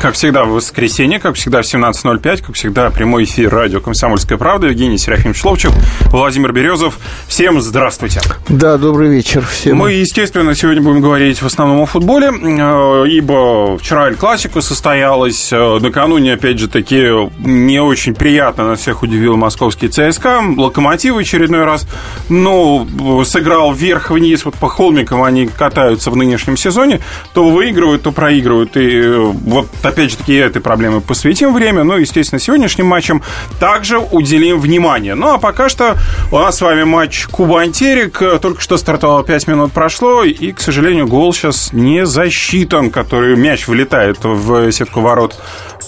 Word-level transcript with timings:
Как 0.00 0.14
всегда, 0.14 0.44
в 0.44 0.52
воскресенье, 0.52 1.20
как 1.20 1.34
всегда, 1.34 1.60
в 1.60 1.66
17.05, 1.66 2.42
как 2.42 2.54
всегда, 2.54 2.88
прямой 2.88 3.24
эфир 3.24 3.52
радио 3.52 3.80
«Комсомольская 3.80 4.38
правда». 4.38 4.68
Евгений 4.68 4.96
Серафимович 4.96 5.44
Ловчев, 5.44 5.74
Владимир 6.06 6.52
Березов. 6.52 6.98
Всем 7.28 7.60
здравствуйте. 7.60 8.22
Да, 8.48 8.78
добрый 8.78 9.10
вечер 9.10 9.44
всем. 9.44 9.76
Мы, 9.76 9.92
естественно, 9.92 10.54
сегодня 10.54 10.80
будем 10.80 11.02
говорить 11.02 11.42
в 11.42 11.46
основном 11.46 11.82
о 11.82 11.86
футболе, 11.86 12.28
э, 12.28 13.08
ибо 13.08 13.76
вчера 13.76 14.08
Эль 14.08 14.14
Классико 14.14 14.62
состоялась. 14.62 15.52
Э, 15.52 15.78
накануне, 15.82 16.32
опять 16.32 16.58
же, 16.58 16.68
таки 16.68 17.06
не 17.44 17.78
очень 17.78 18.14
приятно 18.14 18.68
нас 18.68 18.80
всех 18.80 19.02
удивил 19.02 19.36
московский 19.36 19.88
ЦСКА. 19.88 20.40
Локомотив 20.56 21.16
в 21.16 21.18
очередной 21.18 21.64
раз, 21.64 21.86
ну, 22.30 22.88
сыграл 23.26 23.74
вверх-вниз, 23.74 24.46
вот 24.46 24.54
по 24.54 24.70
холмикам 24.70 25.22
они 25.22 25.46
катаются 25.46 26.10
в 26.10 26.16
нынешнем 26.16 26.56
сезоне. 26.56 27.00
То 27.34 27.50
выигрывают, 27.50 28.00
то 28.00 28.12
проигрывают. 28.12 28.78
И 28.78 28.98
э, 28.98 29.18
вот 29.18 29.68
опять 29.90 30.10
же 30.10 30.16
таки, 30.16 30.34
этой 30.34 30.60
проблеме 30.60 31.00
посвятим 31.00 31.52
время. 31.52 31.84
Ну, 31.84 31.96
естественно, 31.96 32.40
сегодняшним 32.40 32.86
матчем 32.86 33.22
также 33.58 33.98
уделим 33.98 34.58
внимание. 34.60 35.14
Ну, 35.14 35.34
а 35.34 35.38
пока 35.38 35.68
что 35.68 35.96
у 36.30 36.38
нас 36.38 36.56
с 36.56 36.60
вами 36.62 36.84
матч 36.84 37.26
Кубань-Терек. 37.26 38.40
Только 38.40 38.60
что 38.60 38.76
стартовало 38.78 39.22
5 39.22 39.48
минут 39.48 39.72
прошло, 39.72 40.24
и, 40.24 40.52
к 40.52 40.60
сожалению, 40.60 41.06
гол 41.06 41.32
сейчас 41.32 41.72
не 41.72 42.06
засчитан, 42.06 42.90
который 42.90 43.36
мяч 43.36 43.68
вылетает 43.68 44.18
в 44.22 44.72
сетку 44.72 45.00
ворот 45.00 45.38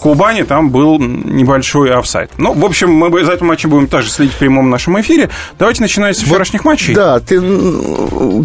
Кубани. 0.01 0.42
Там 0.42 0.70
был 0.70 0.98
небольшой 0.98 1.92
офсайд. 1.92 2.30
Ну, 2.38 2.52
в 2.52 2.64
общем, 2.64 2.92
мы 2.92 3.24
за 3.24 3.32
этим 3.32 3.46
матчем 3.46 3.70
будем 3.70 3.87
также 3.87 4.10
следить 4.10 4.34
в 4.34 4.38
прямом 4.38 4.70
нашем 4.70 5.01
эфире. 5.01 5.30
Давайте 5.59 5.82
начинать 5.82 6.16
с 6.16 6.23
вчерашних 6.23 6.65
матчей. 6.65 6.95
Да, 6.95 7.20
ты 7.20 7.41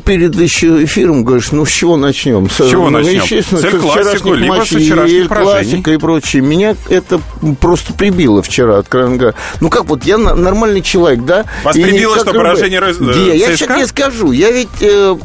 перед 0.06 0.36
еще 0.36 0.84
эфиром 0.84 1.23
говоришь, 1.23 1.52
ну, 1.52 1.66
с 1.66 1.70
чего 1.70 1.98
начнем? 1.98 2.50
С 2.50 2.70
чего 2.70 2.89
ну, 2.89 3.00
начнем? 3.00 3.22
Естественно, 3.22 3.62
с 3.62 3.81
классику, 3.81 4.34
либо 4.34 4.64
с 4.64 4.67
вчерашних 4.67 5.28
классика 5.28 5.92
и 5.92 5.98
прочее. 5.98 6.42
Меня 6.42 6.76
это 6.89 7.20
просто 7.59 7.94
прибило 7.94 8.42
вчера, 8.42 8.78
откровенно 8.78 9.17
говоря. 9.17 9.36
Ну 9.61 9.70
как 9.70 9.86
вот, 9.86 10.04
я 10.04 10.17
нормальный 10.17 10.82
человек, 10.82 11.23
да? 11.23 11.45
Вас 11.64 11.76
и 11.76 11.84
прибило, 11.84 12.17
что 12.20 12.34
поражение 12.34 12.80
раз... 12.80 12.98
Я, 13.00 13.34
я 13.34 13.56
сейчас 13.56 13.78
тебе 13.78 13.88
скажу, 13.88 14.32
я 14.32 14.52
ведь 14.52 14.67
э, 14.82 15.16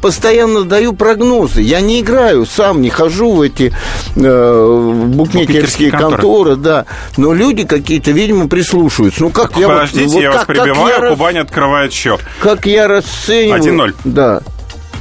постоянно 0.00 0.64
даю 0.64 0.92
прогнозы. 0.92 1.60
Я 1.62 1.80
не 1.80 2.00
играю, 2.00 2.46
сам 2.46 2.80
не 2.80 2.90
хожу 2.90 3.32
в 3.32 3.40
эти 3.40 3.72
э, 4.16 4.92
букмекерские 5.06 5.49
конторы. 5.52 6.10
конторы, 6.10 6.56
да. 6.56 6.86
Но 7.16 7.32
люди 7.32 7.64
какие-то, 7.64 8.10
видимо, 8.10 8.48
прислушиваются. 8.48 9.22
Ну 9.22 9.30
как 9.30 9.56
я 9.56 9.68
Подождите, 9.68 10.06
вот, 10.06 10.22
я 10.22 10.30
вот, 10.30 10.36
вас 10.36 10.46
перебиваю, 10.46 11.04
я 11.04 11.10
Кубань 11.10 11.38
открывает 11.38 11.92
счет. 11.92 12.20
Как 12.40 12.66
я 12.66 12.88
расцениваю... 12.88 13.92
1-0. 13.92 13.94
Да. 14.04 14.42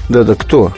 Да-да, 0.10 0.36
кто? 0.36 0.74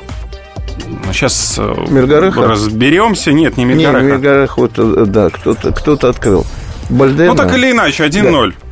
Сейчас 1.11 1.55
э, 1.57 1.85
Миргараха? 1.89 2.47
разберемся. 2.47 3.31
Нет, 3.31 3.57
не 3.57 3.65
Миргараха. 3.65 4.05
Не, 4.05 4.11
Миргараха, 4.11 4.59
вот, 4.59 4.71
э, 4.77 5.05
да, 5.07 5.29
кто-то 5.29 5.71
кто 5.71 5.93
открыл. 5.93 6.45
Бальдена. 6.89 7.27
Ну, 7.27 7.35
так 7.35 7.53
или 7.55 7.71
иначе, 7.71 8.05
1-0. 8.05 8.49
Да. 8.49 8.70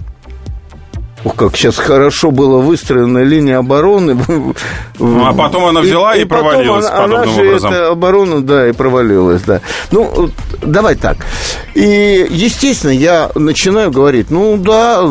Ух, 1.24 1.36
как 1.36 1.56
сейчас 1.56 1.78
хорошо 1.78 2.32
была 2.32 2.60
выстроена 2.60 3.24
линия 3.24 3.58
обороны. 3.58 4.18
Ну, 5.00 5.26
а 5.26 5.34
потом 5.34 5.66
она 5.66 5.82
взяла 5.82 6.16
и, 6.16 6.20
и, 6.20 6.22
и 6.24 6.26
провалилась 6.26 6.86
она, 6.86 7.02
подобным 7.02 7.22
она 7.24 7.34
же 7.34 7.48
образом. 7.48 7.72
Эта 7.72 7.90
оборона, 7.90 8.42
да, 8.42 8.70
и 8.70 8.72
провалилась, 8.72 9.42
да. 9.44 9.62
Ну, 9.92 10.30
давай 10.62 10.96
так. 10.96 11.18
И, 11.74 12.28
естественно, 12.30 12.92
я 12.92 13.32
начинаю 13.36 13.92
говорить, 13.92 14.30
ну, 14.30 14.58
да, 14.58 15.02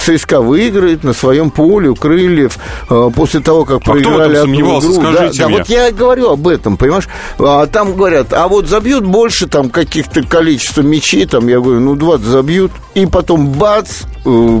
ЦСКА 0.00 0.40
выиграет 0.40 1.04
на 1.04 1.12
своем 1.14 1.50
поле 1.50 1.88
у 1.88 1.94
Крыльев 1.94 2.58
э, 2.90 3.10
после 3.14 3.40
того, 3.40 3.64
как 3.64 3.78
а 3.78 3.80
проиграли 3.80 4.36
одну 4.36 4.54
игру. 4.54 4.80
Скажите 4.80 5.40
да, 5.40 5.48
мне. 5.48 5.56
да, 5.56 5.62
вот 5.62 5.68
я 5.68 5.92
говорю 5.92 6.30
об 6.30 6.48
этом, 6.48 6.76
понимаешь? 6.76 7.08
А 7.38 7.66
там 7.66 7.94
говорят, 7.94 8.32
а 8.32 8.48
вот 8.48 8.66
забьют 8.66 9.04
больше 9.04 9.46
там 9.46 9.70
каких-то 9.70 10.22
количества 10.22 10.82
мячей, 10.82 11.26
там, 11.26 11.48
я 11.48 11.60
говорю, 11.60 11.80
ну, 11.80 11.94
20 11.94 12.26
забьют, 12.26 12.72
и 12.94 13.06
потом 13.06 13.48
бац, 13.48 14.02
э, 14.24 14.60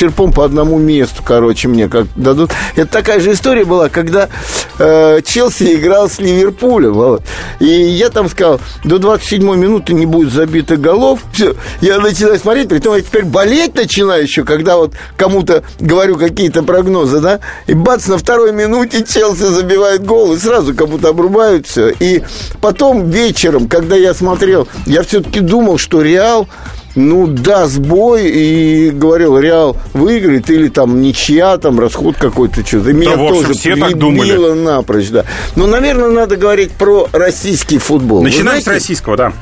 серпом 0.00 0.32
по 0.32 0.44
одному 0.44 0.78
месту, 0.78 1.22
короче, 1.22 1.68
мне 1.68 1.88
как 1.88 2.06
дадут. 2.16 2.50
Это 2.74 2.90
такая 2.90 3.20
же 3.20 3.32
история 3.32 3.66
была, 3.66 3.90
когда 3.90 4.30
э, 4.78 5.20
Челси 5.22 5.74
играл 5.74 6.08
с 6.08 6.18
Ливерпулем. 6.18 6.94
Вот. 6.94 7.22
И 7.58 7.66
я 7.66 8.08
там 8.08 8.30
сказал, 8.30 8.60
до 8.82 8.98
27 8.98 9.42
минуты 9.56 9.92
не 9.92 10.06
будет 10.06 10.32
забито 10.32 10.78
голов. 10.78 11.20
Все, 11.34 11.54
я 11.82 11.98
начинаю 11.98 12.38
смотреть, 12.38 12.68
при 12.68 12.76
я 12.76 13.00
теперь 13.02 13.24
болеть 13.24 13.74
начинаю 13.74 14.22
еще, 14.22 14.44
когда 14.44 14.76
вот 14.76 14.94
кому-то 15.18 15.64
говорю 15.78 16.16
какие-то 16.16 16.62
прогнозы, 16.62 17.20
да, 17.20 17.40
и 17.66 17.74
бац, 17.74 18.06
на 18.06 18.16
второй 18.16 18.52
минуте 18.52 19.04
Челси 19.04 19.52
забивает 19.52 20.04
гол, 20.04 20.32
и 20.32 20.38
сразу 20.38 20.74
как 20.74 20.88
будто 20.88 21.08
обрубают 21.08 21.66
все. 21.66 21.90
И 22.00 22.22
потом 22.62 23.10
вечером, 23.10 23.68
когда 23.68 23.96
я 23.96 24.14
смотрел, 24.14 24.66
я 24.86 25.02
все-таки 25.02 25.40
думал, 25.40 25.76
что 25.76 26.00
Реал 26.00 26.48
ну, 26.94 27.26
даст 27.26 27.78
бой 27.78 28.28
и 28.28 28.90
говорил, 28.90 29.38
Реал 29.38 29.76
выиграет 29.92 30.50
или 30.50 30.68
там 30.68 31.00
ничья, 31.00 31.56
там 31.58 31.78
расход 31.78 32.16
какой-то, 32.16 32.66
что-то. 32.66 32.92
Меня 32.92 33.16
да, 33.16 33.28
тоже 33.28 33.54
все 33.54 33.76
так 33.76 33.96
думали. 33.96 34.54
напрочь, 34.54 35.10
да. 35.10 35.24
Но, 35.56 35.66
наверное, 35.66 36.08
надо 36.08 36.36
говорить 36.36 36.72
про 36.72 37.08
российский 37.12 37.78
футбол. 37.78 38.22
Начинаем 38.22 38.60
с 38.60 38.66
российского, 38.66 39.16
да. 39.16 39.32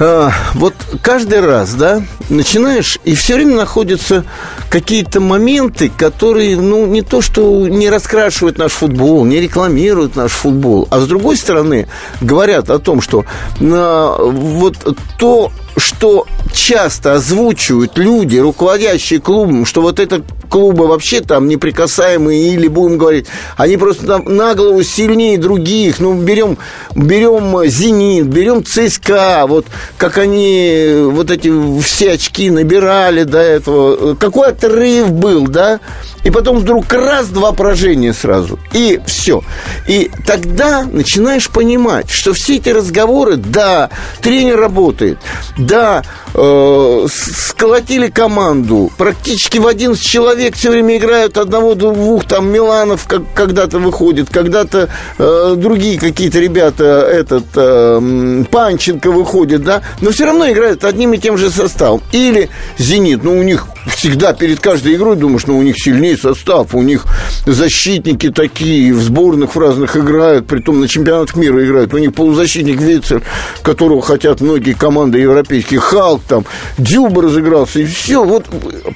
А, 0.00 0.32
вот 0.54 0.74
каждый 1.02 1.40
раз, 1.40 1.74
да, 1.74 2.02
начинаешь, 2.28 2.98
и 3.04 3.14
все 3.14 3.34
время 3.34 3.56
находятся 3.56 4.24
какие-то 4.70 5.20
моменты, 5.20 5.92
которые, 5.94 6.56
ну, 6.56 6.86
не 6.86 7.02
то, 7.02 7.20
что 7.20 7.68
не 7.68 7.90
раскрашивают 7.90 8.58
наш 8.58 8.72
футбол, 8.72 9.24
не 9.24 9.38
рекламируют 9.38 10.16
наш 10.16 10.32
футбол, 10.32 10.88
а 10.90 10.98
с 10.98 11.06
другой 11.06 11.36
стороны 11.36 11.88
говорят 12.20 12.70
о 12.70 12.78
том, 12.78 13.00
что 13.00 13.26
на, 13.60 14.16
вот 14.16 14.76
то, 15.18 15.52
что 15.76 16.26
часто 16.52 17.14
озвучивают 17.14 17.96
люди, 17.96 18.36
руководящие 18.36 19.20
клубом, 19.20 19.64
что 19.66 19.80
вот 19.82 19.98
это 19.98 20.22
клубы 20.52 20.86
вообще 20.86 21.22
там 21.22 21.48
неприкасаемые, 21.48 22.52
или 22.52 22.68
будем 22.68 22.98
говорить, 22.98 23.26
они 23.56 23.78
просто 23.78 24.06
там 24.06 24.24
на 24.36 24.54
голову 24.54 24.82
сильнее 24.82 25.38
других. 25.38 25.98
Ну, 25.98 26.12
берем, 26.12 26.58
берем 26.94 27.66
«Зенит», 27.66 28.26
берем 28.26 28.62
ЦСКА, 28.62 29.46
вот 29.48 29.64
как 29.96 30.18
они 30.18 30.92
вот 31.06 31.30
эти 31.30 31.50
все 31.80 32.12
очки 32.12 32.50
набирали 32.50 33.22
до 33.22 33.38
этого. 33.38 34.14
Какой 34.14 34.48
отрыв 34.48 35.10
был, 35.10 35.46
да? 35.48 35.80
И 36.22 36.30
потом 36.30 36.58
вдруг 36.58 36.92
раз, 36.92 37.28
два 37.28 37.52
поражения 37.52 38.12
сразу. 38.12 38.58
И 38.74 39.00
все. 39.06 39.42
И 39.88 40.10
тогда 40.26 40.84
начинаешь 40.84 41.48
понимать, 41.48 42.10
что 42.10 42.34
все 42.34 42.56
эти 42.56 42.68
разговоры, 42.68 43.36
да, 43.36 43.88
тренер 44.20 44.60
работает, 44.60 45.18
да, 45.56 46.02
э, 46.34 47.06
сколотили 47.10 48.08
команду, 48.08 48.92
практически 48.98 49.58
в 49.58 49.66
11 49.66 50.02
человек 50.02 50.41
все 50.50 50.70
время 50.70 50.96
играют 50.96 51.38
одного-двух, 51.38 52.24
там 52.26 52.50
Миланов 52.50 53.06
как, 53.06 53.22
когда-то 53.34 53.78
выходит, 53.78 54.30
когда-то 54.30 54.88
э, 55.18 55.54
другие 55.56 55.98
какие-то 55.98 56.38
ребята, 56.40 56.84
этот 56.84 57.44
э, 57.54 58.44
Панченко 58.50 59.10
выходит, 59.10 59.62
да, 59.62 59.82
но 60.00 60.10
все 60.10 60.26
равно 60.26 60.50
играют 60.50 60.84
одним 60.84 61.12
и 61.14 61.18
тем 61.18 61.38
же 61.38 61.50
составом. 61.50 62.02
Или 62.12 62.50
Зенит, 62.78 63.22
ну 63.22 63.38
у 63.38 63.42
них 63.42 63.66
всегда 63.86 64.32
перед 64.32 64.60
каждой 64.60 64.94
игрой 64.94 65.16
думаешь, 65.16 65.46
ну 65.46 65.58
у 65.58 65.62
них 65.62 65.76
сильнее 65.78 66.16
состав, 66.16 66.74
у 66.74 66.82
них 66.82 67.04
защитники 67.46 68.30
такие, 68.30 68.92
в 68.92 69.00
сборных 69.00 69.54
в 69.54 69.58
разных 69.58 69.96
играют, 69.96 70.46
притом 70.46 70.80
на 70.80 70.88
чемпионатах 70.88 71.36
мира 71.36 71.64
играют, 71.64 71.92
у 71.94 71.98
них 71.98 72.14
полузащитник 72.14 72.80
Вейцер, 72.80 73.22
которого 73.62 74.02
хотят 74.02 74.40
многие 74.40 74.72
команды 74.72 75.18
европейские, 75.18 75.80
Халк 75.80 76.22
там, 76.28 76.44
Дюба 76.78 77.22
разыгрался, 77.22 77.80
и 77.80 77.86
все, 77.86 78.24
вот 78.24 78.46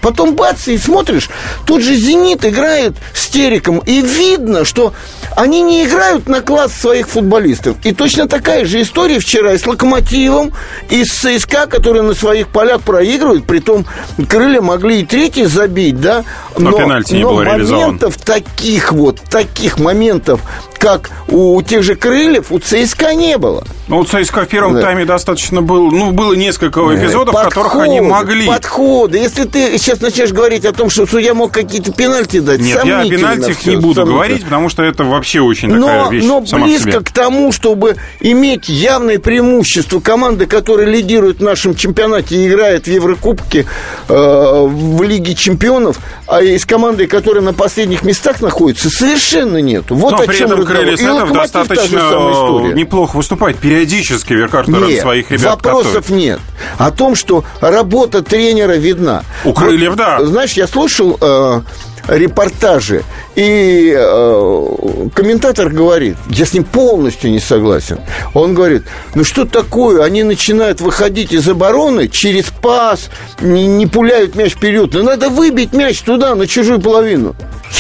потом 0.03 0.35
бац, 0.35 0.69
и 0.69 0.79
смотришь, 0.79 1.31
тот 1.67 1.83
же 1.83 1.95
«Зенит» 1.95 2.45
играет 2.45 2.95
с 3.15 3.27
Териком, 3.27 3.79
и 3.79 4.01
видно, 4.01 4.65
что 4.65 4.93
они 5.37 5.63
не 5.63 5.85
играют 5.85 6.29
на 6.29 6.41
класс 6.41 6.73
своих 6.73 7.09
футболистов. 7.09 7.77
И 7.85 7.93
точно 7.93 8.29
такая 8.29 8.65
же 8.65 8.81
история 8.81 9.19
вчера 9.19 9.55
и 9.55 9.59
с 9.59 9.67
«Локомотивом», 9.67 10.53
и 10.91 11.05
с 11.05 11.11
ЦСКА, 11.11 11.67
которые 11.67 12.03
на 12.03 12.15
своих 12.15 12.49
полях 12.49 12.83
проигрывают, 12.83 13.47
притом 13.47 13.87
крылья 14.29 14.61
могли 14.77 15.01
и 15.01 15.05
третий 15.05 15.47
забить, 15.47 16.01
да, 16.01 16.25
но, 16.59 16.71
но 16.71 16.79
пенальти 16.79 17.15
не 17.15 17.23
но 17.23 17.31
было 17.31 17.45
моментов 17.45 18.17
таких 18.19 18.93
вот, 18.93 19.21
таких 19.23 19.79
моментов, 19.79 20.41
как 20.79 21.11
у 21.29 21.61
тех 21.63 21.83
же 21.83 21.95
крыльев, 21.95 22.53
у 22.53 22.59
ЦСКА 22.59 23.15
не 23.15 23.39
было. 23.39 23.65
Ну, 23.89 23.99
у 24.01 24.05
ЦСКА 24.05 24.43
в 24.43 24.49
первом 24.49 24.75
да. 24.75 24.83
тайме 24.83 25.05
достаточно 25.05 25.63
было, 25.63 25.91
ну, 25.91 26.11
было 26.11 26.35
несколько 26.35 26.81
эпизодов, 26.81 27.35
подходы, 27.35 27.51
в 27.51 27.55
которых 27.55 27.77
они 27.77 28.01
могли. 28.01 28.47
Подходы. 28.47 29.19
Если 29.19 29.45
ты 29.45 29.79
сейчас 29.79 30.01
начнешь 30.01 30.33
говорить 30.33 30.65
о 30.65 30.73
том, 30.73 30.91
что 30.91 31.07
что 31.07 31.19
я 31.19 31.35
мог 31.35 31.53
какие-то 31.53 31.93
пенальти 31.93 32.41
дать. 32.41 32.61
Нет, 32.61 32.85
я 32.85 33.01
о 33.01 33.09
пенальтях 33.09 33.65
не 33.65 33.77
буду 33.77 34.05
говорить, 34.05 34.45
потому 34.45 34.69
что 34.69 34.83
это 34.83 35.05
вообще 35.05 35.41
очень 35.41 35.71
такая 35.71 36.05
но, 36.05 36.11
вещь 36.11 36.25
Но 36.25 36.41
близко 36.41 37.01
к 37.01 37.11
тому, 37.11 37.53
чтобы 37.53 37.97
иметь 38.21 38.69
явное 38.69 39.19
преимущество 39.19 40.01
команды, 40.01 40.47
которая 40.47 40.87
лидирует 40.87 41.39
в 41.39 41.43
нашем 41.43 41.75
чемпионате 41.75 42.37
и 42.37 42.49
играет 42.49 42.85
в 42.85 42.91
Еврокубке, 42.91 43.67
э, 44.09 44.66
в 44.67 45.03
Лиге 45.03 45.35
чемпионов, 45.35 45.99
а 46.27 46.43
из 46.43 46.65
команды, 46.67 47.07
которая 47.07 47.43
на 47.43 47.53
последних 47.53 48.03
местах 48.03 48.41
находится, 48.41 48.91
совершенно 48.91 49.59
нету. 49.59 49.95
Вот 49.95 50.13
но 50.13 50.19
о 50.19 50.27
при 50.27 50.37
чем 50.37 50.47
этом 50.47 50.61
разговор. 50.61 50.83
Крылья 50.83 50.97
Советов 50.97 51.33
достаточно 51.33 52.73
неплохо 52.75 53.17
выступает. 53.17 53.57
Периодически 53.59 54.33
Веркартнер 54.33 54.87
нет, 54.87 55.01
своих 55.01 55.31
ребят 55.31 55.45
вопросов 55.45 55.95
готовит. 55.95 56.11
нет. 56.11 56.41
О 56.79 56.91
том, 56.91 57.15
что 57.15 57.45
работа 57.61 58.23
тренера 58.23 58.75
видна. 58.75 59.23
У 59.45 59.53
Крыльев, 59.53 59.91
вот, 59.91 59.99
да. 59.99 60.25
Знаешь, 60.25 60.53
я 60.53 60.67
слушал... 60.67 61.17
Э, 61.21 61.61
репортажи. 62.09 63.03
И 63.35 63.95
э, 63.97 65.09
комментатор 65.15 65.69
говорит, 65.69 66.17
я 66.31 66.47
с 66.47 66.53
ним 66.53 66.65
полностью 66.65 67.31
не 67.31 67.41
согласен. 67.41 68.01
Он 68.35 68.55
говорит, 68.55 68.85
ну 69.15 69.25
что 69.25 69.45
такое, 69.45 70.03
они 70.03 70.23
начинают 70.23 70.81
выходить 70.81 71.33
из 71.33 71.49
обороны 71.49 72.09
через 72.09 72.47
пас, 72.47 73.11
не, 73.41 73.67
не 73.67 73.87
пуляют 73.87 74.35
мяч 74.37 74.53
вперед. 74.53 74.95
Но 74.95 75.03
надо 75.03 75.29
выбить 75.29 75.73
мяч 75.73 76.01
туда, 76.01 76.35
на 76.35 76.47
чужую 76.47 76.81
половину. 76.81 77.35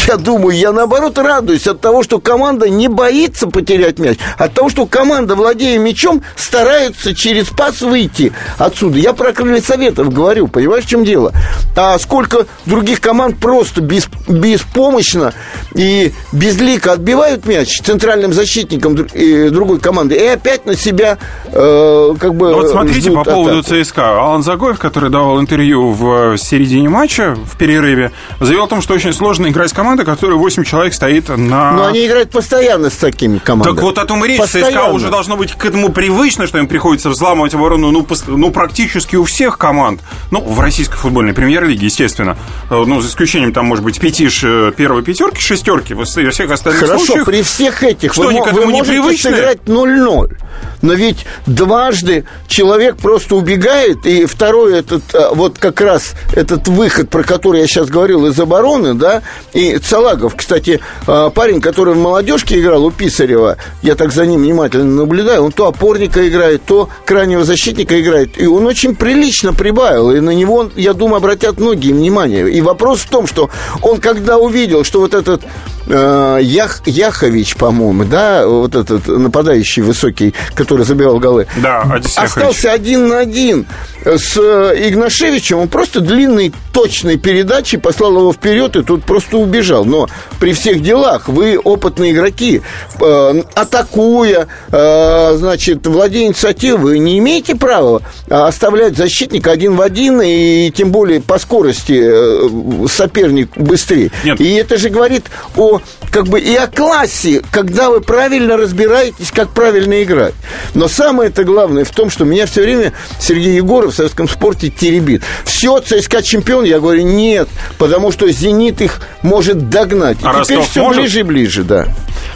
Я 0.06 0.16
думаю, 0.16 0.56
я 0.56 0.72
наоборот 0.72 1.18
радуюсь 1.18 1.66
от 1.66 1.80
того, 1.80 2.02
что 2.02 2.20
команда 2.20 2.68
не 2.68 2.88
боится 2.88 3.48
потерять 3.48 3.98
мяч, 3.98 4.18
от 4.36 4.54
того, 4.54 4.68
что 4.68 4.86
команда, 4.86 5.34
владея 5.34 5.78
мячом, 5.78 6.22
старается 6.36 7.14
через 7.14 7.46
пас 7.46 7.80
выйти 7.80 8.32
отсюда. 8.58 8.98
Я 8.98 9.12
про 9.12 9.32
крылья 9.32 9.60
советов 9.60 10.12
говорю, 10.12 10.48
понимаешь, 10.48 10.84
в 10.84 10.88
чем 10.88 11.04
дело? 11.04 11.32
А 11.76 11.98
сколько 11.98 12.46
других 12.66 13.00
команд 13.00 13.38
просто 13.38 13.80
без, 13.80 14.08
беспомощно 14.28 15.32
и 15.74 16.12
безлико 16.32 16.92
отбивают 16.92 17.46
мяч 17.46 17.80
центральным 17.82 18.32
защитником 18.32 18.96
другой 18.96 19.78
команды 19.78 20.16
и 20.16 20.26
опять 20.26 20.66
на 20.66 20.76
себя 20.76 21.18
э, 21.46 22.14
как 22.18 22.34
бы 22.34 22.50
ну, 22.50 22.56
Вот 22.56 22.70
смотрите 22.70 23.10
по 23.10 23.24
поводу 23.24 23.58
атаку. 23.58 23.82
ЦСКА. 23.82 24.20
Алан 24.20 24.42
Загоев, 24.42 24.78
который 24.78 25.10
давал 25.10 25.40
интервью 25.40 25.90
в 25.90 26.36
середине 26.38 26.88
матча, 26.88 27.34
в 27.34 27.56
перерыве, 27.56 28.12
заявил 28.40 28.64
о 28.64 28.68
том, 28.68 28.82
что 28.82 28.94
очень 28.94 29.12
сложно 29.12 29.48
играть 29.48 29.70
с 29.70 29.72
командой, 29.72 30.04
которая 30.04 30.36
8 30.36 30.64
человек 30.64 30.94
стоит 30.94 31.28
на... 31.28 31.72
Но 31.72 31.86
они 31.86 32.06
играют 32.06 32.30
постоянно 32.30 32.90
с 32.90 32.96
такими 32.96 33.38
командами. 33.38 33.74
Так 33.74 33.82
вот 33.82 33.98
о 33.98 34.04
том 34.04 34.24
и 34.24 34.28
речь. 34.28 34.38
Постоянно. 34.38 34.70
ЦСКА 34.70 34.86
уже 34.92 35.10
должно 35.10 35.36
быть 35.36 35.52
к 35.52 35.64
этому 35.64 35.90
привычно, 35.90 36.46
что 36.46 36.58
им 36.58 36.66
приходится 36.66 37.10
взламывать 37.10 37.54
оборону, 37.54 37.90
ну, 37.90 38.06
ну, 38.26 38.50
практически 38.50 39.16
у 39.16 39.24
всех 39.24 39.58
команд. 39.58 40.00
Ну, 40.30 40.40
в 40.40 40.60
российской 40.60 40.96
футбольной 40.96 41.34
премьер-лиге, 41.34 41.86
естественно. 41.86 42.36
Э, 42.70 42.84
ну, 42.86 43.00
за 43.00 43.08
исключением, 43.08 43.52
там, 43.52 43.66
может 43.66 43.84
быть, 43.84 43.98
пяти 44.06 44.28
первой 44.76 45.02
пятерки, 45.02 45.40
шестерки, 45.40 45.94
во 45.94 46.04
всех 46.04 46.50
остальных 46.50 46.80
Хорошо, 46.80 47.04
случаях... 47.04 47.26
при 47.26 47.42
всех 47.42 47.82
этих 47.82 48.12
что, 48.12 48.22
вы, 48.22 48.52
вы 48.52 48.66
можете 48.66 48.98
непривычны? 48.98 49.30
сыграть 49.30 49.58
0-0. 49.66 50.36
Но 50.82 50.92
ведь 50.94 51.26
дважды 51.46 52.24
человек 52.48 52.96
просто 52.96 53.34
убегает, 53.34 54.06
и 54.06 54.26
второй 54.26 54.78
этот, 54.78 55.02
а, 55.14 55.34
вот 55.34 55.58
как 55.58 55.80
раз 55.80 56.14
этот 56.34 56.68
выход, 56.68 57.10
про 57.10 57.22
который 57.24 57.62
я 57.62 57.66
сейчас 57.66 57.88
говорил, 57.88 58.26
из 58.26 58.38
обороны, 58.38 58.94
да, 58.94 59.22
и 59.52 59.78
Салагов, 59.82 60.34
кстати, 60.36 60.80
а, 61.06 61.30
парень, 61.30 61.60
который 61.60 61.94
в 61.94 61.98
молодежке 61.98 62.60
играл 62.60 62.84
у 62.84 62.90
Писарева, 62.90 63.56
я 63.82 63.94
так 63.94 64.12
за 64.12 64.26
ним 64.26 64.42
внимательно 64.42 64.84
наблюдаю, 64.84 65.44
он 65.44 65.52
то 65.52 65.66
опорника 65.66 66.26
играет, 66.28 66.62
то 66.64 66.88
крайнего 67.04 67.44
защитника 67.44 68.00
играет, 68.00 68.40
и 68.40 68.46
он 68.46 68.66
очень 68.66 68.94
прилично 68.94 69.52
прибавил, 69.52 70.12
и 70.12 70.20
на 70.20 70.30
него, 70.30 70.70
я 70.76 70.92
думаю, 70.92 71.16
обратят 71.16 71.58
многие 71.58 71.92
внимание. 71.92 72.48
И 72.50 72.60
вопрос 72.60 73.00
в 73.00 73.08
том, 73.08 73.26
что 73.26 73.50
он 73.82 73.95
когда 74.00 74.38
увидел, 74.38 74.84
что 74.84 75.00
вот 75.00 75.14
этот 75.14 75.42
Ях, 75.88 76.82
Яхович, 76.86 77.56
по-моему, 77.56 78.04
да, 78.04 78.46
вот 78.46 78.74
этот 78.74 79.06
нападающий 79.06 79.82
высокий, 79.82 80.34
который 80.54 80.84
забивал 80.84 81.18
голы, 81.18 81.46
да, 81.56 81.86
остался 82.16 82.72
один 82.72 83.08
на 83.08 83.20
один 83.20 83.66
с 84.06 84.36
э, 84.36 84.88
Игнашевичем, 84.88 85.58
он 85.58 85.68
просто 85.68 86.00
длинной, 86.00 86.52
точной 86.72 87.18
передачей 87.18 87.76
послал 87.76 88.16
его 88.18 88.32
вперед 88.32 88.76
и 88.76 88.82
тут 88.82 89.04
просто 89.04 89.36
убежал. 89.36 89.84
Но 89.84 90.06
при 90.38 90.52
всех 90.52 90.82
делах 90.82 91.28
вы 91.28 91.58
опытные 91.58 92.12
игроки, 92.12 92.62
э, 93.00 93.42
атакуя, 93.54 94.46
э, 94.70 95.36
значит, 95.36 95.86
владея 95.86 96.28
инициативой, 96.28 96.76
вы 96.78 96.98
не 96.98 97.18
имеете 97.18 97.56
права 97.56 98.02
оставлять 98.28 98.96
защитника 98.96 99.50
один 99.50 99.74
в 99.76 99.80
один, 99.80 100.20
и 100.22 100.70
тем 100.70 100.92
более 100.92 101.20
по 101.20 101.38
скорости 101.38 102.00
э, 102.00 102.86
соперник 102.88 103.56
быстрее. 103.56 104.10
Нет. 104.24 104.40
И 104.40 104.54
это 104.54 104.76
же 104.76 104.88
говорит 104.88 105.24
о, 105.56 105.75
как 106.10 106.26
бы, 106.28 106.40
и 106.40 106.54
о 106.54 106.66
классе, 106.66 107.42
когда 107.50 107.90
вы 107.90 108.00
правильно 108.00 108.56
разбираетесь, 108.56 109.30
как 109.30 109.50
правильно 109.50 110.02
играть. 110.02 110.34
Но 110.74 110.88
самое 110.88 111.30
это 111.30 111.44
главное 111.44 111.84
в 111.84 111.90
том, 111.90 112.10
что 112.10 112.24
меня 112.24 112.46
все 112.46 112.62
время 112.62 112.92
Сергей 113.20 113.56
Егоров 113.56 113.92
в 113.92 113.96
советском 113.96 114.28
спорте 114.28 114.70
теребит. 114.70 115.22
Все, 115.44 115.80
ЦСКА 115.80 116.22
чемпион? 116.22 116.64
Я 116.64 116.80
говорю, 116.80 117.02
нет, 117.02 117.48
потому 117.78 118.12
что 118.12 118.30
«Зенит» 118.30 118.80
их 118.80 119.00
может 119.22 119.68
догнать. 119.68 120.18
А 120.22 120.40
и 120.40 120.44
теперь 120.44 120.58
Ростов 120.58 120.68
все 120.70 120.82
может? 120.82 121.02
ближе 121.02 121.20
и 121.20 121.22
ближе, 121.22 121.64
да. 121.64 121.86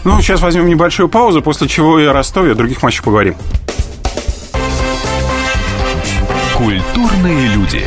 Ну, 0.05 0.21
сейчас 0.21 0.41
возьмем 0.41 0.67
небольшую 0.67 1.09
паузу, 1.09 1.43
после 1.43 1.69
чего 1.69 1.99
и 1.99 2.07
о 2.07 2.13
Ростове, 2.13 2.53
о 2.53 2.55
других 2.55 2.83
матчах 2.83 3.05
поговорим. 3.05 3.37
Культурные 6.57 7.49
люди. 7.49 7.87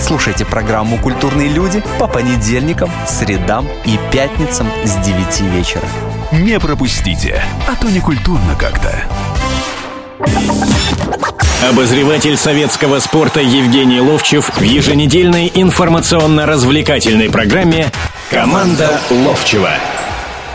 Слушайте 0.00 0.44
программу 0.44 0.98
«Культурные 0.98 1.48
люди» 1.48 1.82
по 1.98 2.06
понедельникам, 2.06 2.90
средам 3.06 3.66
и 3.84 3.98
пятницам 4.12 4.68
с 4.84 4.94
9 5.04 5.40
вечера. 5.52 5.84
Не 6.32 6.60
пропустите, 6.60 7.42
а 7.66 7.74
то 7.80 7.88
не 7.88 8.00
культурно 8.00 8.54
как-то. 8.58 8.94
Обозреватель 11.68 12.36
советского 12.36 13.00
спорта 13.00 13.40
Евгений 13.40 14.00
Ловчев 14.00 14.50
в 14.56 14.62
еженедельной 14.62 15.50
информационно-развлекательной 15.54 17.30
программе 17.30 17.90
«Команда 18.30 19.00
Ловчева». 19.10 19.70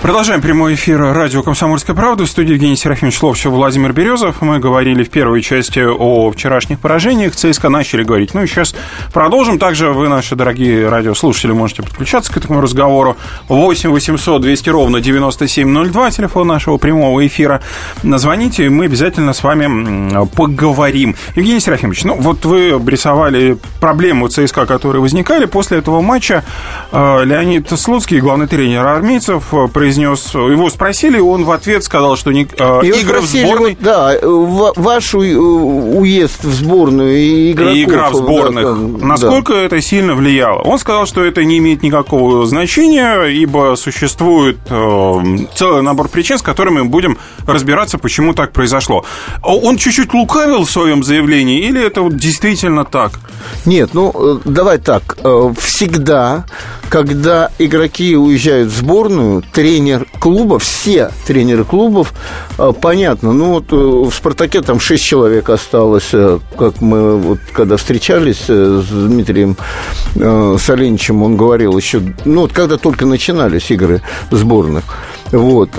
Продолжаем 0.02 0.42
прямой 0.42 0.74
эфир 0.74 1.00
радио 1.00 1.44
«Комсомольская 1.44 1.96
правда». 1.96 2.26
В 2.26 2.28
студии 2.28 2.54
Евгений 2.54 2.76
Серафимович 2.76 3.22
Ловчев, 3.22 3.52
Владимир 3.52 3.94
Березов. 3.94 4.42
Мы 4.42 4.58
говорили 4.58 5.04
в 5.04 5.12
первой 5.12 5.44
части 5.44 5.80
о 5.80 6.32
вчерашних 6.32 6.80
поражениях. 6.80 7.36
ЦСКА 7.36 7.70
начали 7.70 8.02
говорить. 8.02 8.34
Ну 8.34 8.42
и 8.42 8.48
сейчас 8.48 8.74
продолжим. 9.14 9.60
Также 9.60 9.92
вы, 9.92 10.10
наши 10.10 10.36
дорогие 10.36 10.90
радиослушатели, 10.90 11.52
можете 11.52 11.84
подключаться 11.84 12.34
к 12.34 12.38
этому 12.38 12.62
разговору. 12.62 13.16
8 13.48 13.92
800 13.92 14.42
200 14.42 14.70
ровно 14.72 15.02
9702, 15.02 16.10
телефон 16.10 16.48
нашего 16.48 16.78
прямого 16.78 17.26
эфира. 17.28 17.62
Назвоните, 18.02 18.66
и 18.66 18.70
мы 18.70 18.86
обязательно 18.86 19.34
с 19.34 19.44
вами 19.44 20.26
поговорим. 20.36 21.16
Евгений 21.36 21.60
Серафимович, 21.60 22.06
ну 22.06 22.16
вот 22.16 22.44
вы 22.46 22.72
обрисовали 22.72 23.56
проблему 23.80 24.30
ЦСКА, 24.30 24.66
которые 24.66 25.04
возникали 25.04 25.46
после 25.46 25.78
этого 25.78 26.02
матча. 26.02 26.44
Э, 26.92 27.24
Леонид 27.24 27.70
Слуцкий, 27.70 28.20
главный 28.20 28.48
тренер 28.48 28.88
армейцев, 28.88 29.44
произнес 29.72 29.91
произнес, 29.92 30.34
его 30.34 30.70
спросили, 30.70 31.20
он 31.20 31.44
в 31.44 31.52
ответ 31.52 31.84
сказал, 31.84 32.16
что 32.16 32.32
не, 32.32 32.44
э, 32.44 32.82
игры 32.86 33.20
в 33.20 33.26
сборной... 33.26 33.78
Да, 33.80 34.16
ваш 34.22 35.14
уезд 35.14 36.44
в 36.46 36.54
сборную 36.54 37.18
и 37.18 37.52
игроков... 37.52 37.76
И 37.76 37.84
игра 37.84 38.10
в 38.10 38.16
сборных. 38.16 38.64
Да, 38.64 39.06
насколько 39.06 39.54
да. 39.54 39.62
это 39.64 39.82
сильно 39.82 40.16
влияло? 40.16 40.62
Он 40.62 40.80
сказал, 40.80 41.06
что 41.06 41.26
это 41.26 41.44
не 41.44 41.58
имеет 41.58 41.84
никакого 41.84 42.46
значения, 42.46 43.26
ибо 43.26 43.76
существует 43.76 44.58
э, 44.70 45.20
целый 45.56 45.82
набор 45.82 46.08
причин, 46.08 46.38
с 46.38 46.42
которыми 46.42 46.82
мы 46.82 46.86
будем 46.86 47.18
разбираться, 47.46 47.98
почему 47.98 48.34
так 48.34 48.54
произошло. 48.54 49.04
Он 49.44 49.76
чуть-чуть 49.76 50.14
лукавил 50.14 50.64
в 50.64 50.72
своем 50.72 51.04
заявлении, 51.04 51.68
или 51.68 51.86
это 51.86 52.02
вот 52.02 52.16
действительно 52.16 52.86
так? 52.86 53.20
Нет, 53.66 53.90
ну, 53.94 54.14
э, 54.16 54.40
давай 54.46 54.78
так. 54.78 55.18
Всегда, 55.60 56.46
когда 56.92 57.50
игроки 57.58 58.18
уезжают 58.18 58.70
в 58.70 58.78
сборную, 58.78 59.42
тренер 59.42 60.06
клуба, 60.20 60.60
все 60.60 61.10
тренеры 61.26 61.64
клубов, 61.64 62.14
э, 62.58 62.74
понятно, 62.80 63.32
ну 63.32 63.54
вот 63.54 63.72
в 63.72 64.12
«Спартаке» 64.14 64.62
там 64.62 64.80
6 64.80 65.04
человек 65.04 65.50
осталось, 65.50 66.12
как 66.12 66.82
мы 66.82 67.18
вот 67.18 67.40
когда 67.54 67.78
встречались 67.78 68.46
с 68.48 68.88
Дмитрием 68.90 69.56
Соленичем, 70.14 71.24
он 71.24 71.38
говорил 71.38 71.78
еще, 71.78 72.02
ну 72.26 72.42
вот 72.42 72.52
когда 72.52 72.78
только 72.78 73.06
начинались 73.06 73.72
игры 73.72 74.02
сборных, 74.30 74.84
вот, 75.32 75.70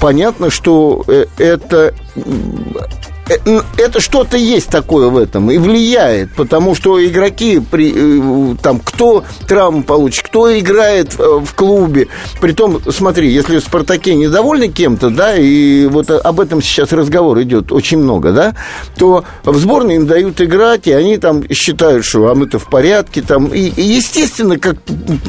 понятно, 0.00 0.50
что 0.50 1.04
это 1.38 1.94
Э, 2.16 3.15
это 3.28 4.00
что-то 4.00 4.36
есть 4.36 4.68
такое 4.68 5.08
в 5.08 5.16
этом 5.16 5.50
и 5.50 5.58
влияет, 5.58 6.34
потому 6.34 6.74
что 6.74 7.04
игроки, 7.04 7.60
при, 7.60 7.92
э, 7.94 8.56
там, 8.62 8.78
кто 8.78 9.24
травму 9.48 9.82
получит, 9.82 10.24
кто 10.26 10.56
играет 10.58 11.18
э, 11.18 11.40
в 11.44 11.54
клубе. 11.54 12.08
Притом, 12.40 12.80
смотри, 12.90 13.30
если 13.30 13.58
в 13.58 13.64
«Спартаке» 13.64 14.14
недовольны 14.14 14.68
кем-то, 14.68 15.10
да, 15.10 15.36
и 15.36 15.86
вот 15.86 16.10
об 16.10 16.40
этом 16.40 16.62
сейчас 16.62 16.92
разговор 16.92 17.40
идет 17.42 17.72
очень 17.72 17.98
много, 17.98 18.32
да, 18.32 18.54
то 18.96 19.24
в 19.44 19.56
сборной 19.56 19.96
им 19.96 20.06
дают 20.06 20.40
играть, 20.40 20.86
и 20.86 20.92
они 20.92 21.18
там 21.18 21.48
считают, 21.50 22.04
что 22.04 22.28
а 22.28 22.34
мы-то 22.34 22.58
в 22.58 22.68
порядке, 22.68 23.22
там, 23.22 23.46
и, 23.46 23.68
и 23.68 23.82
естественно, 23.82 24.58
как 24.58 24.76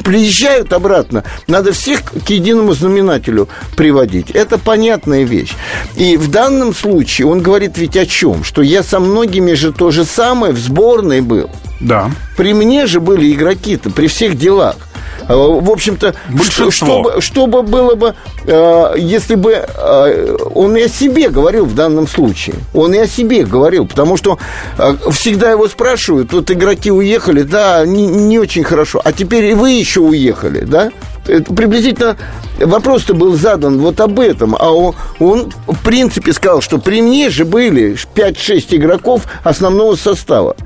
приезжают 0.04 0.72
обратно, 0.72 1.24
надо 1.46 1.72
всех 1.72 2.02
к 2.04 2.30
единому 2.30 2.74
знаменателю 2.74 3.48
приводить. 3.76 4.30
Это 4.30 4.58
понятная 4.58 5.24
вещь. 5.24 5.54
И 5.96 6.16
в 6.16 6.30
данном 6.30 6.74
случае 6.74 7.26
он 7.26 7.40
говорит 7.40 7.76
ведь 7.78 7.87
о 7.96 8.06
чем? 8.06 8.44
Что 8.44 8.62
я 8.62 8.82
со 8.82 9.00
многими 9.00 9.52
же 9.52 9.72
то 9.72 9.90
же 9.90 10.04
самое 10.04 10.52
в 10.52 10.58
сборной 10.58 11.20
был. 11.20 11.50
Да. 11.80 12.10
При 12.36 12.54
мне 12.54 12.86
же 12.86 13.00
были 13.00 13.32
игроки-то, 13.32 13.90
при 13.90 14.08
всех 14.08 14.36
делах. 14.36 14.76
А, 15.28 15.36
в 15.36 15.70
общем-то, 15.70 16.14
что, 16.42 16.70
чтобы, 16.70 17.20
чтобы 17.20 17.62
было 17.62 17.94
бы, 17.94 18.14
э, 18.46 18.94
если 18.96 19.34
бы 19.34 19.52
э, 19.52 20.36
он 20.54 20.76
и 20.76 20.82
о 20.82 20.88
себе 20.88 21.28
говорил 21.28 21.66
в 21.66 21.74
данном 21.74 22.08
случае. 22.08 22.56
Он 22.74 22.94
и 22.94 22.98
о 22.98 23.06
себе 23.06 23.44
говорил, 23.44 23.86
потому 23.86 24.16
что 24.16 24.38
э, 24.78 24.94
всегда 25.10 25.50
его 25.50 25.68
спрашивают, 25.68 26.32
вот 26.32 26.50
игроки 26.50 26.90
уехали, 26.90 27.42
да, 27.42 27.84
не, 27.86 28.06
не 28.06 28.38
очень 28.38 28.64
хорошо, 28.64 29.00
а 29.04 29.12
теперь 29.12 29.44
и 29.46 29.54
вы 29.54 29.72
еще 29.72 30.00
уехали, 30.00 30.60
да? 30.60 30.90
Это 31.28 31.52
приблизительно 31.54 32.16
вопрос-то 32.58 33.14
был 33.14 33.34
задан 33.34 33.78
вот 33.78 34.00
об 34.00 34.18
этом. 34.18 34.56
А 34.58 34.70
он, 34.70 34.94
он, 35.18 35.52
в 35.66 35.78
принципе, 35.84 36.32
сказал, 36.32 36.60
что 36.60 36.78
при 36.78 37.02
мне 37.02 37.30
же 37.30 37.44
были 37.44 37.96
5-6 38.14 38.76
игроков 38.76 39.22
основного 39.44 39.96
состава. 39.96 40.56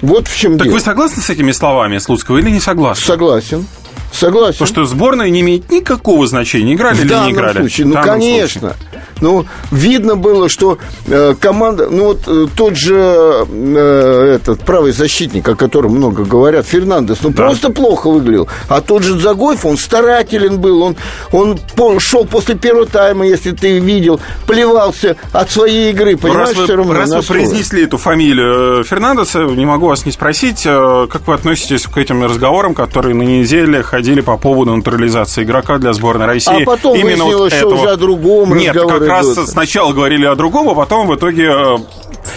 Вот 0.00 0.28
в 0.28 0.36
чем 0.36 0.58
так 0.58 0.66
дело. 0.66 0.74
Так 0.76 0.84
вы 0.84 0.84
согласны 0.84 1.22
с 1.22 1.30
этими 1.30 1.52
словами 1.52 1.98
Слуцкого 1.98 2.38
или 2.38 2.50
не 2.50 2.60
согласны? 2.60 3.04
Согласен. 3.04 3.66
Согласен. 4.12 4.58
Потому 4.58 4.68
что 4.68 4.84
сборная 4.84 5.30
не 5.30 5.40
имеет 5.40 5.70
никакого 5.70 6.26
значения, 6.26 6.74
играли 6.74 6.96
в 6.96 7.04
или 7.04 7.14
не 7.14 7.32
играли. 7.32 7.58
Случае, 7.58 7.86
ну, 7.86 7.94
конечно. 8.02 8.60
Случае. 8.70 8.93
Ну, 9.20 9.46
видно 9.70 10.16
было, 10.16 10.48
что 10.48 10.78
э, 11.06 11.34
команда, 11.38 11.88
ну 11.90 12.04
вот 12.04 12.22
э, 12.26 12.46
тот 12.56 12.76
же 12.76 13.46
э, 13.48 14.36
этот 14.36 14.60
правый 14.60 14.92
защитник, 14.92 15.48
о 15.48 15.54
котором 15.54 15.92
много 15.92 16.24
говорят, 16.24 16.66
Фернандес, 16.66 17.18
ну 17.22 17.30
да. 17.30 17.44
просто 17.44 17.70
плохо 17.70 18.10
выглядел. 18.10 18.48
А 18.68 18.80
тот 18.80 19.02
же 19.02 19.18
Загоев, 19.18 19.64
он 19.64 19.76
старателен 19.76 20.60
был, 20.60 20.82
он, 20.82 20.96
он 21.32 22.00
шел 22.00 22.24
после 22.24 22.54
первого 22.54 22.86
тайма, 22.86 23.26
если 23.26 23.52
ты 23.52 23.78
видел, 23.78 24.20
плевался 24.46 25.16
от 25.32 25.50
своей 25.50 25.90
игры, 25.90 26.12
ну, 26.12 26.18
понимаешь, 26.18 26.48
раз 26.48 26.56
вы, 26.56 26.64
все 26.64 26.76
равно. 26.76 26.94
Раз 26.94 27.10
вы 27.10 27.22
произнесли 27.22 27.84
эту 27.84 27.98
фамилию 27.98 28.80
э, 28.80 28.84
Фернандеса, 28.84 29.44
не 29.44 29.66
могу 29.66 29.86
вас 29.86 30.06
не 30.06 30.12
спросить, 30.12 30.62
э, 30.66 31.06
как 31.10 31.26
вы 31.26 31.34
относитесь 31.34 31.84
к 31.84 31.96
этим 31.96 32.24
разговорам, 32.24 32.74
которые 32.74 33.14
на 33.14 33.22
неделе 33.22 33.82
ходили 33.82 34.20
по 34.20 34.36
поводу 34.36 34.74
натурализации 34.74 35.44
игрока 35.44 35.78
для 35.78 35.92
сборной 35.92 36.26
России? 36.26 36.62
А 36.62 36.66
потом 36.66 36.96
Именно 36.96 37.24
выяснилось, 37.24 37.52
вот 37.52 37.58
что 37.58 37.68
этого... 37.68 37.80
уже 37.80 37.90
о 37.90 37.96
другом 37.96 38.56
Нет, 38.56 38.74
как 38.98 39.08
раз 39.08 39.34
сначала 39.50 39.92
говорили 39.92 40.24
о 40.24 40.34
другом, 40.34 40.68
а 40.68 40.74
потом 40.74 41.06
в 41.06 41.14
итоге 41.14 41.50
э, 41.50 41.76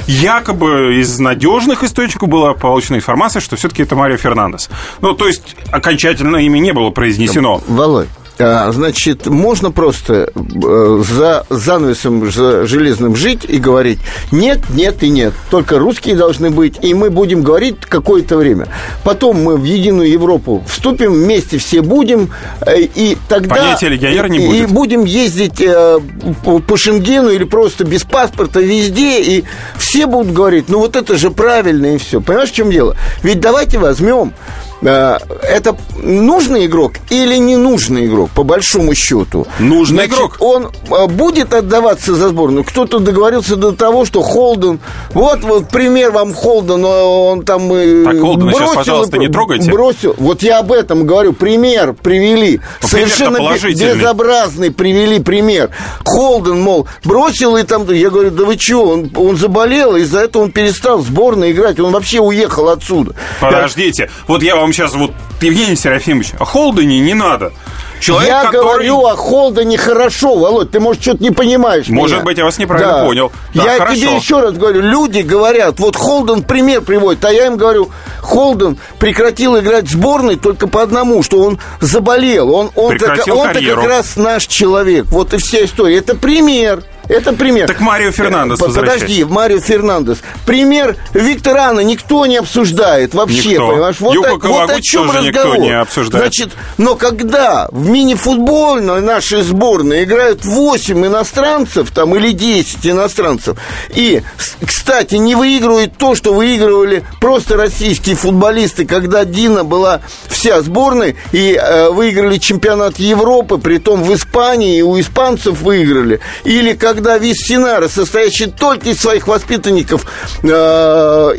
якобы 0.07 0.99
из 0.99 1.19
надежных 1.19 1.83
источников 1.83 2.29
была 2.29 2.53
получена 2.53 2.95
информация, 2.97 3.39
что 3.39 3.55
все-таки 3.55 3.83
это 3.83 3.95
Марио 3.95 4.17
Фернандес. 4.17 4.69
Ну, 5.01 5.13
то 5.13 5.27
есть 5.27 5.55
окончательно 5.71 6.37
имя 6.37 6.59
не 6.59 6.73
было 6.73 6.89
произнесено. 6.89 7.61
Володь, 7.67 8.09
значит, 8.37 9.25
можно 9.25 9.71
просто 9.71 10.31
э, 10.35 11.03
за 11.03 11.45
занавесом 11.49 12.31
за 12.31 12.67
железным 12.67 13.15
жить 13.15 13.45
и 13.47 13.57
говорить 13.57 13.99
нет, 14.31 14.59
нет 14.69 15.03
и 15.03 15.09
нет. 15.09 15.33
Только 15.49 15.79
русские 15.79 16.15
должны 16.15 16.49
быть, 16.49 16.75
и 16.81 16.93
мы 16.93 17.09
будем 17.09 17.41
говорить 17.41 17.77
какое-то 17.81 18.37
время. 18.37 18.67
Потом 19.03 19.43
мы 19.43 19.57
в 19.57 19.63
единую 19.63 20.09
Европу 20.09 20.63
вступим, 20.67 21.13
вместе 21.13 21.57
все 21.57 21.81
будем, 21.81 22.29
э, 22.61 22.81
и 22.81 23.17
тогда... 23.27 23.55
Понятия 23.55 23.89
легионера 23.89 24.27
не 24.27 24.39
будет. 24.39 24.69
И 24.69 24.73
будем 24.73 25.05
ездить 25.05 25.61
э, 25.61 25.99
по 26.43 26.77
Шенгену 26.77 27.29
или 27.29 27.43
просто 27.43 27.83
без 27.83 28.03
паспорта 28.03 28.59
везде, 28.59 29.21
и 29.21 29.43
все 29.77 30.05
будут 30.05 30.33
говорить, 30.33 30.69
ну 30.69 30.79
вот 30.79 30.95
это 30.95 31.17
же 31.17 31.31
правильно 31.31 31.95
и 31.95 31.97
все. 31.97 32.21
Понимаешь, 32.21 32.51
в 32.51 32.53
чем 32.53 32.69
дело? 32.69 32.95
Ведь 33.23 33.39
давайте 33.39 33.77
возьмем 33.77 34.33
это 34.81 35.75
нужный 36.03 36.67
игрок 36.67 36.93
или 37.09 37.37
не 37.37 37.55
нужный 37.57 38.05
игрок, 38.05 38.29
по 38.31 38.43
большому 38.43 38.93
счету? 38.93 39.47
Нужный 39.59 40.05
Значит, 40.05 40.13
игрок. 40.13 40.37
Он 40.39 40.67
э, 40.67 41.07
будет 41.07 41.53
отдаваться 41.53 42.15
за 42.15 42.29
сборную. 42.29 42.63
Кто-то 42.63 42.99
договорился 42.99 43.55
до 43.55 43.71
того, 43.71 44.05
что 44.05 44.21
Холден... 44.21 44.79
Вот, 45.11 45.41
вот 45.41 45.69
пример 45.69 46.11
вам 46.11 46.33
Холден, 46.33 46.83
он 46.85 47.43
там... 47.43 47.71
Э, 47.73 48.05
так, 48.05 48.19
Холдена 48.19 48.53
сейчас, 48.53 48.75
пожалуйста, 48.75 49.17
не 49.17 49.27
трогайте. 49.29 49.71
Бросил. 49.71 50.15
Вот 50.17 50.43
я 50.43 50.59
об 50.59 50.71
этом 50.71 51.05
говорю. 51.05 51.33
Пример 51.33 51.93
привели. 51.93 52.61
Но 52.81 52.87
Совершенно 52.87 53.39
безобразный 53.39 54.71
привели 54.71 55.19
пример. 55.19 55.71
Холден, 56.05 56.61
мол, 56.61 56.87
бросил 57.03 57.57
и 57.57 57.63
там... 57.63 57.91
Я 57.91 58.09
говорю, 58.09 58.31
да 58.31 58.45
вы 58.45 58.57
чего? 58.57 58.91
Он, 58.91 59.11
он 59.15 59.37
заболел, 59.37 59.95
из-за 59.95 60.19
этого 60.19 60.43
он 60.43 60.51
перестал 60.51 60.99
в 60.99 61.07
сборной 61.07 61.51
играть. 61.51 61.79
Он 61.79 61.91
вообще 61.91 62.19
уехал 62.19 62.69
отсюда. 62.69 63.15
Подождите. 63.39 64.03
Я... 64.03 64.09
Вот 64.27 64.43
я 64.43 64.55
вам 64.55 64.66
вам 64.67 64.73
сейчас 64.73 64.93
вот, 64.95 65.11
Евгений 65.41 65.75
Серафимович, 65.75 66.33
о 66.39 66.45
Холдене 66.45 66.99
не 66.99 67.13
надо. 67.13 67.53
Человек, 67.99 68.29
я 68.29 68.43
который... 68.43 68.61
говорю 68.61 69.05
о 69.05 69.15
Холдене 69.15 69.77
хорошо, 69.77 70.37
Володь, 70.37 70.69
ты, 70.69 70.79
может, 70.79 71.01
что-то 71.01 71.23
не 71.23 71.31
понимаешь 71.31 71.87
Может 71.87 72.17
меня. 72.17 72.25
быть, 72.25 72.37
я 72.37 72.43
вас 72.43 72.59
неправильно 72.59 72.99
да. 72.99 73.03
понял. 73.05 73.31
Да, 73.55 73.63
я 73.63 73.77
хорошо. 73.79 73.95
тебе 73.95 74.15
еще 74.15 74.39
раз 74.39 74.53
говорю, 74.53 74.81
люди 74.81 75.21
говорят, 75.21 75.79
вот 75.79 75.95
Холден 75.95 76.43
пример 76.43 76.81
приводит, 76.81 77.25
а 77.25 77.31
я 77.31 77.47
им 77.47 77.57
говорю, 77.57 77.89
Холден 78.21 78.77
прекратил 78.99 79.57
играть 79.57 79.85
в 79.85 79.91
сборной 79.91 80.35
только 80.35 80.67
по 80.67 80.83
одному, 80.83 81.23
что 81.23 81.41
он 81.41 81.59
заболел. 81.79 82.53
Он, 82.53 82.69
он, 82.75 82.97
так, 82.97 83.25
он 83.29 83.47
как 83.53 83.83
раз 83.83 84.15
наш 84.15 84.45
человек. 84.45 85.05
Вот 85.07 85.33
и 85.33 85.37
вся 85.37 85.65
история. 85.65 85.97
Это 85.97 86.13
пример. 86.13 86.83
Это 87.09 87.33
пример. 87.33 87.67
Так 87.67 87.79
Марио 87.79 88.11
Фернандес 88.11 88.59
Подожди, 88.59 89.23
Марио 89.23 89.59
Фернандес. 89.59 90.19
Пример 90.45 90.95
Викторана 91.13 91.79
никто 91.79 92.25
не 92.25 92.37
обсуждает 92.37 93.13
вообще, 93.13 93.51
никто. 93.51 93.69
понимаешь? 93.69 93.95
Вот, 93.99 94.13
Юка 94.13 94.47
вот 94.47 94.69
о 94.69 94.81
чем 94.81 95.07
тоже 95.07 95.19
разговор. 95.19 95.57
никто 95.57 95.65
не 95.65 95.71
обсуждает. 95.71 96.23
Значит, 96.23 96.53
но 96.77 96.95
когда 96.95 97.67
в 97.71 97.87
мини-футбольной 97.87 99.01
нашей 99.01 99.41
сборной 99.41 100.03
играют 100.03 100.43
8 100.43 101.05
иностранцев, 101.05 101.91
там, 101.91 102.15
или 102.15 102.31
10 102.31 102.85
иностранцев, 102.87 103.57
и, 103.89 104.21
кстати, 104.65 105.15
не 105.15 105.35
выигрывают 105.35 105.97
то, 105.97 106.15
что 106.15 106.33
выигрывали 106.33 107.03
просто 107.19 107.55
российские 107.57 108.15
футболисты, 108.15 108.85
когда 108.85 109.25
Дина 109.25 109.63
была 109.63 110.01
вся 110.27 110.61
сборной, 110.61 111.15
и 111.31 111.53
э, 111.53 111.89
выиграли 111.89 112.37
чемпионат 112.37 112.99
Европы, 112.99 113.57
при 113.57 113.77
том 113.77 114.03
в 114.03 114.13
Испании, 114.13 114.79
и 114.79 114.81
у 114.81 114.99
испанцев 114.99 115.61
выиграли, 115.61 116.19
или 116.43 116.73
как 116.73 116.96
когда 116.97 117.19
Виссинара, 117.19 117.89
состоящий 117.89 118.47
только 118.47 118.89
из 118.89 118.99
своих 118.99 119.27
воспитанников 119.27 120.07
э, 120.41 120.47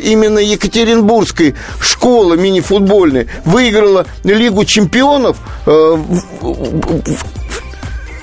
именно 0.01 0.39
Екатеринбургской 0.39 1.53
школы 1.81 2.37
мини-футбольной, 2.37 3.27
выиграла 3.43 4.05
Лигу 4.23 4.63
чемпионов, 4.63 5.35
э, 5.65 5.97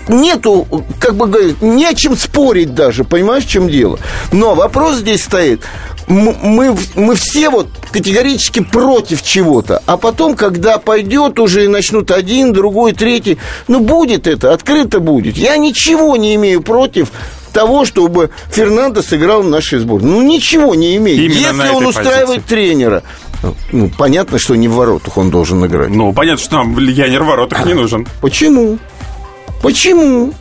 нету, 0.09 0.67
как 0.99 1.17
бы 1.17 1.27
говорить, 1.27 1.61
не 1.61 1.85
о 1.85 1.93
чем 1.93 2.17
спорить 2.17 2.75
даже, 2.75 3.05
понимаешь, 3.05 3.45
в 3.45 3.51
чем 3.51 3.69
дело. 3.69 3.99
Но 4.33 4.55
вопрос 4.55 4.97
здесь 4.97 5.23
стоит, 5.23 5.61
мы, 6.07 6.77
мы 6.95 7.15
все 7.15 7.51
вот 7.51 7.69
категорически 7.91 8.61
против 8.61 9.23
чего-то, 9.23 9.83
а 9.87 9.97
потом, 9.97 10.37
когда 10.37 10.79
пойдет 10.79 11.39
уже 11.39 11.65
и 11.65 11.69
начнут 11.69 12.11
один, 12.11 12.53
другой, 12.53 12.93
третий, 12.93 13.39
ну, 13.69 13.81
будет 13.81 14.27
это, 14.27 14.53
открыто 14.53 15.01
будет. 15.01 15.37
Я 15.37 15.57
ничего 15.57 16.17
не 16.17 16.35
имею 16.37 16.63
против 16.63 17.11
того, 17.53 17.85
чтобы 17.85 18.31
Фернандо 18.51 19.03
сыграл 19.03 19.43
в 19.43 19.49
нашей 19.49 19.79
сборной. 19.79 20.11
Ну, 20.11 20.23
ничего 20.23 20.75
не 20.75 20.97
имеет. 20.97 21.19
Именно 21.19 21.63
Если 21.63 21.75
он 21.75 21.87
устраивает 21.87 22.43
позиции. 22.43 22.49
тренера, 22.49 23.03
ну, 23.73 23.91
понятно, 23.97 24.39
что 24.39 24.55
не 24.55 24.69
в 24.69 24.75
воротах 24.75 25.17
он 25.17 25.31
должен 25.31 25.65
играть. 25.65 25.89
Ну, 25.89 26.13
понятно, 26.13 26.45
что 26.45 26.57
нам 26.57 26.79
легионер 26.79 27.23
в 27.23 27.27
воротах 27.27 27.65
не 27.65 27.75
нужен. 27.75 28.07
Почему? 28.21 28.79
Почему? 29.63 30.33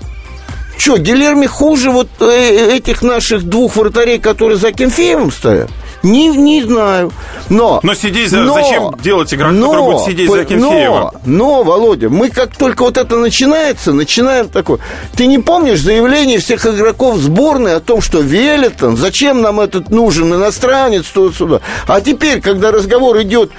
Что, 0.78 0.98
Гилерми 0.98 1.46
хуже 1.46 1.90
вот 1.92 2.08
э, 2.20 2.76
этих 2.76 3.02
наших 3.02 3.44
двух 3.44 3.76
вратарей, 3.76 4.20
которые 4.20 4.58
за 4.58 4.72
Кемфеевым 4.72 5.32
стоят? 5.32 5.70
Не, 6.06 6.28
не 6.28 6.64
знаю. 6.64 7.12
Но, 7.50 7.80
но 7.82 7.96
сидеть 7.96 8.30
за, 8.30 8.42
но, 8.42 8.54
зачем 8.54 8.96
делать 9.02 9.34
игрока, 9.34 9.52
но, 9.52 9.72
который 9.72 9.86
будет 9.86 10.06
сидеть 10.06 10.30
за 10.30 10.42
Акинфеева? 10.42 11.14
Но, 11.26 11.38
но, 11.38 11.64
Володя, 11.64 12.10
мы 12.10 12.30
как 12.30 12.56
только 12.56 12.84
вот 12.84 12.98
это 12.98 13.18
начинается, 13.18 13.92
начинаем 13.92 14.50
такое. 14.50 14.80
Ты 15.16 15.26
не 15.26 15.40
помнишь 15.40 15.82
заявление 15.82 16.38
всех 16.38 16.64
игроков 16.68 17.18
сборной 17.18 17.76
о 17.76 17.80
том, 17.80 18.02
что 18.02 18.20
Велитон, 18.20 18.98
зачем 18.98 19.42
нам 19.42 19.60
этот 19.60 19.90
нужен 19.90 20.32
иностранец, 20.32 21.06
туда-сюда. 21.06 21.62
А 21.88 22.02
теперь, 22.02 22.40
когда 22.40 22.72
разговор 22.72 23.20
идет, 23.24 23.50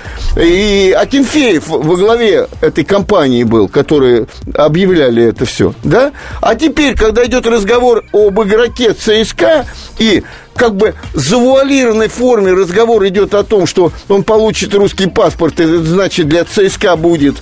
и 0.40 0.94
Акинфеев 0.96 1.66
во 1.66 1.96
главе 1.96 2.46
этой 2.60 2.84
компании 2.84 3.42
был, 3.42 3.68
которые 3.68 4.28
объявляли 4.54 5.24
это 5.24 5.46
все, 5.46 5.74
да? 5.82 6.12
А 6.40 6.54
теперь, 6.54 6.96
когда 6.96 7.24
идет 7.26 7.46
разговор 7.48 8.04
об 8.12 8.40
игроке 8.40 8.92
ЦСКА, 8.92 9.66
и 9.98 10.22
как 10.56 10.74
бы 10.76 10.94
завуалированной 11.14 12.08
форме 12.08 12.52
разговор 12.52 13.06
идет 13.06 13.34
о 13.34 13.44
том, 13.44 13.66
что 13.66 13.92
он 14.08 14.24
получит 14.24 14.74
русский 14.74 15.06
паспорт, 15.06 15.60
и 15.60 15.64
это 15.64 15.84
значит 15.84 16.28
для 16.28 16.44
ЦСКА 16.44 16.96
будет 16.96 17.36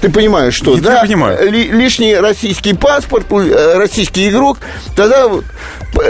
ты 0.00 0.10
понимаешь, 0.10 0.54
что, 0.54 0.74
Я 0.74 0.80
да, 0.80 1.00
понимаю. 1.02 1.50
лишний 1.50 2.14
российский 2.14 2.72
паспорт, 2.74 3.26
э, 3.32 3.74
российский 3.76 4.28
игрок, 4.28 4.58
тогда, 4.94 5.28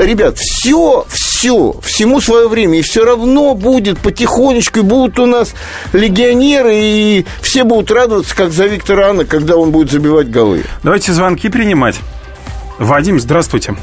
ребят, 0.03 0.37
все, 0.37 1.07
все, 1.09 1.75
всему 1.83 2.21
свое 2.21 2.49
время, 2.49 2.79
и 2.79 2.83
все 2.83 3.05
равно 3.05 3.55
будет 3.55 3.99
потихонечку, 3.99 4.81
и 4.81 4.83
будут 4.83 5.19
у 5.19 5.27
нас 5.27 5.55
легионеры, 5.93 6.75
и 6.75 7.27
все 7.41 7.65
будут 7.65 7.91
радоваться, 7.91 8.37
как 8.37 8.53
за 8.53 8.67
Виктора 8.67 9.09
Анна, 9.09 9.25
когда 9.25 9.57
он 9.57 9.71
будет 9.71 9.91
забивать 9.91 10.31
голы. 10.31 10.65
Давайте 10.83 11.13
звонки 11.13 11.49
принимать. 11.49 11.97
Вадим, 12.79 13.19
здравствуйте. 13.19 13.75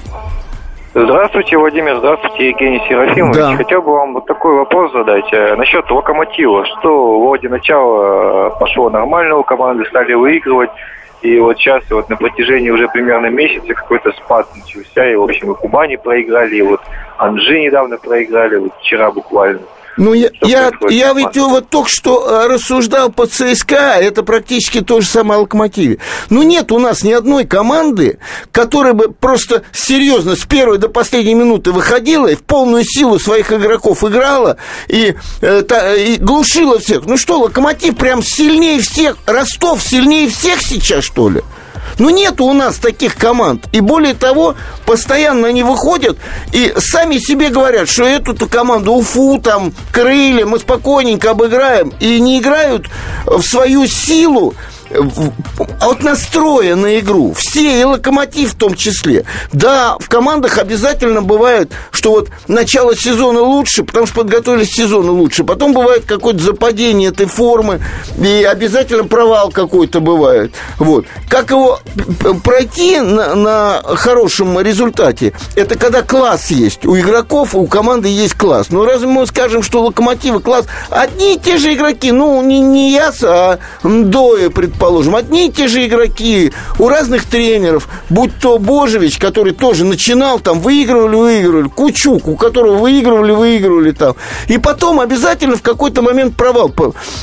Здравствуйте, 0.98 1.58
Владимир, 1.58 1.98
здравствуйте, 1.98 2.52
Евгений 2.52 2.82
Серафимович. 2.88 3.36
Да. 3.36 3.58
Хотел 3.58 3.82
бы 3.82 3.92
вам 3.92 4.14
вот 4.14 4.28
такой 4.28 4.56
вопрос 4.56 4.94
задать 4.94 5.26
э, 5.34 5.56
насчет 5.58 5.92
локомотива. 5.92 6.66
Что 6.66 7.20
вроде 7.20 7.50
начала 7.50 8.48
э, 8.48 8.52
пошло 8.58 8.90
нормально, 8.90 9.36
у 9.36 9.44
команды 9.44 9.84
стали 9.88 10.14
выигрывать, 10.14 10.70
и 11.22 11.38
вот 11.38 11.58
сейчас 11.58 11.84
вот 11.92 12.08
на 12.08 12.16
протяжении 12.16 12.70
уже 12.70 12.88
примерно 12.88 13.26
месяца 13.26 13.74
какой-то 13.74 14.14
спад 14.14 14.48
начался, 14.56 15.06
и, 15.06 15.16
в 15.16 15.24
общем, 15.24 15.52
и 15.52 15.56
Кубани 15.56 15.98
проиграли, 15.98 16.56
и 16.56 16.62
вот 16.62 16.80
Анжи 17.18 17.60
недавно 17.60 17.98
проиграли, 17.98 18.56
вот 18.56 18.72
вчера 18.80 19.12
буквально. 19.12 19.60
Ну, 19.98 20.14
я, 20.14 20.30
я, 20.42 20.72
я 20.90 21.14
ведь 21.14 21.38
вот 21.38 21.70
только 21.70 21.90
что 21.90 22.28
э, 22.28 22.48
рассуждал 22.48 23.12
по 23.12 23.28
ЦСКА, 23.28 23.98
это 24.00 24.24
практически 24.24 24.82
то 24.82 25.00
же 25.00 25.08
самое 25.08 25.40
«Локомотиве». 25.40 26.00
Ну, 26.30 26.44
нет 26.44 26.72
у 26.72 26.80
нас 26.80 27.04
ни 27.04 27.14
одной 27.14 27.46
команды, 27.46 28.20
которая 28.52 28.94
бы 28.94 29.10
просто 29.12 29.64
серьезно 29.72 30.36
с 30.36 30.46
первой 30.46 30.80
до 30.80 30.90
последней 30.90 31.36
минуты 31.36 31.72
выходила 31.72 32.28
и 32.28 32.36
в 32.36 32.44
полную 32.44 32.84
силу 32.84 33.20
своих 33.20 33.54
игроков 33.54 34.04
играла 34.04 34.58
и, 34.90 35.16
э, 35.42 35.62
та, 35.62 35.96
и 35.96 36.18
глушила 36.18 36.80
всех. 36.80 37.06
Ну 37.06 37.16
что, 37.16 37.40
«Локомотив» 37.40 37.96
прям 37.96 38.22
сильнее 38.22 38.82
всех, 38.82 39.18
Ростов 39.26 39.82
сильнее 39.82 40.30
всех 40.30 40.62
сейчас, 40.62 41.06
что 41.06 41.30
ли? 41.30 41.42
Ну, 41.98 42.10
нет 42.10 42.42
у 42.42 42.54
нас 42.54 42.78
таких 42.78 43.16
команд. 43.16 43.68
И 43.72 43.80
более 43.80 44.14
того, 44.14 44.56
постоянно 44.86 45.48
они 45.48 45.64
выходят 45.64 46.18
и 46.52 46.74
сами 46.78 47.18
себе 47.18 47.50
говорят, 47.50 47.90
что 47.90 48.04
эту 48.06 48.48
команду 48.48 48.94
Уфу, 48.94 49.40
там, 49.40 49.74
Крылья 49.92 50.46
мы 50.46 50.60
спокойненько 50.60 51.32
обыграем. 51.32 51.94
И 52.00 52.20
не 52.20 52.40
играют 52.40 52.88
в 53.26 53.42
свою 53.42 53.88
силу, 53.88 54.54
от 55.82 56.04
настроя 56.04 56.76
на 56.76 57.00
игру. 57.00 57.34
Все, 57.34 57.82
и 57.82 57.84
локомотив 57.84 58.54
в 58.54 58.56
том 58.56 58.76
числе. 58.76 59.26
Да, 59.52 59.98
в 60.00 60.10
командах 60.10 60.58
обязательно 60.58 61.22
бывает, 61.22 61.72
что 61.92 62.12
вот 62.12 62.30
начало 62.48 62.96
сезона 62.96 63.42
лучше, 63.42 63.84
потому 63.84 64.06
что 64.06 64.16
подготовились 64.16 64.70
к 64.70 64.74
сезону 64.74 65.14
лучше. 65.14 65.44
Потом 65.44 65.74
бывает 65.74 66.06
какое-то 66.06 66.44
западение 66.44 67.10
этой 67.10 67.26
формы, 67.26 67.82
и 68.22 68.44
обязательно 68.44 69.06
провал 69.06 69.52
какой-то 69.52 70.00
бывает. 70.00 70.54
Вот. 70.78 71.06
Как 71.30 71.52
его 71.52 71.80
пройти 72.44 73.00
на, 73.00 73.36
на 73.36 73.82
хорошем 73.84 74.60
результате? 74.60 75.34
Это 75.56 75.78
когда 75.78 76.02
класс 76.02 76.52
есть. 76.52 76.86
У 76.86 76.98
игроков, 76.98 77.56
у 77.56 77.66
команды 77.68 78.08
есть 78.08 78.36
класс. 78.36 78.68
Но 78.70 78.86
разве 78.86 79.08
мы 79.08 79.26
скажем, 79.28 79.64
что 79.64 79.84
локомотивы 79.84 80.40
класс? 80.40 80.66
Одни 80.90 81.36
и 81.36 81.40
те 81.40 81.58
же 81.58 81.74
игроки, 81.74 82.12
ну, 82.12 82.42
не, 82.42 82.60
не 82.60 82.92
Яса, 82.92 83.28
а 83.34 83.60
Мдоя, 83.84 84.50
предположим, 84.50 84.85
предположим, 84.86 85.16
одни 85.16 85.48
и 85.48 85.52
те 85.52 85.68
же 85.68 85.84
игроки 85.84 86.54
у 86.78 86.90
разных 86.90 87.26
тренеров, 87.26 87.88
будь 88.10 88.38
то 88.40 88.60
Божевич, 88.60 89.18
который 89.18 89.52
тоже 89.52 89.84
начинал, 89.84 90.40
там, 90.40 90.60
выигрывали, 90.60 91.16
выигрывали, 91.16 91.70
Кучук, 91.70 92.28
у 92.28 92.36
которого 92.36 92.78
выигрывали, 92.78 93.32
выигрывали 93.32 93.92
там. 93.92 94.16
И 94.48 94.60
потом 94.60 95.00
обязательно 95.00 95.56
в 95.56 95.64
какой-то 95.64 96.04
момент 96.04 96.36
провал. 96.36 96.72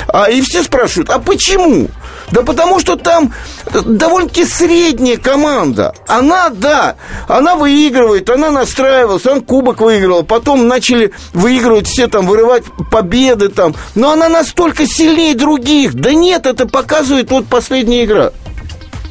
А, 0.08 0.28
и 0.28 0.40
все 0.40 0.64
спрашивают, 0.64 1.10
а 1.10 1.20
почему? 1.20 1.88
Да 2.32 2.42
потому 2.42 2.80
что 2.80 2.96
там 2.96 3.32
довольно-таки 3.72 4.46
средняя 4.46 5.18
команда. 5.18 5.94
Она, 6.06 6.48
да, 6.48 6.96
она 7.28 7.54
выигрывает, 7.56 8.28
она 8.30 8.50
настраивалась, 8.50 9.26
он 9.26 9.42
кубок 9.42 9.80
выиграл, 9.80 10.22
потом 10.22 10.66
начали 10.66 11.12
выигрывать 11.34 11.86
все 11.86 12.08
там, 12.08 12.26
вырывать 12.26 12.64
победы 12.90 13.50
там. 13.50 13.74
Но 13.94 14.10
она 14.10 14.30
настолько 14.30 14.86
сильнее 14.86 15.34
других. 15.34 15.94
Да 15.94 16.12
нет, 16.14 16.46
это 16.46 16.66
показывает 16.66 17.30
вот 17.30 17.46
последняя 17.46 18.04
игра. 18.04 18.32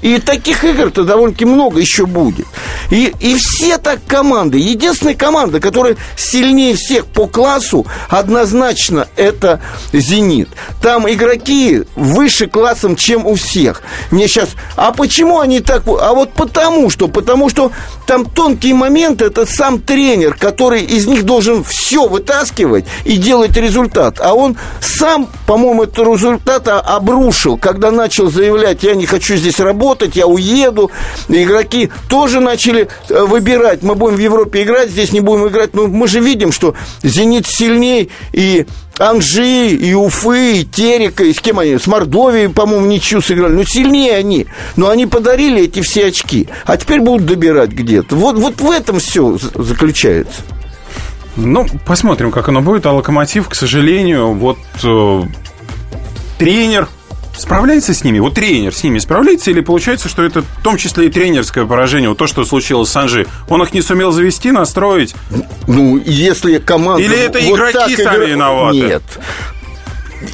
И 0.02 0.18
таких 0.20 0.64
игр-то 0.64 1.04
довольно-таки 1.04 1.46
много 1.46 1.80
еще 1.80 2.06
будет. 2.06 2.48
И, 2.90 3.14
и 3.20 3.36
все 3.36 3.78
так 3.78 4.00
команды. 4.06 4.58
Единственная 4.58 5.16
команда, 5.16 5.60
которая 5.60 5.96
сильнее 6.18 6.76
всех 6.76 7.06
по 7.06 7.28
классу, 7.28 7.86
однозначно 8.10 9.08
это 9.16 9.62
«Зенит». 9.94 10.50
Там 10.82 11.10
игроки 11.10 11.84
выше 11.96 12.48
классом, 12.48 12.96
чем 12.96 13.26
у 13.26 13.36
всех. 13.36 13.82
Мне 14.10 14.28
сейчас... 14.28 14.50
А 14.76 14.92
почему 14.92 15.40
они 15.40 15.60
так... 15.60 15.84
А 15.88 16.14
вот 16.14 16.34
потому 16.34 16.90
что. 16.90 17.08
Потому 17.08 17.50
что 17.50 17.72
там 18.08 18.26
тонкие 18.26 18.74
моменты, 18.74 19.26
это 19.26 19.46
сам 19.46 19.80
тренер, 19.80 20.36
который 20.36 20.82
из 20.82 21.06
них 21.06 21.24
должен 21.24 21.64
все 21.64 22.08
вытаскивать 22.08 22.86
и 23.06 23.18
делать 23.18 23.56
результат. 23.56 24.20
А 24.20 24.34
он 24.34 24.58
сам, 24.82 25.30
по-моему, 25.46 25.84
этот 25.84 26.00
результат 26.00 26.68
обрушил, 26.68 27.58
когда 27.58 27.92
начал 27.92 28.30
заявлять, 28.30 28.84
я 28.84 28.96
не 28.96 29.06
хочу 29.06 29.36
здесь 29.36 29.60
работать, 29.60 29.91
работать, 29.92 30.16
я 30.16 30.28
уеду. 30.28 30.92
Игроки 31.28 31.90
тоже 32.10 32.40
начали 32.40 32.88
э, 33.10 33.24
выбирать. 33.24 33.84
Мы 33.84 33.96
будем 33.96 34.16
в 34.16 34.20
Европе 34.20 34.64
играть, 34.64 34.90
здесь 34.90 35.12
не 35.12 35.20
будем 35.20 35.48
играть. 35.48 35.74
Но 35.74 35.88
мы 35.88 36.08
же 36.08 36.20
видим, 36.20 36.52
что 36.52 36.76
«Зенит» 37.04 37.46
сильней 37.46 38.10
и 38.32 38.66
Анжи, 38.98 39.70
и 39.70 39.94
Уфы, 39.94 40.60
и 40.60 40.66
Терека, 40.66 41.24
и 41.24 41.34
с 41.34 41.42
кем 41.42 41.60
они? 41.60 41.78
С 41.78 41.88
Мордовией, 41.88 42.50
по-моему, 42.50 42.86
ничью 42.86 43.22
сыграли. 43.22 43.54
Ну, 43.54 43.64
сильнее 43.64 44.16
они. 44.16 44.48
Но 44.78 44.90
они 44.90 45.08
подарили 45.08 45.64
эти 45.64 45.82
все 45.82 46.08
очки. 46.08 46.48
А 46.66 46.78
теперь 46.78 47.02
будут 47.02 47.26
добирать 47.26 47.72
где-то. 47.72 48.16
Вот, 48.16 48.38
вот 48.38 48.62
в 48.62 48.72
этом 48.72 49.00
все 49.00 49.38
заключается. 49.56 50.42
Ну, 51.36 51.66
посмотрим, 51.86 52.32
как 52.32 52.48
оно 52.50 52.62
будет. 52.62 52.86
А 52.86 52.94
Локомотив, 52.94 53.50
к 53.50 53.56
сожалению, 53.56 54.34
вот 54.34 54.58
э, 54.84 55.22
тренер 56.38 56.88
справляется 57.36 57.94
с 57.94 58.04
ними? 58.04 58.20
Вот 58.20 58.36
тренер 58.36 58.74
с 58.74 58.84
ними 58.84 59.00
справляется? 59.00 59.52
Или 59.52 59.62
получается, 59.62 60.10
что 60.10 60.24
это 60.24 60.42
в 60.42 60.64
том 60.64 60.78
числе 60.78 61.08
и 61.08 61.10
тренерское 61.10 61.66
поражение? 61.66 62.10
Вот 62.10 62.18
то, 62.18 62.28
что 62.28 62.46
случилось 62.46 62.90
с 62.90 62.92
Санжи. 62.92 63.28
Он 63.50 63.62
их 63.64 63.74
не 63.74 63.82
сумел 63.82 64.12
завести, 64.12 64.52
настроить? 64.52 65.16
Ну, 65.68 65.98
если 65.98 66.58
команда... 66.58 67.02
Или 67.04 67.18
это 67.18 67.40
вот 67.40 67.56
игроки 67.58 67.96
сами 67.96 68.24
игр... 68.24 68.28
виноваты? 68.28 68.78
Нет. 68.78 69.04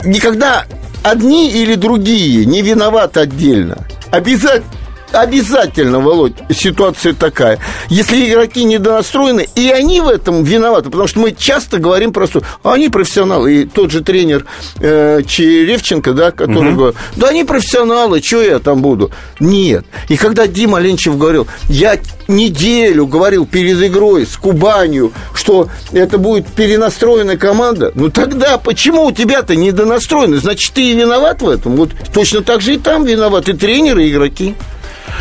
Никогда 0.03 0.65
одни 1.03 1.51
или 1.51 1.75
другие 1.75 2.45
не 2.45 2.61
виноваты 2.61 3.21
отдельно. 3.21 3.85
Обязательно 4.11 4.71
обязательно, 5.11 5.99
Володь, 5.99 6.33
ситуация 6.49 7.13
такая. 7.13 7.59
Если 7.89 8.29
игроки 8.29 8.63
недонастроены, 8.63 9.47
и 9.55 9.69
они 9.69 10.01
в 10.01 10.07
этом 10.07 10.43
виноваты, 10.43 10.89
потому 10.89 11.07
что 11.07 11.19
мы 11.19 11.31
часто 11.31 11.77
говорим 11.77 12.13
просто, 12.13 12.41
а 12.63 12.73
они 12.73 12.89
профессионалы. 12.89 13.61
И 13.61 13.65
тот 13.65 13.91
же 13.91 14.03
тренер 14.03 14.45
э, 14.79 15.21
Черевченко, 15.25 16.13
да, 16.13 16.31
который 16.31 16.69
угу. 16.69 16.77
говорит, 16.77 16.97
да 17.15 17.29
они 17.29 17.43
профессионалы, 17.43 18.21
что 18.21 18.41
я 18.41 18.59
там 18.59 18.81
буду? 18.81 19.11
Нет. 19.39 19.85
И 20.09 20.17
когда 20.17 20.47
Дима 20.47 20.79
Ленчев 20.79 21.17
говорил, 21.17 21.47
я 21.69 21.97
неделю 22.27 23.07
говорил 23.07 23.45
перед 23.45 23.81
игрой 23.81 24.25
с 24.25 24.35
Кубанью, 24.37 25.13
что 25.33 25.69
это 25.91 26.17
будет 26.17 26.47
перенастроенная 26.47 27.37
команда, 27.37 27.91
ну 27.95 28.09
тогда 28.09 28.57
почему 28.57 29.05
у 29.05 29.11
тебя-то 29.11 29.55
недонастроены? 29.55 30.37
Значит, 30.37 30.73
ты 30.73 30.91
и 30.91 30.93
виноват 30.93 31.41
в 31.41 31.49
этом. 31.49 31.75
Вот 31.75 31.91
точно 32.13 32.41
так 32.41 32.61
же 32.61 32.75
и 32.75 32.77
там 32.77 33.05
виноваты 33.05 33.53
тренеры 33.53 34.05
и 34.05 34.11
игроки. 34.11 34.55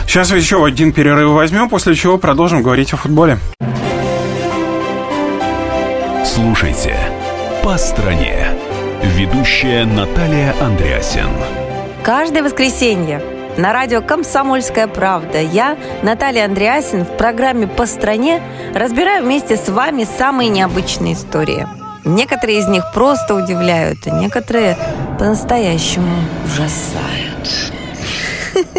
Сейчас 0.06 0.30
еще 0.32 0.64
один 0.64 0.92
перерыв 0.92 1.30
возьмем, 1.30 1.68
после 1.68 1.94
чего 1.94 2.18
продолжим 2.18 2.62
говорить 2.62 2.92
о 2.92 2.96
футболе. 2.96 3.38
Слушайте 6.24 6.96
«По 7.62 7.78
стране». 7.78 8.48
Ведущая 9.02 9.85
Наталья 9.85 10.54
Андреасен. 10.61 11.28
Каждое 12.02 12.42
воскресенье 12.42 13.22
на 13.56 13.72
радио 13.72 14.02
«Комсомольская 14.02 14.87
правда» 14.87 15.40
я, 15.40 15.78
Наталья 16.02 16.44
Андреасин, 16.44 17.04
в 17.04 17.16
программе 17.16 17.66
«По 17.66 17.87
стране» 17.87 18.42
разбираю 18.74 19.24
вместе 19.24 19.56
с 19.56 19.68
вами 19.68 20.06
самые 20.18 20.50
необычные 20.50 21.14
истории. 21.14 21.66
Некоторые 22.04 22.59
из 22.59 22.68
них 22.68 22.85
просто 22.92 23.35
удивляют, 23.35 23.98
а 24.06 24.11
некоторые 24.11 24.76
по-настоящему 25.18 26.14
ужасают. 26.44 27.72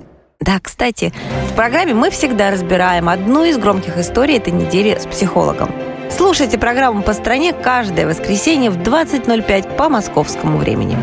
Да, 0.43 0.60
кстати, 0.62 1.13
в 1.49 1.56
программе 1.56 1.93
мы 1.93 2.12
всегда 2.12 2.51
разбираем 2.51 3.08
одну 3.08 3.45
из 3.45 3.58
громких 3.58 3.97
историй 3.97 4.36
этой 4.36 4.51
недели 4.51 4.99
с 4.99 5.06
психологом. 5.06 5.71
Слушайте 6.12 6.58
программу 6.58 7.01
«По 7.01 7.13
стране» 7.13 7.53
каждое 7.53 8.06
воскресенье 8.06 8.69
в 8.69 8.77
20.05 8.77 9.77
по 9.77 9.88
московскому 9.88 10.58
времени. 10.58 10.97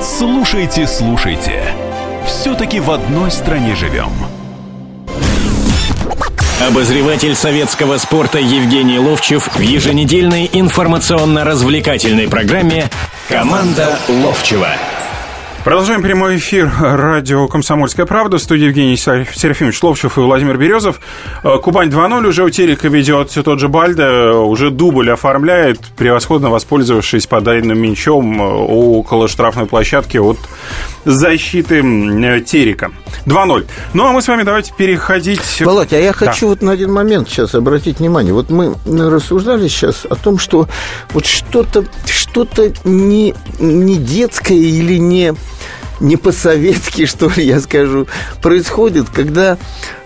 Слушайте, 0.00 0.86
слушайте. 0.86 1.64
Все-таки 2.24 2.78
в 2.78 2.92
одной 2.92 3.32
стране 3.32 3.74
живем. 3.74 4.12
Обозреватель 6.68 7.34
советского 7.34 7.98
спорта 7.98 8.38
Евгений 8.38 9.00
Ловчев 9.00 9.56
в 9.56 9.60
еженедельной 9.60 10.48
информационно-развлекательной 10.52 12.28
программе 12.28 12.88
«Команда 13.28 13.98
Ловчева». 14.08 14.68
Продолжаем 15.64 16.02
прямой 16.02 16.36
эфир 16.36 16.70
радио 16.78 17.48
«Комсомольская 17.48 18.04
правда». 18.04 18.36
В 18.36 18.42
студии 18.42 18.64
Евгений 18.64 18.98
Серафимович 18.98 19.82
Ловчев 19.82 20.18
и 20.18 20.20
Владимир 20.20 20.58
Березов. 20.58 21.00
Э, 21.42 21.56
Кубань 21.56 21.88
2.0 21.88 22.26
уже 22.26 22.44
у 22.44 22.50
Терека 22.50 22.88
ведет 22.88 23.32
тот 23.32 23.60
же 23.60 23.68
Бальда. 23.68 24.34
Уже 24.34 24.68
дубль 24.68 25.10
оформляет, 25.10 25.80
превосходно 25.96 26.50
воспользовавшись 26.50 27.26
подайным 27.26 27.78
мячом 27.78 28.42
э, 28.42 28.44
около 28.44 29.26
штрафной 29.26 29.64
площадки 29.64 30.18
от 30.18 30.36
защиты 31.06 31.76
э, 31.78 32.40
Терека. 32.42 32.92
2-0. 33.24 33.66
Ну, 33.94 34.06
а 34.06 34.12
мы 34.12 34.20
с 34.20 34.28
вами 34.28 34.42
давайте 34.42 34.74
переходить... 34.76 35.62
Володь, 35.62 35.94
а 35.94 35.98
я 35.98 36.12
хочу 36.12 36.42
да. 36.42 36.46
вот 36.48 36.60
на 36.60 36.72
один 36.72 36.92
момент 36.92 37.30
сейчас 37.30 37.54
обратить 37.54 38.00
внимание. 38.00 38.34
Вот 38.34 38.50
мы 38.50 38.74
рассуждали 38.84 39.68
сейчас 39.68 40.04
о 40.04 40.14
том, 40.14 40.38
что 40.38 40.68
вот 41.14 41.24
что-то 41.24 41.86
что 42.04 42.46
не, 42.84 43.34
не 43.60 43.96
детское 43.96 44.58
или 44.58 44.98
не 44.98 45.34
не 46.04 46.16
по-советски, 46.16 47.06
что 47.06 47.30
ли, 47.34 47.44
я 47.44 47.60
скажу, 47.60 48.06
происходит, 48.42 49.08
когда 49.08 49.58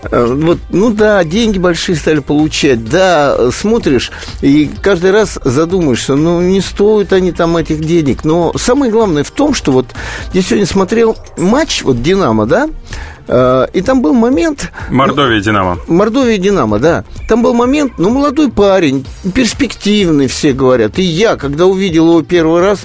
э, 0.03 0.25
вот, 0.25 0.59
ну 0.69 0.91
да, 0.91 1.23
деньги 1.23 1.59
большие 1.59 1.95
стали 1.95 2.19
получать, 2.19 2.85
да, 2.85 3.51
смотришь 3.51 4.11
и 4.41 4.69
каждый 4.81 5.11
раз 5.11 5.39
задумаешься, 5.43 6.15
ну 6.15 6.41
не 6.41 6.61
стоят 6.61 7.13
они 7.13 7.31
там 7.31 7.57
этих 7.57 7.81
денег, 7.81 8.23
но 8.23 8.53
самое 8.57 8.91
главное 8.91 9.23
в 9.23 9.31
том, 9.31 9.53
что 9.53 9.71
вот 9.71 9.87
я 10.33 10.41
сегодня 10.41 10.65
смотрел 10.65 11.17
матч, 11.37 11.83
вот 11.83 12.01
Динамо, 12.01 12.45
да, 12.45 12.69
э, 13.27 13.67
и 13.73 13.81
там 13.81 14.01
был 14.01 14.13
момент... 14.13 14.71
Мордовия 14.89 15.41
Динамо. 15.41 15.77
Мордовия 15.87 16.37
Динамо, 16.37 16.79
да. 16.79 17.03
Там 17.27 17.43
был 17.43 17.53
момент, 17.53 17.93
ну, 17.97 18.09
молодой 18.09 18.49
парень, 18.49 19.05
перспективный, 19.35 20.27
все 20.27 20.53
говорят. 20.53 20.97
И 20.97 21.03
я, 21.03 21.35
когда 21.35 21.65
увидел 21.65 22.07
его 22.07 22.21
первый 22.23 22.61
раз, 22.61 22.81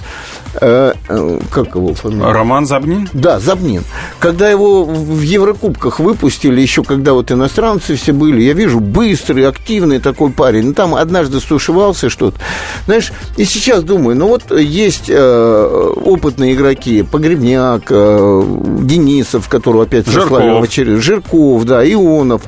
Э, 0.61 0.93
э, 1.09 1.39
как 1.51 1.75
его 1.75 1.93
фамилия? 1.93 2.31
Роман 2.31 2.65
Забнин? 2.65 3.09
Да, 3.13 3.39
Забнин. 3.39 3.83
Когда 4.19 4.49
его 4.49 4.85
в 4.85 5.21
Еврокубках 5.21 5.99
выпустили, 5.99 6.61
еще 6.61 6.83
когда 6.83 7.13
вот 7.13 7.31
иностранцы 7.31 7.95
все 7.95 8.13
были, 8.13 8.41
я 8.41 8.53
вижу 8.53 8.79
быстрый, 8.79 9.47
активный 9.47 9.99
такой 9.99 10.31
парень. 10.31 10.67
Ну, 10.67 10.73
там 10.73 10.95
однажды 10.95 11.39
стушевался 11.39 12.09
что-то. 12.09 12.37
Знаешь, 12.85 13.11
и 13.37 13.45
сейчас 13.45 13.83
думаю, 13.83 14.15
ну 14.15 14.27
вот 14.27 14.51
есть 14.51 15.09
э, 15.09 15.91
опытные 16.05 16.53
игроки, 16.53 17.03
Погребняк, 17.03 17.83
э, 17.89 18.43
Денисов, 18.81 19.49
которого 19.49 19.83
опять 19.83 20.07
сослали 20.07 20.51
в 20.51 20.61
очередь, 20.61 21.01
Жирков, 21.01 21.65
да, 21.65 21.85
Ионов, 21.85 22.43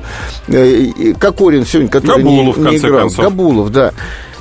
э, 0.48 1.12
Кокорин 1.18 1.66
сегодня, 1.66 1.90
который 1.90 2.22
Габулов, 2.22 2.56
не, 2.56 2.70
не 2.70 2.76
играл. 2.78 3.00
Концов. 3.00 3.24
Габулов, 3.24 3.72
да. 3.72 3.92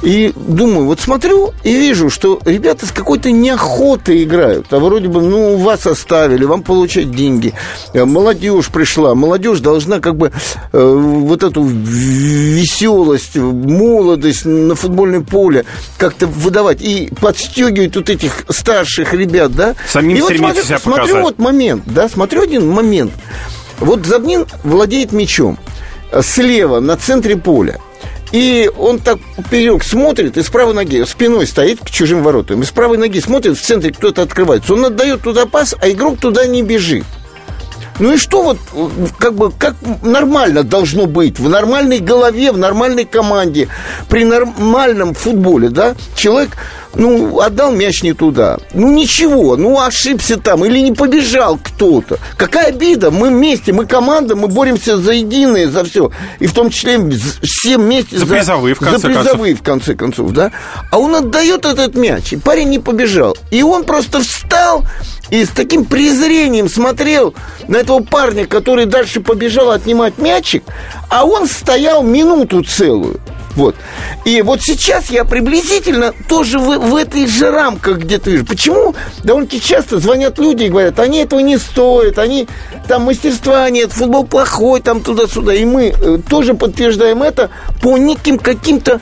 И 0.04 0.32
думаю, 0.36 0.86
вот 0.86 1.00
смотрю 1.00 1.54
и 1.64 1.74
вижу, 1.74 2.10
что 2.10 2.40
ребята 2.46 2.86
с 2.86 2.92
какой-то 2.92 3.32
неохотой 3.32 4.24
играют. 4.24 4.72
А 4.72 4.80
вроде 4.80 5.08
бы, 5.08 5.22
ну, 5.22 5.58
вас 5.58 5.88
оставили, 5.88 6.46
вам 6.46 6.62
получать 6.62 7.12
деньги. 7.12 7.54
Э, 7.94 8.06
молодежь 8.06 8.68
пришла. 8.68 9.16
Молодежь 9.16 9.60
должна 9.60 10.00
как 10.00 10.16
бы 10.16 10.32
э, 10.72 10.80
вот 10.80 11.44
эту 11.44 11.64
веселость, 11.64 13.36
молодость 13.36 14.46
на 14.46 14.76
футбольное 14.76 15.22
поле 15.22 15.66
как-то 15.98 16.28
выдавать. 16.28 16.82
И 16.82 17.12
подстегивать 17.20 17.96
вот 17.96 18.10
этих 18.10 18.46
старших 18.50 19.14
ребят, 19.14 19.56
да. 19.56 19.76
Самим 19.88 20.18
и 20.18 20.22
вот 20.22 20.36
смотрю, 20.36 20.64
себя 20.64 20.80
смотрю 20.80 21.04
показать. 21.04 21.24
вот 21.24 21.40
момент, 21.40 21.84
да, 21.88 22.08
смотрю 22.08 22.44
один 22.44 22.70
момент. 22.70 23.12
Вот 23.80 24.06
Забнин 24.06 24.46
владеет 24.64 25.12
мячом 25.12 25.58
слева 26.22 26.80
на 26.80 26.98
центре 26.98 27.36
поля. 27.36 27.80
И 28.32 28.70
он 28.78 29.00
так 29.00 29.20
вперед 29.40 29.84
смотрит, 29.84 30.38
и 30.38 30.44
с 30.44 30.50
правой 30.50 30.74
ноги, 30.74 31.04
спиной 31.06 31.48
стоит 31.48 31.80
к 31.80 31.90
чужим 31.90 32.24
воротам, 32.24 32.62
и 32.62 32.66
с 32.66 32.72
правой 32.72 32.98
ноги 32.98 33.20
смотрит, 33.20 33.58
в 33.58 33.62
центре 33.62 33.92
кто-то 33.92 34.22
открывается. 34.22 34.74
Он 34.74 34.86
отдает 34.86 35.22
туда 35.22 35.46
пас, 35.46 35.76
а 35.80 35.90
игрок 35.90 36.20
туда 36.20 36.46
не 36.46 36.62
бежит. 36.62 37.06
Ну 38.00 38.13
и 38.13 38.18
что 38.18 38.44
вот, 38.44 38.60
как 39.18 39.34
бы, 39.34 39.52
как 39.52 39.76
нормально 40.04 40.63
должно 40.63 41.08
быть, 41.08 41.40
в 41.40 41.50
нормальной 41.50 42.00
голове, 42.00 42.52
в 42.52 42.58
нормальной 42.58 43.06
команде, 43.06 43.70
при 44.08 44.24
нормальном 44.24 45.16
футболе, 45.16 45.70
да, 45.70 45.96
человек 46.16 46.58
ну, 46.98 47.40
отдал 47.40 47.72
мяч 47.72 48.04
не 48.04 48.14
туда. 48.14 48.58
Ну, 48.74 48.92
ничего, 48.92 49.56
ну, 49.56 49.80
ошибся 49.80 50.38
там 50.38 50.66
или 50.66 50.80
не 50.80 50.92
побежал 50.92 51.60
кто-то. 51.62 52.18
Какая 52.38 52.68
обида, 52.68 53.12
мы 53.12 53.30
вместе, 53.30 53.72
мы 53.72 53.86
команда, 53.86 54.36
мы 54.36 54.48
боремся 54.48 54.98
за 54.98 55.14
единое, 55.14 55.70
за 55.70 55.84
все. 55.84 56.12
И 56.40 56.48
в 56.48 56.54
том 56.54 56.70
числе 56.70 57.00
все 57.44 57.78
вместе 57.78 58.18
за, 58.18 58.26
за 58.26 58.34
призовые, 58.34 58.76
в 58.76 58.80
конце 58.80 58.98
за 58.98 59.08
призовые, 59.08 59.56
концов. 59.56 59.60
в 59.60 59.64
конце 59.64 59.96
концов, 59.96 60.32
да. 60.32 60.52
А 60.92 60.98
он 60.98 61.16
отдает 61.16 61.66
этот 61.66 61.96
мяч, 61.96 62.34
и 62.34 62.38
парень 62.38 62.70
не 62.70 62.80
побежал. 62.80 63.38
И 63.52 63.62
он 63.62 63.84
просто 63.84 64.22
встал 64.22 64.84
и 65.30 65.44
с 65.44 65.50
таким 65.50 65.86
презрением 65.86 66.70
смотрел 66.70 67.36
на 67.68 67.78
этого 67.78 68.00
парня, 68.00 68.48
который 68.48 68.86
дальше 68.86 69.22
побежал 69.22 69.72
отнимать 69.72 70.18
мячик, 70.18 70.64
а 71.10 71.26
он 71.26 71.48
стоял 71.48 72.02
минуту 72.02 72.64
целую. 72.64 73.20
Вот. 73.58 73.76
И 74.24 74.43
вот 74.43 74.62
сейчас 74.62 75.10
я 75.10 75.26
приблизительно 75.26 76.13
тоже 76.30 76.60
в, 76.60 76.78
в 76.78 76.96
этой 76.96 77.26
же 77.26 77.50
рамках 77.50 77.98
где-то 77.98 78.30
вижу. 78.30 78.46
Почему 78.46 78.93
довольно-таки 79.24 79.60
часто 79.60 79.98
звонят 79.98 80.38
люди 80.38 80.65
и 80.65 80.70
говорят, 80.70 81.00
они 81.00 81.20
этого 81.20 81.39
не 81.39 81.58
стоят, 81.58 82.20
они 82.20 82.48
там 82.88 83.06
мастерства 83.06 83.67
нет, 83.72 83.91
футбол 83.91 84.26
плохой, 84.26 84.80
там 84.82 85.02
туда-сюда. 85.02 85.56
И 85.56 85.65
мы 85.65 85.88
э, 85.88 86.20
тоже 86.30 86.54
подтверждаем 86.54 87.24
это 87.24 87.50
по 87.82 87.98
неким 87.98 88.38
каким-то 88.38 89.02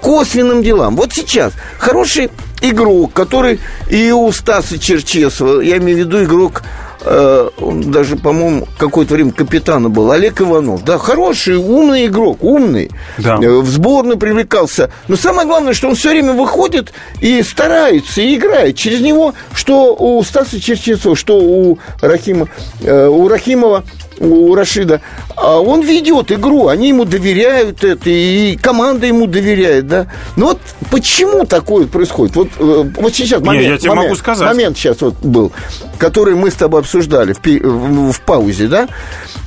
косвенным 0.00 0.64
делам. 0.64 0.96
Вот 0.96 1.12
сейчас 1.12 1.52
хороший 1.78 2.28
игрок, 2.60 3.12
который 3.12 3.60
и 3.88 4.10
у 4.10 4.32
Стаса 4.32 4.80
Черчесова, 4.80 5.60
я 5.60 5.76
имею 5.76 5.98
в 5.98 6.00
виду 6.00 6.24
игрок 6.24 6.64
Э, 7.04 7.50
он 7.58 7.90
даже, 7.90 8.16
по-моему, 8.16 8.66
какое-то 8.78 9.14
время 9.14 9.32
капитана 9.32 9.88
был, 9.88 10.10
Олег 10.10 10.40
Иванов. 10.40 10.84
Да, 10.84 10.98
хороший, 10.98 11.56
умный 11.56 12.06
игрок, 12.06 12.42
умный. 12.42 12.90
Да. 13.18 13.38
Э, 13.42 13.60
в 13.60 13.68
сборную 13.68 14.18
привлекался. 14.18 14.90
Но 15.08 15.16
самое 15.16 15.46
главное, 15.46 15.74
что 15.74 15.88
он 15.88 15.94
все 15.94 16.10
время 16.10 16.32
выходит 16.32 16.92
и 17.20 17.42
старается, 17.42 18.20
и 18.20 18.36
играет. 18.36 18.76
Через 18.76 19.00
него, 19.00 19.34
что 19.52 19.94
у 19.94 20.22
Стаса 20.22 20.60
Черчесова, 20.60 21.16
что 21.16 21.38
у 21.38 21.78
Рахима, 22.00 22.48
э, 22.80 23.06
у 23.06 23.28
Рахимова 23.28 23.84
у 24.18 24.54
Рашида, 24.54 25.00
а 25.36 25.60
он 25.60 25.82
ведет 25.82 26.32
игру, 26.32 26.68
они 26.68 26.88
ему 26.88 27.04
доверяют 27.04 27.84
это, 27.84 28.10
и 28.10 28.56
команда 28.56 29.06
ему 29.06 29.26
доверяет, 29.26 29.86
да. 29.86 30.06
Но 30.36 30.46
вот 30.46 30.58
почему 30.90 31.44
такое 31.44 31.86
происходит? 31.86 32.36
Вот, 32.36 32.48
э, 32.58 32.84
вот 32.96 33.14
сейчас 33.14 33.40
момент, 33.40 33.66
Не, 33.66 33.72
я 33.72 33.78
тебе 33.78 33.90
момент, 33.90 34.06
могу 34.08 34.16
сказать. 34.18 34.46
момент 34.46 34.76
сейчас 34.76 35.00
вот 35.00 35.14
был, 35.22 35.52
который 35.98 36.34
мы 36.34 36.50
с 36.50 36.54
тобой 36.54 36.80
обсуждали 36.80 37.32
в, 37.32 37.40
в, 37.44 38.12
в 38.12 38.20
паузе, 38.22 38.68
да, 38.68 38.88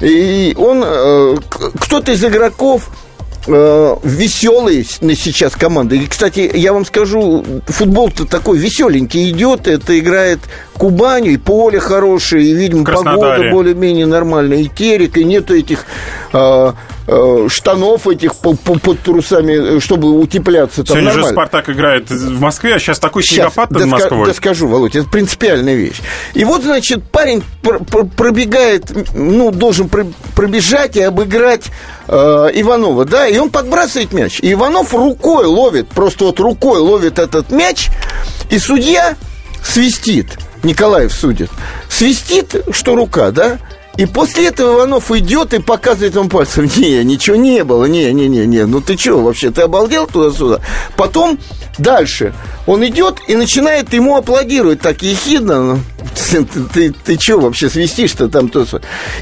и 0.01 0.53
он, 0.57 0.83
э, 0.85 1.35
кто-то 1.79 2.11
из 2.11 2.23
игроков 2.23 2.89
э, 3.47 3.95
веселые 4.03 4.83
сейчас 4.83 5.55
команды. 5.55 5.97
И, 5.97 6.07
кстати, 6.07 6.51
я 6.53 6.73
вам 6.73 6.85
скажу, 6.85 7.45
футбол-то 7.67 8.25
такой 8.25 8.57
веселенький 8.57 9.29
идет. 9.29 9.67
Это 9.67 9.97
играет 9.97 10.39
Кубань, 10.73 11.25
и 11.25 11.37
поле 11.37 11.79
хорошее, 11.79 12.45
и, 12.45 12.53
видимо, 12.53 12.83
погода 12.85 13.49
более-менее 13.51 14.05
нормальная, 14.05 14.57
и 14.57 14.67
терек, 14.67 15.17
и 15.17 15.23
нету 15.23 15.55
этих 15.55 15.85
э, 16.33 16.73
штанов 17.49 18.07
этих 18.07 18.35
по, 18.35 18.55
по, 18.55 18.79
под 18.79 18.99
трусами, 19.01 19.79
чтобы 19.79 20.19
утепляться. 20.19 20.77
Там 20.77 20.87
Сегодня 20.87 21.03
нормально. 21.05 21.27
же 21.27 21.33
«Спартак» 21.33 21.69
играет 21.69 22.09
в 22.09 22.39
Москве, 22.39 22.75
а 22.75 22.79
сейчас 22.79 22.99
такой 22.99 23.23
снегопад 23.23 23.69
над 23.71 23.85
Москвой. 23.85 24.27
Да 24.27 24.33
скажу, 24.33 24.67
Володь, 24.67 24.95
это 24.95 25.07
принципиальная 25.07 25.75
вещь. 25.75 26.01
И 26.33 26.43
вот, 26.43 26.63
значит, 26.63 27.03
парень 27.03 27.43
пр 27.61 27.79
пр 27.83 28.05
пробегает, 28.05 28.91
ну, 29.13 29.51
должен 29.51 29.87
пр 29.89 30.07
пробежать 30.35 30.97
и 30.97 31.01
обыграть 31.01 31.65
э, 32.07 32.49
Иванова, 32.55 33.05
да, 33.05 33.27
и 33.27 33.37
он 33.37 33.49
подбрасывает 33.49 34.11
мяч. 34.11 34.39
И 34.41 34.53
Иванов 34.53 34.93
рукой 34.93 35.45
ловит, 35.45 35.89
просто 35.89 36.25
вот 36.25 36.39
рукой 36.39 36.79
ловит 36.79 37.19
этот 37.19 37.51
мяч, 37.51 37.89
и 38.49 38.57
судья 38.57 39.15
свистит, 39.63 40.37
Николаев 40.63 41.13
судит, 41.13 41.51
свистит, 41.89 42.65
что 42.71 42.95
рука, 42.95 43.31
да, 43.31 43.59
И 43.97 44.05
после 44.05 44.47
этого 44.47 44.75
Иванов 44.75 45.11
идет 45.11 45.53
и 45.53 45.59
показывает 45.59 46.15
ему 46.15 46.29
пальцем, 46.29 46.69
не, 46.77 47.03
ничего 47.03 47.35
не 47.35 47.63
было, 47.63 47.85
не, 47.85 48.11
не, 48.13 48.27
не, 48.27 48.45
не, 48.45 48.65
ну 48.65 48.81
ты 48.81 48.97
что 48.97 49.21
вообще, 49.21 49.51
ты 49.51 49.61
обалдел 49.61 50.07
туда-сюда? 50.07 50.59
Потом 50.97 51.39
дальше 51.77 52.33
он 52.65 52.85
идет 52.85 53.19
и 53.27 53.35
начинает 53.35 53.93
ему 53.93 54.15
аплодировать 54.15 54.81
так 54.81 55.01
ехидно, 55.01 55.61
ну, 55.61 55.79
ты, 56.31 56.43
ты, 56.73 56.91
ты 56.91 57.19
что 57.19 57.39
вообще 57.39 57.69
свистишь-то 57.69 58.27
там? 58.27 58.49
То 58.49 58.65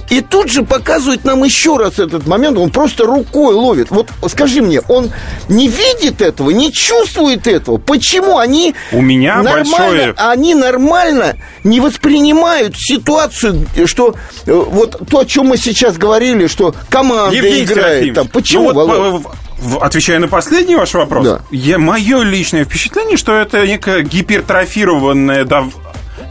и 0.09 0.21
тут 0.21 0.49
же 0.49 0.63
показывает 0.63 1.25
нам 1.25 1.43
еще 1.43 1.77
раз 1.77 1.99
этот 1.99 2.27
момент, 2.27 2.57
он 2.57 2.69
просто 2.69 3.05
рукой 3.05 3.53
ловит. 3.53 3.89
Вот 3.89 4.09
скажи 4.27 4.61
мне, 4.61 4.81
он 4.81 5.11
не 5.49 5.67
видит 5.67 6.21
этого, 6.21 6.51
не 6.51 6.71
чувствует 6.71 7.47
этого? 7.47 7.77
Почему 7.77 8.37
они... 8.37 8.75
У 8.91 9.01
меня 9.01 9.41
нормально, 9.41 9.77
большое... 9.77 10.13
Они 10.17 10.55
нормально 10.55 11.35
не 11.63 11.79
воспринимают 11.79 12.75
ситуацию, 12.77 13.67
что 13.85 14.15
э, 14.45 14.53
вот 14.53 15.01
то, 15.09 15.19
о 15.19 15.25
чем 15.25 15.47
мы 15.47 15.57
сейчас 15.57 15.97
говорили, 15.97 16.47
что 16.47 16.75
команда 16.89 17.35
Евгений 17.35 17.63
играет 17.63 18.13
там. 18.13 18.27
Почему, 18.27 18.71
ну, 18.71 19.11
вот, 19.17 19.35
Отвечая 19.81 20.19
на 20.19 20.27
последний 20.27 20.75
ваш 20.75 20.93
вопрос, 20.93 21.25
да. 21.25 21.41
я, 21.51 21.77
мое 21.77 22.21
личное 22.23 22.65
впечатление, 22.65 23.17
что 23.17 23.33
это 23.33 23.65
некая 23.65 24.01
гипертрофированная 24.01 25.45
дав 25.45 25.65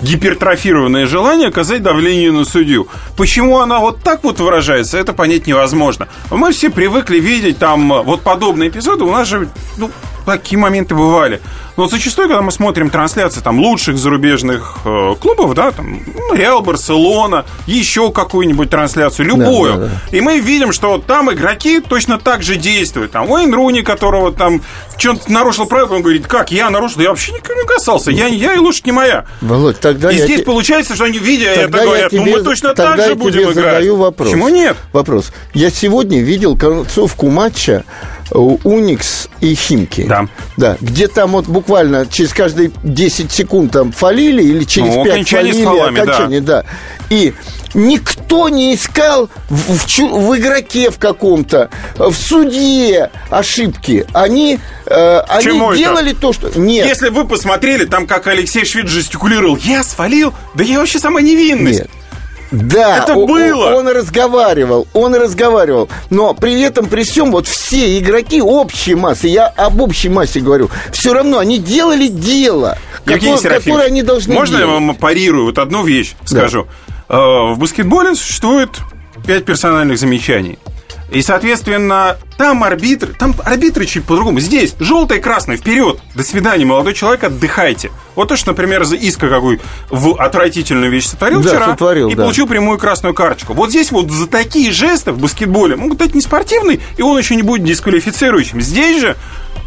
гипертрофированное 0.02 1.06
желание 1.06 1.48
оказать 1.48 1.82
давление 1.82 2.32
на 2.32 2.44
судью. 2.44 2.88
Почему 3.16 3.60
она 3.60 3.78
вот 3.78 4.02
так 4.02 4.24
вот 4.24 4.40
выражается, 4.40 4.98
это 4.98 5.12
понять 5.12 5.46
невозможно. 5.46 6.08
Мы 6.30 6.52
все 6.52 6.70
привыкли 6.70 7.20
видеть 7.20 7.58
там 7.58 8.02
вот 8.02 8.22
подобные 8.22 8.68
эпизоды. 8.68 9.04
У 9.04 9.12
нас 9.12 9.28
же 9.28 9.48
ну, 9.76 9.90
такие 10.24 10.58
моменты 10.58 10.94
бывали. 10.94 11.40
Но 11.76 11.86
зачастую, 11.86 12.28
когда 12.28 12.42
мы 12.42 12.52
смотрим 12.52 12.90
трансляции 12.90 13.40
там 13.40 13.58
лучших 13.58 13.96
зарубежных 13.96 14.78
э, 14.84 15.14
клубов, 15.20 15.54
да, 15.54 15.70
там 15.70 16.00
ну, 16.14 16.34
Реал, 16.34 16.60
Барселона, 16.62 17.44
еще 17.66 18.10
какую-нибудь 18.12 18.68
трансляцию, 18.68 19.26
любую, 19.26 19.72
да, 19.72 19.78
да, 19.78 19.86
да. 19.86 20.16
и 20.16 20.20
мы 20.20 20.38
видим, 20.38 20.72
что 20.72 20.98
там 20.98 21.32
игроки 21.32 21.80
точно 21.80 22.18
так 22.18 22.42
же 22.42 22.56
действуют. 22.56 23.12
Там 23.12 23.30
Уэйн 23.30 23.54
Руни, 23.54 23.82
которого 23.82 24.32
там 24.32 24.60
что-то 24.98 25.32
нарушил 25.32 25.66
правила, 25.66 25.94
он 25.94 26.02
говорит, 26.02 26.26
как, 26.26 26.52
я 26.52 26.68
нарушил? 26.68 27.00
Я 27.00 27.08
вообще 27.08 27.32
никого 27.32 27.60
не 27.60 27.66
касался, 27.66 28.10
я, 28.10 28.26
я 28.26 28.54
и 28.54 28.58
лучше 28.58 28.82
не 28.84 28.92
моя. 28.92 29.24
Володь, 29.40 29.80
тогда 29.80 30.12
и 30.12 30.18
здесь 30.18 30.40
te... 30.40 30.44
получается, 30.44 30.94
что 30.94 31.04
они, 31.04 31.18
видя 31.18 31.54
тогда 31.54 31.78
это, 31.78 31.86
говорят, 31.86 32.12
ну 32.12 32.24
мы 32.24 32.42
точно 32.42 32.74
так 32.74 33.00
же 33.00 33.14
будем 33.14 33.42
играть. 33.44 33.54
Задаю 33.54 33.96
вопрос. 33.96 34.28
Почему 34.28 34.48
нет? 34.48 34.76
Вопрос. 34.92 35.32
Я 35.54 35.70
сегодня 35.70 36.20
видел 36.20 36.56
концовку 36.56 37.30
матча 37.30 37.84
Уникс 38.30 39.28
и 39.40 39.54
Химки. 39.54 40.04
Да. 40.08 40.28
Да, 40.56 40.76
где 40.80 41.08
там 41.08 41.32
вот 41.32 41.46
буквально 41.46 42.06
через 42.06 42.32
каждые 42.32 42.70
10 42.82 43.30
секунд 43.30 43.72
там 43.72 43.92
фалили 43.92 44.42
или 44.42 44.64
через 44.64 44.94
ну, 44.94 45.04
5 45.04 45.28
фалили. 45.28 45.64
Фалами, 45.64 46.00
окончание, 46.00 46.40
да. 46.40 46.62
да. 46.62 46.68
И 47.10 47.34
никто 47.74 48.48
не 48.48 48.74
искал 48.74 49.28
в, 49.48 49.76
в, 49.76 49.86
в 49.86 50.38
игроке 50.38 50.90
в 50.90 50.98
каком-то, 50.98 51.70
в 51.96 52.12
судье 52.14 53.10
ошибки. 53.30 54.06
Они, 54.12 54.58
э, 54.86 55.18
они 55.28 55.76
делали 55.76 56.12
то, 56.12 56.32
что... 56.32 56.50
Нет. 56.58 56.86
Если 56.86 57.08
вы 57.08 57.26
посмотрели, 57.26 57.84
там 57.84 58.06
как 58.06 58.26
Алексей 58.26 58.64
Швид 58.64 58.88
жестикулировал, 58.88 59.56
я 59.56 59.84
свалил, 59.84 60.32
да 60.54 60.64
я 60.64 60.78
вообще 60.78 60.98
сама 60.98 61.20
невинность. 61.20 61.80
Нет. 61.80 61.90
Да, 62.52 62.98
это 62.98 63.14
было. 63.14 63.68
Он, 63.68 63.86
он 63.86 63.88
разговаривал, 63.88 64.86
он 64.92 65.14
разговаривал. 65.14 65.88
Но 66.10 66.34
при 66.34 66.60
этом, 66.60 66.86
при 66.86 67.02
всем, 67.02 67.32
вот 67.32 67.46
все 67.46 67.98
игроки 67.98 68.40
общей 68.42 68.94
массы, 68.94 69.28
я 69.28 69.46
об 69.46 69.80
общей 69.80 70.10
массе 70.10 70.40
говорю, 70.40 70.70
все 70.92 71.14
равно 71.14 71.38
они 71.38 71.58
делали 71.58 72.08
дело, 72.08 72.76
какое, 73.04 73.38
которое 73.38 73.86
они 73.86 74.02
должны 74.02 74.34
Можно 74.34 74.58
делать. 74.58 74.70
я 74.70 74.80
вам 74.80 74.94
парирую 74.94 75.46
вот 75.46 75.58
одну 75.58 75.84
вещь 75.84 76.14
скажу? 76.24 76.66
Да. 77.08 77.16
В 77.52 77.58
баскетболе 77.58 78.14
существует 78.14 78.70
пять 79.26 79.44
персональных 79.44 79.98
замечаний. 79.98 80.58
И, 81.12 81.22
соответственно, 81.22 82.16
там 82.38 82.64
арбитры, 82.64 83.12
там 83.12 83.34
арбитры 83.44 83.86
чуть 83.86 84.04
по-другому. 84.04 84.40
Здесь 84.40 84.74
желтое 84.78 85.20
и 85.20 85.22
красное, 85.22 85.56
вперед. 85.56 86.00
До 86.14 86.22
свидания, 86.22 86.64
молодой 86.64 86.94
человек, 86.94 87.24
отдыхайте. 87.24 87.90
Вот 88.14 88.28
то, 88.28 88.36
что, 88.36 88.50
например, 88.50 88.84
за 88.84 88.96
иска 88.96 89.28
какой 89.28 89.60
в 89.90 90.20
отвратительную 90.20 90.90
вещь 90.90 91.06
сотворил 91.06 91.40
да, 91.42 91.50
вчера 91.50 91.66
сотворил, 91.66 92.08
и 92.08 92.14
да. 92.14 92.22
получил 92.22 92.46
прямую 92.46 92.78
красную 92.78 93.14
карточку. 93.14 93.54
Вот 93.54 93.70
здесь 93.70 93.90
вот 93.92 94.10
за 94.10 94.26
такие 94.26 94.72
жесты 94.72 95.12
в 95.12 95.18
баскетболе 95.18 95.76
могут 95.76 95.98
дать 95.98 96.14
не 96.14 96.20
спортивный, 96.20 96.80
и 96.96 97.02
он 97.02 97.18
еще 97.18 97.36
не 97.36 97.42
будет 97.42 97.64
дисквалифицирующим. 97.64 98.60
Здесь 98.60 99.00
же, 99.00 99.16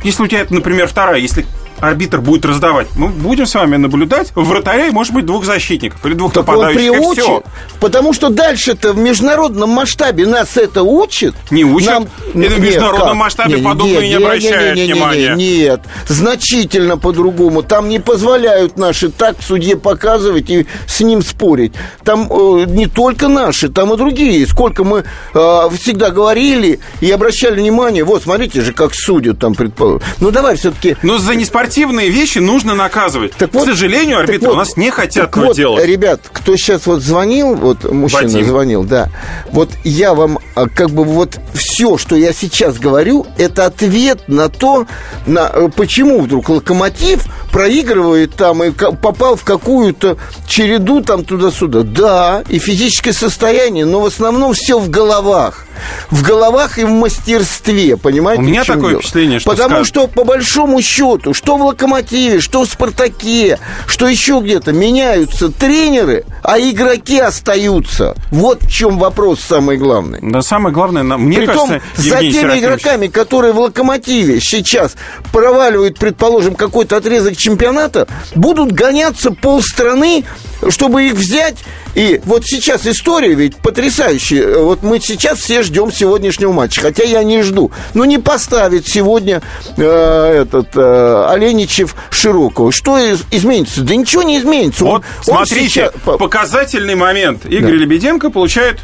если 0.03 0.23
у 0.23 0.27
тебя, 0.27 0.45
например, 0.49 0.87
вторая, 0.87 1.19
если 1.19 1.45
арбитр 1.79 2.21
будет 2.21 2.45
раздавать. 2.45 2.87
Мы 2.95 3.09
будем 3.09 3.45
с 3.45 3.53
вами 3.53 3.75
наблюдать 3.75 4.31
вратаря 4.35 4.87
и, 4.87 4.91
может 4.91 5.13
быть, 5.13 5.25
двух 5.25 5.45
защитников 5.45 6.05
или 6.05 6.13
двух 6.13 6.33
так 6.33 6.47
нападающих. 6.47 6.91
Он 6.91 6.99
приучит, 6.99 7.23
все. 7.23 7.43
потому 7.79 8.13
что 8.13 8.29
дальше-то 8.29 8.93
в 8.93 8.97
международном 8.97 9.69
масштабе 9.69 10.25
нас 10.25 10.57
это 10.57 10.83
учит. 10.83 11.35
Не 11.51 11.63
учат. 11.63 11.89
Нам... 11.89 12.43
И 12.43 12.47
в 12.47 12.59
международном 12.59 13.09
как? 13.09 13.17
масштабе 13.17 13.55
не, 13.55 13.63
подобное 13.63 14.01
не, 14.01 14.09
не 14.09 14.15
обращают 14.15 14.75
не, 14.75 14.81
не, 14.81 14.87
не, 14.87 14.93
внимания. 14.93 15.35
Не, 15.35 15.57
нет, 15.59 15.81
значительно 16.07 16.97
по-другому. 16.97 17.61
Там 17.61 17.89
не 17.89 17.99
позволяют 17.99 18.77
наши 18.77 19.09
так 19.09 19.37
судье 19.41 19.77
показывать 19.77 20.49
и 20.49 20.65
с 20.87 21.01
ним 21.01 21.21
спорить. 21.21 21.73
Там 22.03 22.27
э, 22.31 22.65
не 22.67 22.87
только 22.87 23.27
наши, 23.27 23.69
там 23.69 23.93
и 23.93 23.97
другие. 23.97 24.47
Сколько 24.47 24.83
мы 24.83 25.03
э, 25.33 25.69
всегда 25.77 26.09
говорили 26.09 26.79
и 27.01 27.11
обращали 27.11 27.59
внимание. 27.59 28.03
Вот, 28.03 28.23
смотрите 28.23 28.61
же, 28.61 28.73
как 28.73 28.93
судят 28.95 29.39
там, 29.39 29.55
предположим. 29.55 30.01
Ну, 30.19 30.31
давай 30.31 30.55
все-таки... 30.55 30.95
Но 31.03 31.17
за 31.17 31.35
неспортивность 31.35 31.64
спортивные 31.65 32.09
вещи 32.09 32.39
нужно 32.39 32.75
наказывать. 32.75 33.33
Так 33.33 33.53
вот, 33.53 33.63
К 33.63 33.65
сожалению, 33.65 34.19
арбитры 34.19 34.49
вот, 34.49 34.53
у 34.53 34.57
нас 34.57 34.77
не 34.77 34.91
хотят 34.91 35.29
этого 35.29 35.45
вот, 35.45 35.55
делать. 35.55 35.85
Ребят, 35.85 36.21
кто 36.31 36.55
сейчас 36.55 36.85
вот 36.85 37.01
звонил, 37.01 37.55
вот 37.55 37.91
мужчина 37.91 38.23
Вадим. 38.23 38.45
звонил, 38.45 38.83
да, 38.83 39.09
вот 39.51 39.69
я 39.83 40.13
вам 40.13 40.39
а, 40.53 40.67
как 40.67 40.91
бы 40.91 41.03
вот 41.03 41.39
все, 41.53 41.97
что 41.97 42.15
я 42.15 42.33
сейчас 42.33 42.77
говорю, 42.77 43.25
это 43.37 43.65
ответ 43.65 44.27
на 44.27 44.49
то, 44.49 44.85
на, 45.25 45.49
э, 45.51 45.69
почему 45.75 46.21
вдруг 46.21 46.49
локомотив 46.49 47.25
проигрывает 47.51 48.35
там 48.35 48.63
и 48.63 48.71
попал 48.71 49.35
в 49.35 49.43
какую-то 49.43 50.17
череду 50.47 51.01
там 51.01 51.23
туда-сюда. 51.23 51.81
Да, 51.83 52.43
и 52.49 52.59
физическое 52.59 53.13
состояние, 53.13 53.85
но 53.85 54.01
в 54.01 54.05
основном 54.05 54.53
все 54.53 54.77
в 54.77 54.89
головах 54.89 55.65
в 56.09 56.23
головах 56.23 56.77
и 56.77 56.83
в 56.83 56.89
мастерстве, 56.89 57.97
понимаете? 57.97 58.41
У 58.41 58.45
меня 58.45 58.63
такое 58.63 58.89
дело? 58.89 59.01
впечатление, 59.01 59.39
что... 59.39 59.49
Потому 59.49 59.69
скажут... 59.69 59.87
что, 59.87 60.07
по 60.07 60.23
большому 60.23 60.81
счету, 60.81 61.33
что 61.33 61.54
в 61.57 61.65
«Локомотиве», 61.65 62.39
что 62.39 62.63
в 62.63 62.69
«Спартаке», 62.69 63.59
что 63.87 64.07
еще 64.07 64.39
где-то, 64.41 64.71
меняются 64.71 65.49
тренеры, 65.49 66.25
а 66.43 66.59
игроки 66.59 67.19
остаются. 67.19 68.15
Вот 68.31 68.63
в 68.63 68.71
чем 68.71 68.99
вопрос 68.99 69.39
самый 69.41 69.77
главный. 69.77 70.19
Да, 70.21 70.41
самое 70.41 70.73
главное, 70.73 71.03
мне 71.03 71.37
Притом, 71.37 71.67
кажется, 71.69 71.87
за 71.95 72.19
теми 72.19 72.59
игроками, 72.59 73.07
которые 73.07 73.53
в 73.53 73.59
«Локомотиве» 73.59 74.39
сейчас 74.41 74.95
проваливают, 75.31 75.97
предположим, 75.97 76.55
какой-то 76.55 76.97
отрезок 76.97 77.37
чемпионата, 77.37 78.07
будут 78.35 78.71
гоняться 78.71 79.31
полстраны, 79.31 80.23
чтобы 80.69 81.07
их 81.07 81.13
взять 81.13 81.57
и 81.95 82.19
вот 82.25 82.45
сейчас 82.45 82.85
история 82.85 83.33
ведь 83.33 83.55
потрясающая. 83.55 84.59
Вот 84.59 84.83
мы 84.83 84.99
сейчас 84.99 85.39
все 85.39 85.63
ждем 85.63 85.91
сегодняшнего 85.91 86.51
матча, 86.51 86.81
хотя 86.81 87.03
я 87.03 87.23
не 87.23 87.41
жду. 87.41 87.71
Но 87.93 88.03
не 88.05 88.17
поставит 88.17 88.85
сегодня 88.85 89.41
э, 89.77 90.41
этот 90.41 90.75
э, 90.75 91.25
Оленичев 91.29 91.95
Широкого. 92.09 92.71
Что 92.73 92.99
изменится? 93.31 93.81
Да 93.81 93.95
ничего 93.95 94.23
не 94.23 94.37
изменится. 94.37 94.83
Вот 94.83 94.93
он, 94.93 95.03
смотрите, 95.23 95.85
он 95.85 95.91
сейчас... 95.93 96.17
показательный 96.19 96.95
момент. 96.95 97.45
Игорь 97.45 97.71
да. 97.71 97.77
Лебеденко 97.77 98.29
получает 98.29 98.81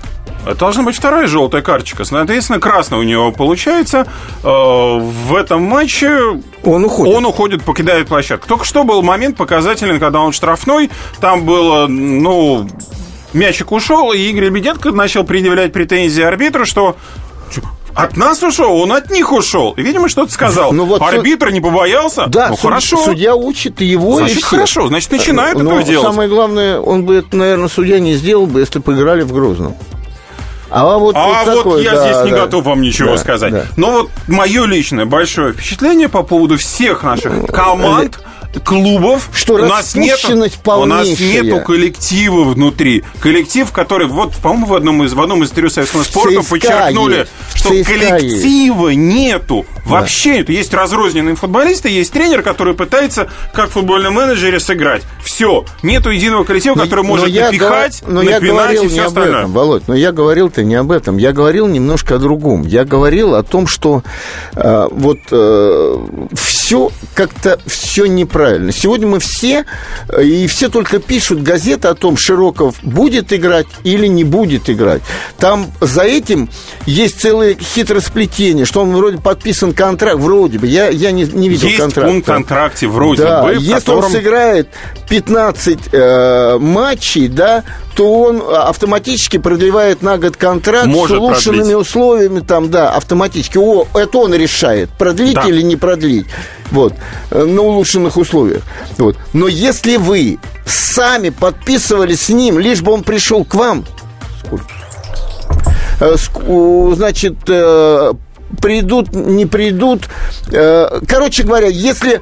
Должна 0.58 0.84
быть 0.84 0.96
вторая 0.96 1.28
желтая 1.28 1.62
карточка. 1.62 2.04
Соответственно, 2.04 2.60
красная 2.60 3.00
у 3.00 3.04
него 3.04 3.32
получается. 3.32 4.08
Э, 4.44 4.48
в 4.48 5.36
этом 5.36 5.64
матче 5.64 6.42
он 6.64 6.86
уходит. 6.86 7.16
Он 7.16 7.26
уходит, 7.26 7.64
покидает 7.64 8.08
площадку. 8.08 8.48
Только 8.48 8.66
что 8.66 8.84
был 8.84 9.02
момент 9.04 9.38
показательный, 9.38 10.00
когда 10.00 10.20
он 10.20 10.32
штрафной. 10.32 10.90
Там 11.20 11.46
было, 11.46 11.88
ну, 11.88 12.68
мячик 13.34 13.72
ушел, 13.72 14.12
и 14.14 14.18
Игорь 14.18 14.46
Лебеденко 14.46 14.92
начал 14.92 15.24
предъявлять 15.24 15.74
претензии 15.74 16.24
арбитру, 16.24 16.66
что 16.66 16.96
от 17.94 18.16
нас 18.16 18.42
ушел, 18.42 18.78
он 18.78 18.94
от 18.94 19.10
них 19.10 19.32
ушел. 19.32 19.74
И, 19.74 19.82
видимо, 19.82 20.08
что-то 20.08 20.32
сказал. 20.32 20.72
Ну, 20.72 20.86
вот 20.86 21.02
Арбитр 21.02 21.52
не 21.52 21.60
побоялся. 21.60 22.28
Да, 22.28 22.50
ну, 22.50 22.56
суд, 22.56 22.64
хорошо. 22.64 22.98
Судья 22.98 23.36
учит 23.36 23.82
его 23.82 24.18
значит, 24.18 24.38
и 24.38 24.42
хорошо, 24.42 24.88
значит, 24.88 25.12
начинает 25.12 25.58
Но 25.58 25.64
этого 25.64 25.84
делать. 25.84 26.08
Самое 26.08 26.30
главное, 26.30 26.80
он 26.80 27.06
бы 27.06 27.16
это, 27.16 27.36
наверное, 27.36 27.68
судья 27.68 28.00
не 28.00 28.14
сделал 28.14 28.48
бы, 28.48 28.62
если 28.62 28.80
бы 28.80 28.94
играли 28.94 29.24
в 29.24 29.34
Грозном. 29.34 29.76
А 30.72 30.98
вот, 30.98 31.16
а 31.18 31.44
вот, 31.44 31.66
вот 31.66 31.82
я 31.82 31.92
да, 31.92 32.04
здесь 32.06 32.26
не 32.26 32.32
да, 32.32 32.46
готов 32.46 32.66
вам 32.66 32.82
ничего 32.82 33.12
да, 33.12 33.18
сказать. 33.18 33.52
Да. 33.52 33.66
Но 33.76 33.92
вот 33.92 34.12
мое 34.28 34.66
личное 34.66 35.06
большое 35.06 35.52
впечатление 35.52 36.08
по 36.08 36.24
поводу 36.24 36.58
всех 36.58 37.04
наших 37.04 37.46
команд 37.48 38.20
клубов. 38.60 39.30
Что 39.34 39.56
у 39.56 39.58
нас 39.60 39.96
нет, 39.96 40.20
у 40.66 40.86
нас 40.86 41.08
нету 41.20 41.62
коллектива 41.62 42.44
внутри. 42.44 43.04
Коллектив, 43.20 43.72
который, 43.72 44.08
вот, 44.08 44.36
по-моему, 44.38 44.68
в 44.68 44.74
одном 44.74 45.04
из, 45.04 45.14
в 45.14 45.22
одном 45.22 45.44
из 45.44 45.50
интервью 45.50 45.70
советского 45.70 46.04
спорта 46.04 46.42
подчеркнули, 46.42 47.28
что 47.56 47.70
коллектива 47.70 48.90
нету 48.90 49.66
Вообще 49.86 50.38
нет. 50.38 50.50
Есть 50.50 50.74
разрозненные 50.74 51.36
футболисты, 51.36 51.90
есть 51.90 52.12
тренер, 52.12 52.42
который 52.42 52.74
пытается, 52.74 53.30
как 53.54 53.70
в 53.70 53.74
футбольном 53.74 54.14
менеджере, 54.14 54.60
сыграть. 54.60 55.04
Все. 55.24 55.66
Нету 55.84 56.10
единого 56.10 56.44
коллектива, 56.44 56.76
но, 56.76 56.84
который 56.84 57.04
может 57.04 57.34
но 57.34 57.42
напихать, 57.42 58.04
но 58.08 58.22
я 58.22 58.40
говорил 58.40 58.86
не 58.86 59.00
об 59.00 59.08
остальное. 59.08 59.40
этом, 59.40 59.52
Володь. 59.52 59.88
Но 59.88 59.96
я 59.96 60.12
говорил-то 60.12 60.64
не 60.64 60.76
об 60.76 60.92
этом. 60.92 61.18
Я 61.18 61.32
говорил 61.32 61.68
немножко 61.68 62.16
о 62.16 62.18
другом. 62.20 62.64
Я 62.64 62.86
говорил 62.86 63.36
о 63.36 63.44
том, 63.44 63.68
что 63.68 64.04
э, 64.56 64.88
вот 64.92 65.20
э, 65.32 65.98
все 66.36 66.61
как-то 67.14 67.60
все 67.66 68.06
неправильно. 68.06 68.72
Сегодня 68.72 69.08
мы 69.08 69.20
все, 69.20 69.66
э, 70.10 70.24
и 70.24 70.48
все 70.48 70.70
только 70.70 71.00
пишут 71.00 71.44
газеты 71.44 71.88
о 71.88 71.96
том, 71.96 72.18
Широков 72.18 72.76
будет 72.82 73.34
играть 73.34 73.68
или 73.84 74.08
не 74.08 74.24
будет 74.24 74.70
играть. 74.70 75.02
Там 75.38 75.72
за 75.80 76.04
этим 76.04 76.50
есть 76.86 77.20
целое 77.20 77.56
хитросплетение, 77.56 78.66
что 78.66 78.82
он 78.82 78.96
вроде 78.96 79.18
подписан 79.18 79.74
контракт, 79.74 80.18
вроде 80.20 80.60
бы, 80.60 80.68
я, 80.68 80.90
я 80.90 81.12
не, 81.12 81.24
не 81.24 81.50
видел 81.50 81.68
есть 81.68 81.80
контракт. 81.80 82.10
пункт 82.10 82.28
в 82.28 82.32
контракте 82.32 82.88
вроде 82.88 83.24
да, 83.24 83.44
бы, 83.44 83.54
Если 83.54 83.74
котором... 83.74 84.06
он 84.06 84.12
сыграет 84.12 84.70
15 85.10 85.80
э, 85.92 86.58
матчей, 86.60 87.28
да, 87.28 87.64
то 87.96 88.22
он 88.24 88.42
автоматически 88.42 89.38
продлевает 89.38 90.02
на 90.02 90.18
год 90.18 90.38
контракт 90.38 90.88
Может 90.88 91.18
с 91.18 91.20
улучшенными 91.20 91.60
продлить. 91.60 91.78
условиями, 91.78 92.40
там, 92.40 92.72
да, 92.72 92.90
автоматически. 92.90 93.58
О, 93.58 93.86
это 93.94 94.18
он 94.18 94.34
решает, 94.34 94.90
продлить 94.92 95.36
да. 95.36 95.44
или 95.48 95.62
не 95.62 95.76
продлить. 95.76 96.28
Вот, 96.72 96.94
э, 97.32 97.44
на 97.44 97.62
улучшенных 97.62 98.16
условиях. 98.18 98.64
Вот. 98.98 99.18
Но 99.34 99.48
если 99.48 99.98
вы 99.98 100.40
сами 100.66 101.30
подписывались 101.30 102.22
с 102.22 102.30
ним, 102.30 102.60
лишь 102.60 102.82
бы 102.82 102.94
он 102.94 103.04
пришел 103.04 103.44
к 103.44 103.56
вам, 103.56 103.86
э, 106.00 106.16
значит, 106.96 107.36
э, 107.48 108.14
придут, 108.62 109.14
не 109.14 109.46
придут. 109.46 110.10
Короче 110.50 111.44
говоря, 111.44 111.68
если 111.68 112.22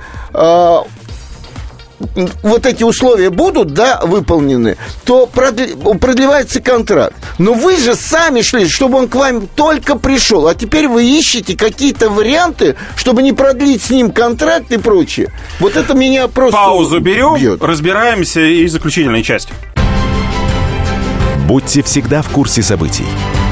вот 2.43 2.65
эти 2.65 2.83
условия 2.83 3.29
будут, 3.29 3.73
да, 3.73 4.01
выполнены, 4.03 4.77
то 5.05 5.25
продлевается 5.27 6.61
контракт. 6.61 7.15
Но 7.37 7.53
вы 7.53 7.77
же 7.77 7.95
сами 7.95 8.41
шли, 8.41 8.67
чтобы 8.67 8.97
он 8.99 9.07
к 9.07 9.15
вам 9.15 9.47
только 9.47 9.97
пришел, 9.97 10.47
а 10.47 10.55
теперь 10.55 10.87
вы 10.87 11.05
ищете 11.05 11.57
какие-то 11.57 12.09
варианты, 12.09 12.75
чтобы 12.95 13.21
не 13.21 13.33
продлить 13.33 13.83
с 13.83 13.89
ним 13.89 14.11
контракт 14.11 14.71
и 14.71 14.77
прочее. 14.77 15.31
Вот 15.59 15.75
это 15.75 15.93
меня 15.93 16.27
просто 16.27 16.57
Паузу 16.57 16.99
берем, 16.99 17.35
бьет. 17.35 17.63
разбираемся 17.63 18.41
и 18.41 18.67
заключительной 18.67 19.23
части. 19.23 19.53
Будьте 21.47 21.81
всегда 21.81 22.21
в 22.21 22.29
курсе 22.29 22.61
событий. 22.61 23.05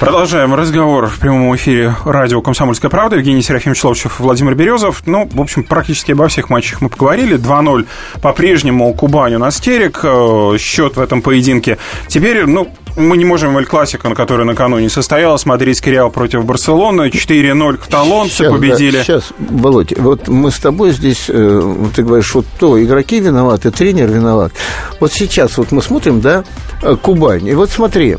Продолжаем 0.00 0.54
разговор 0.54 1.08
в 1.08 1.18
прямом 1.18 1.56
эфире 1.56 1.92
радио 2.04 2.40
«Комсомольская 2.40 2.88
правда». 2.88 3.16
Евгений 3.16 3.42
Серафимович 3.42 3.82
Ловчев, 3.82 4.20
Владимир 4.20 4.54
Березов. 4.54 5.02
Ну, 5.06 5.28
в 5.28 5.40
общем, 5.40 5.64
практически 5.64 6.12
обо 6.12 6.28
всех 6.28 6.50
матчах 6.50 6.80
мы 6.80 6.88
поговорили. 6.88 7.36
2-0 7.36 7.84
по-прежнему 8.22 8.94
Кубань 8.94 9.34
у 9.34 9.38
нас 9.40 9.58
терек. 9.58 9.98
Э, 10.04 10.56
счет 10.56 10.96
в 10.96 11.00
этом 11.00 11.20
поединке. 11.20 11.78
Теперь, 12.06 12.46
ну, 12.46 12.68
мы 12.96 13.16
не 13.16 13.24
можем 13.24 13.58
Эль 13.58 13.66
Классика, 13.66 14.08
на 14.08 14.14
которой 14.14 14.44
накануне 14.44 14.88
состоялась, 14.88 15.44
мадридский 15.46 15.90
Реал 15.90 16.10
против 16.10 16.44
Барселоны. 16.44 17.08
4-0 17.08 17.76
каталонцы 17.78 18.36
сейчас, 18.36 18.52
победили. 18.52 18.96
Да, 18.98 19.02
сейчас, 19.02 19.32
Володь, 19.36 19.98
вот 19.98 20.28
мы 20.28 20.52
с 20.52 20.60
тобой 20.60 20.92
здесь, 20.92 21.24
э, 21.28 21.74
ты 21.96 22.04
говоришь, 22.04 22.32
вот 22.36 22.46
то 22.60 22.80
игроки 22.80 23.18
виноваты, 23.18 23.72
тренер 23.72 24.06
виноват. 24.06 24.52
Вот 25.00 25.12
сейчас 25.12 25.58
вот 25.58 25.72
мы 25.72 25.82
смотрим, 25.82 26.20
да, 26.20 26.44
э, 26.82 26.94
Кубань. 27.02 27.48
И 27.48 27.54
вот 27.54 27.70
смотри, 27.70 28.16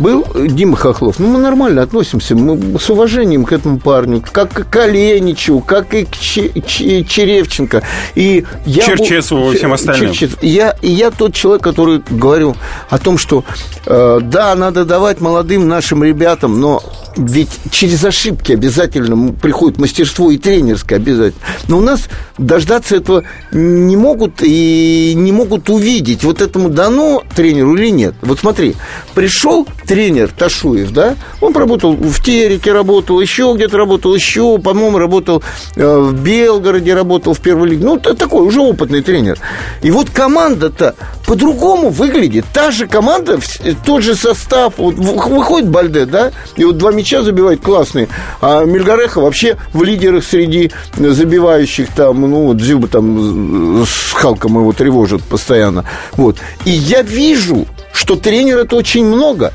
был 0.00 0.26
Дима 0.34 0.76
Хохлов. 0.76 1.18
Ну, 1.18 1.28
мы 1.28 1.38
нормально 1.38 1.82
относимся, 1.82 2.34
мы 2.34 2.78
с 2.78 2.90
уважением 2.90 3.44
к 3.44 3.52
этому 3.52 3.78
парню, 3.78 4.24
как 4.32 4.68
к 4.68 4.76
Оленичу, 4.76 5.60
как 5.60 5.94
и 5.94 6.04
к 6.04 6.16
Черевченко. 6.16 7.82
И 8.14 8.44
я 8.64 8.82
Черчесову 8.82 9.52
и 9.52 9.56
всем 9.56 9.72
остальным. 9.72 10.12
Черчесов. 10.12 10.42
Я, 10.42 10.74
я 10.82 11.10
тот 11.10 11.34
человек, 11.34 11.62
который 11.62 12.02
говорю 12.10 12.56
о 12.88 12.98
том, 12.98 13.18
что 13.18 13.44
э, 13.86 14.20
да, 14.22 14.54
надо 14.54 14.84
давать 14.84 15.20
молодым 15.20 15.68
нашим 15.68 16.02
ребятам, 16.02 16.60
но 16.60 16.82
ведь 17.16 17.50
через 17.70 18.04
ошибки 18.04 18.52
обязательно 18.52 19.32
приходит 19.32 19.78
мастерство 19.78 20.30
и 20.30 20.38
тренерское 20.38 20.98
обязательно. 20.98 21.42
Но 21.68 21.78
у 21.78 21.80
нас 21.80 22.08
дождаться 22.38 22.96
этого 22.96 23.24
не 23.52 23.96
могут 23.96 24.42
и 24.42 25.14
не 25.16 25.32
могут 25.32 25.68
увидеть, 25.70 26.24
вот 26.24 26.40
этому 26.40 26.68
дано 26.68 27.22
тренеру 27.34 27.76
или 27.76 27.90
нет. 27.90 28.14
Вот 28.22 28.40
смотри, 28.40 28.76
пришел 29.14 29.66
тренер 29.86 30.30
Ташуев, 30.36 30.92
да, 30.92 31.16
он 31.40 31.54
работал 31.54 31.94
в 31.94 32.22
Тереке, 32.22 32.72
работал 32.72 33.20
еще 33.20 33.52
где-то 33.54 33.76
работал, 33.76 34.14
еще, 34.14 34.58
по-моему, 34.58 34.98
работал 34.98 35.42
э, 35.76 35.98
в 35.98 36.14
Белгороде, 36.22 36.94
работал 36.94 37.34
в 37.34 37.40
первой 37.40 37.70
лиге. 37.70 37.84
Ну, 37.84 37.98
такой 37.98 38.46
уже 38.46 38.60
опытный 38.60 39.02
тренер. 39.02 39.38
И 39.82 39.90
вот 39.90 40.10
команда-то 40.10 40.94
по-другому 41.30 41.90
выглядит. 41.90 42.44
Та 42.52 42.72
же 42.72 42.88
команда, 42.88 43.38
тот 43.86 44.02
же 44.02 44.16
состав. 44.16 44.74
Вот 44.78 44.96
выходит 44.96 45.68
Бальде, 45.68 46.04
да, 46.04 46.32
и 46.56 46.64
вот 46.64 46.76
два 46.76 46.90
мяча 46.90 47.22
забивает 47.22 47.60
классные. 47.60 48.08
А 48.40 48.64
Мельгареха 48.64 49.20
вообще 49.20 49.56
в 49.72 49.84
лидерах 49.84 50.24
среди 50.24 50.72
забивающих 50.96 51.86
там, 51.94 52.22
ну, 52.22 52.46
вот 52.46 52.60
Зюба 52.60 52.88
там 52.88 53.86
с 53.86 54.12
Халком 54.12 54.58
его 54.58 54.72
тревожит 54.72 55.22
постоянно. 55.22 55.84
Вот. 56.14 56.38
И 56.64 56.72
я 56.72 57.02
вижу, 57.02 57.68
что 57.92 58.16
тренера 58.16 58.62
это 58.62 58.74
очень 58.74 59.04
много. 59.04 59.52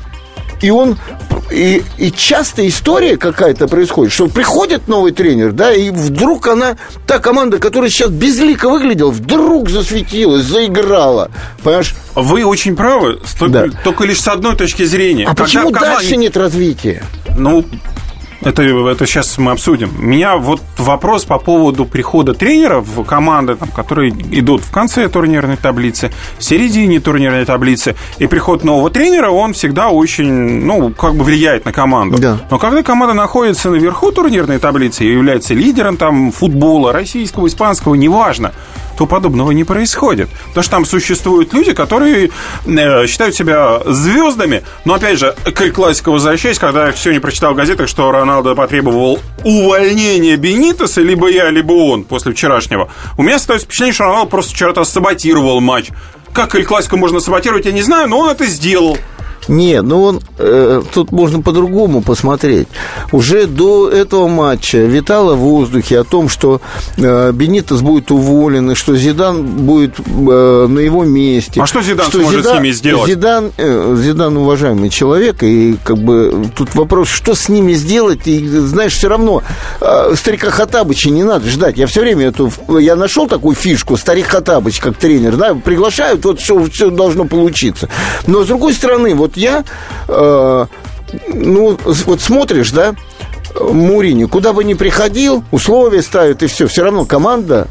И 0.62 0.70
он 0.70 0.96
и, 1.50 1.82
и 1.96 2.10
часто 2.10 2.66
история 2.66 3.16
какая-то 3.16 3.68
происходит, 3.68 4.12
что 4.12 4.26
приходит 4.26 4.88
новый 4.88 5.12
тренер, 5.12 5.52
да, 5.52 5.72
и 5.72 5.90
вдруг 5.90 6.48
она, 6.48 6.76
та 7.06 7.18
команда, 7.18 7.58
которая 7.58 7.90
сейчас 7.90 8.10
безлико 8.10 8.68
выглядела, 8.68 9.10
вдруг 9.10 9.70
засветилась, 9.70 10.44
заиграла. 10.44 11.30
Понимаешь? 11.62 11.94
Вы 12.14 12.44
очень 12.44 12.76
правы, 12.76 13.20
только, 13.38 13.68
да. 13.68 13.82
только 13.84 14.04
лишь 14.04 14.20
с 14.20 14.28
одной 14.28 14.56
точки 14.56 14.84
зрения. 14.84 15.24
А 15.24 15.28
Когда 15.28 15.44
почему 15.44 15.70
команда... 15.70 15.98
дальше 15.98 16.16
нет 16.16 16.36
развития? 16.36 17.02
Ну, 17.36 17.64
это, 18.42 18.62
это 18.62 19.06
сейчас 19.06 19.38
мы 19.38 19.52
обсудим. 19.52 19.90
У 19.98 20.02
меня 20.02 20.36
вот 20.36 20.60
вопрос 20.78 21.24
по 21.24 21.38
поводу 21.38 21.84
прихода 21.84 22.34
тренеров 22.34 22.86
в 22.86 23.04
команды, 23.04 23.56
там, 23.56 23.68
которые 23.68 24.10
идут 24.10 24.62
в 24.62 24.70
конце 24.70 25.08
турнирной 25.08 25.56
таблицы, 25.56 26.12
в 26.38 26.44
середине 26.44 27.00
турнирной 27.00 27.44
таблицы. 27.44 27.96
И 28.18 28.26
приход 28.26 28.64
нового 28.64 28.90
тренера, 28.90 29.30
он 29.30 29.52
всегда 29.52 29.88
очень, 29.88 30.64
ну, 30.64 30.90
как 30.90 31.14
бы 31.14 31.24
влияет 31.24 31.64
на 31.64 31.72
команду. 31.72 32.18
Да. 32.18 32.38
Но 32.50 32.58
когда 32.58 32.82
команда 32.82 33.14
находится 33.14 33.70
наверху 33.70 34.12
турнирной 34.12 34.58
таблицы 34.58 35.04
и 35.04 35.12
является 35.12 35.54
лидером 35.54 35.96
там 35.96 36.30
футбола, 36.30 36.92
российского, 36.92 37.46
испанского, 37.46 37.94
неважно, 37.94 38.52
то 38.96 39.06
подобного 39.06 39.50
не 39.52 39.64
происходит. 39.64 40.28
Потому 40.48 40.62
что 40.62 40.70
там 40.70 40.84
существуют 40.84 41.52
люди, 41.52 41.72
которые 41.72 42.30
э, 42.66 43.06
считают 43.06 43.34
себя 43.34 43.80
звездами. 43.86 44.62
Но 44.84 44.94
опять 44.94 45.18
же, 45.18 45.34
к 45.44 45.70
классику 45.72 46.12
возвращаясь, 46.12 46.58
когда 46.58 46.86
я 46.86 46.92
все 46.92 47.12
не 47.12 47.18
прочитал 47.18 47.52
в 47.52 47.56
газетах, 47.56 47.88
что 47.88 48.10
Роналдо 48.10 48.54
потребовал 48.54 49.20
увольнения 49.44 50.36
Бенитеса, 50.36 51.02
либо 51.02 51.28
я, 51.28 51.50
либо 51.50 51.72
он 51.72 52.04
после 52.04 52.32
вчерашнего, 52.32 52.90
у 53.16 53.22
меня 53.22 53.36
остается 53.36 53.66
впечатление, 53.66 53.94
что 53.94 54.04
Роналдо 54.04 54.30
просто 54.30 54.54
вчера-то 54.54 54.84
саботировал 54.84 55.60
матч. 55.60 55.88
Как 56.32 56.54
Эль 56.54 56.64
Классику 56.64 56.96
можно 56.96 57.20
саботировать, 57.20 57.64
я 57.64 57.72
не 57.72 57.82
знаю, 57.82 58.08
но 58.08 58.18
он 58.18 58.30
это 58.30 58.46
сделал. 58.46 58.98
Не, 59.48 59.82
ну 59.82 60.02
он 60.02 60.20
э, 60.38 60.82
тут 60.92 61.12
можно 61.12 61.40
по-другому 61.42 62.00
посмотреть. 62.00 62.68
Уже 63.12 63.46
до 63.46 63.88
этого 63.88 64.28
матча 64.28 64.78
витало 64.78 65.34
в 65.34 65.38
воздухе 65.38 66.00
о 66.00 66.04
том, 66.04 66.28
что 66.28 66.60
э, 66.96 67.32
Бенитос 67.32 67.80
будет 67.80 68.10
уволен, 68.10 68.72
и 68.72 68.74
что 68.74 68.96
Зидан 68.96 69.44
будет 69.44 69.98
э, 69.98 70.66
на 70.68 70.78
его 70.80 71.04
месте. 71.04 71.60
А 71.60 71.66
что 71.66 71.82
Зидан 71.82 72.06
что 72.08 72.20
сможет 72.20 72.40
Зидан, 72.40 72.52
с 72.52 72.60
ними 72.60 72.70
сделать? 72.72 73.08
Зидан, 73.08 73.52
э, 73.56 73.96
Зидан 74.02 74.36
уважаемый 74.36 74.90
человек, 74.90 75.42
и 75.42 75.76
как 75.84 75.98
бы 75.98 76.46
тут 76.56 76.74
вопрос, 76.74 77.08
что 77.08 77.34
с 77.34 77.48
ними 77.48 77.74
сделать, 77.74 78.26
и 78.26 78.46
знаешь, 78.48 78.94
все 78.94 79.08
равно 79.08 79.42
э, 79.80 80.14
старика 80.16 80.50
Хатабыча 80.50 81.10
не 81.10 81.22
надо 81.22 81.48
ждать. 81.48 81.76
Я 81.76 81.86
все 81.86 82.00
время 82.00 82.26
эту, 82.26 82.52
я 82.78 82.96
нашел 82.96 83.28
такую 83.28 83.54
фишку, 83.54 83.96
старик 83.96 84.26
Хатабыч 84.26 84.80
как 84.80 84.96
тренер, 84.96 85.36
да, 85.36 85.54
приглашают, 85.54 86.24
вот 86.24 86.40
что 86.40 86.64
все 86.64 86.90
должно 86.90 87.24
получиться. 87.24 87.88
Но 88.26 88.42
с 88.42 88.46
другой 88.46 88.74
стороны, 88.74 89.14
вот 89.14 89.35
я, 89.36 89.64
э, 90.08 90.66
ну, 91.28 91.78
вот 91.84 92.20
смотришь, 92.20 92.70
да, 92.72 92.94
Мурини, 93.60 94.24
куда 94.24 94.52
бы 94.52 94.64
ни 94.64 94.74
приходил, 94.74 95.44
условия 95.50 96.02
ставят 96.02 96.42
и 96.42 96.46
все. 96.46 96.66
Все 96.66 96.82
равно 96.82 97.04
команда 97.04 97.68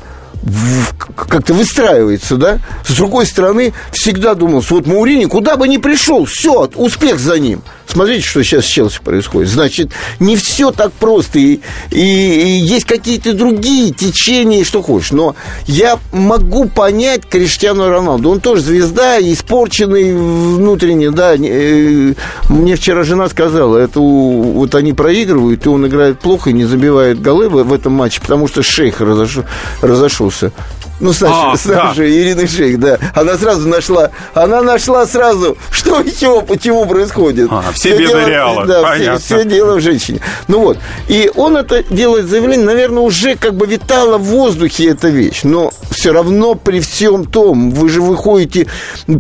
как-то 1.16 1.54
выстраивается, 1.54 2.38
да? 2.38 2.60
С 2.86 2.96
другой 2.96 3.26
стороны, 3.26 3.74
всегда 3.92 4.36
думал, 4.36 4.64
вот 4.70 4.86
Маурини 4.86 5.26
куда 5.26 5.56
бы 5.56 5.68
ни 5.68 5.78
пришел, 5.78 6.26
все, 6.26 6.70
успех 6.76 7.20
за 7.20 7.40
ним. 7.40 7.62
Смотрите, 7.88 8.26
что 8.26 8.44
сейчас 8.44 8.66
с 8.66 8.68
Челси 8.68 9.00
происходит. 9.04 9.50
Значит, 9.50 9.92
не 10.20 10.36
все 10.36 10.72
так 10.72 10.92
просто. 10.94 11.40
И, 11.40 11.60
и, 11.92 12.00
и 12.00 12.48
есть 12.58 12.86
какие-то 12.86 13.34
другие 13.34 13.92
течения, 13.92 14.64
что 14.64 14.82
хочешь. 14.82 15.12
Но 15.12 15.36
я 15.68 16.00
могу 16.12 16.68
понять 16.68 17.26
Криштиану 17.28 17.90
Роналду. 17.90 18.30
Он 18.30 18.40
тоже 18.40 18.62
звезда, 18.62 19.20
испорченный 19.20 20.14
внутренне, 20.14 21.12
да. 21.12 21.36
Э, 21.36 22.14
мне 22.50 22.76
вчера 22.76 23.04
жена 23.04 23.30
сказала, 23.30 23.78
это 23.78 24.00
вот 24.00 24.76
они 24.76 24.94
проигрывают, 24.94 25.66
и 25.66 25.70
он 25.70 25.86
играет 25.88 26.20
плохо 26.20 26.50
и 26.50 26.54
не 26.54 26.66
забивает 26.66 27.22
голы 27.22 27.50
в, 27.50 27.64
в 27.64 27.74
этом 27.74 27.94
матче, 27.94 28.22
потому 28.22 28.48
что 28.48 28.64
шейх 28.64 29.02
разош, 29.02 29.40
разошелся. 29.82 30.52
Ну, 31.00 31.12
Саша, 31.12 31.52
а, 31.52 31.58
Саша 31.58 31.98
да. 31.98 32.08
Ирина 32.08 32.48
Шейх, 32.48 32.80
да. 32.80 32.98
Она 33.14 33.38
сразу 33.38 33.68
нашла, 33.68 34.12
она 34.34 34.62
нашла 34.62 35.06
сразу, 35.06 35.58
что 35.70 36.00
еще, 36.06 36.42
почему 36.42 36.86
происходит. 36.86 37.50
А, 37.52 37.64
все, 37.74 37.90
все 37.90 37.98
беды 37.98 38.08
дело, 38.08 38.30
Реала, 38.30 38.66
да, 38.66 38.82
Понятно. 38.82 39.20
Все, 39.20 39.40
все 39.40 39.50
дело 39.50 39.76
в 39.76 39.82
женщине. 39.82 40.22
Ну 40.48 40.60
вот, 40.60 40.78
и 41.08 41.30
он 41.36 41.58
это 41.58 41.84
делает 41.84 42.28
заявление, 42.28 42.66
наверное, 42.66 43.04
уже 43.04 43.36
как 43.36 43.56
бы 43.56 43.66
витала 43.66 44.18
в 44.18 44.24
воздухе 44.24 44.90
эта 44.90 45.10
вещь, 45.10 45.42
но 45.44 45.72
все 45.92 46.14
равно 46.14 46.56
при 46.56 46.80
всем 46.80 47.26
том, 47.26 47.72
вы 47.72 47.90
же 47.90 48.02
выходите 48.02 48.68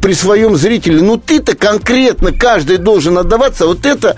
при 0.01 0.13
своем 0.13 0.55
зрителе, 0.55 1.01
ну 1.01 1.17
ты-то 1.17 1.57
конкретно 1.57 2.31
каждый 2.31 2.77
должен 2.77 3.17
отдаваться, 3.17 3.65
вот 3.65 3.85
это 3.85 4.15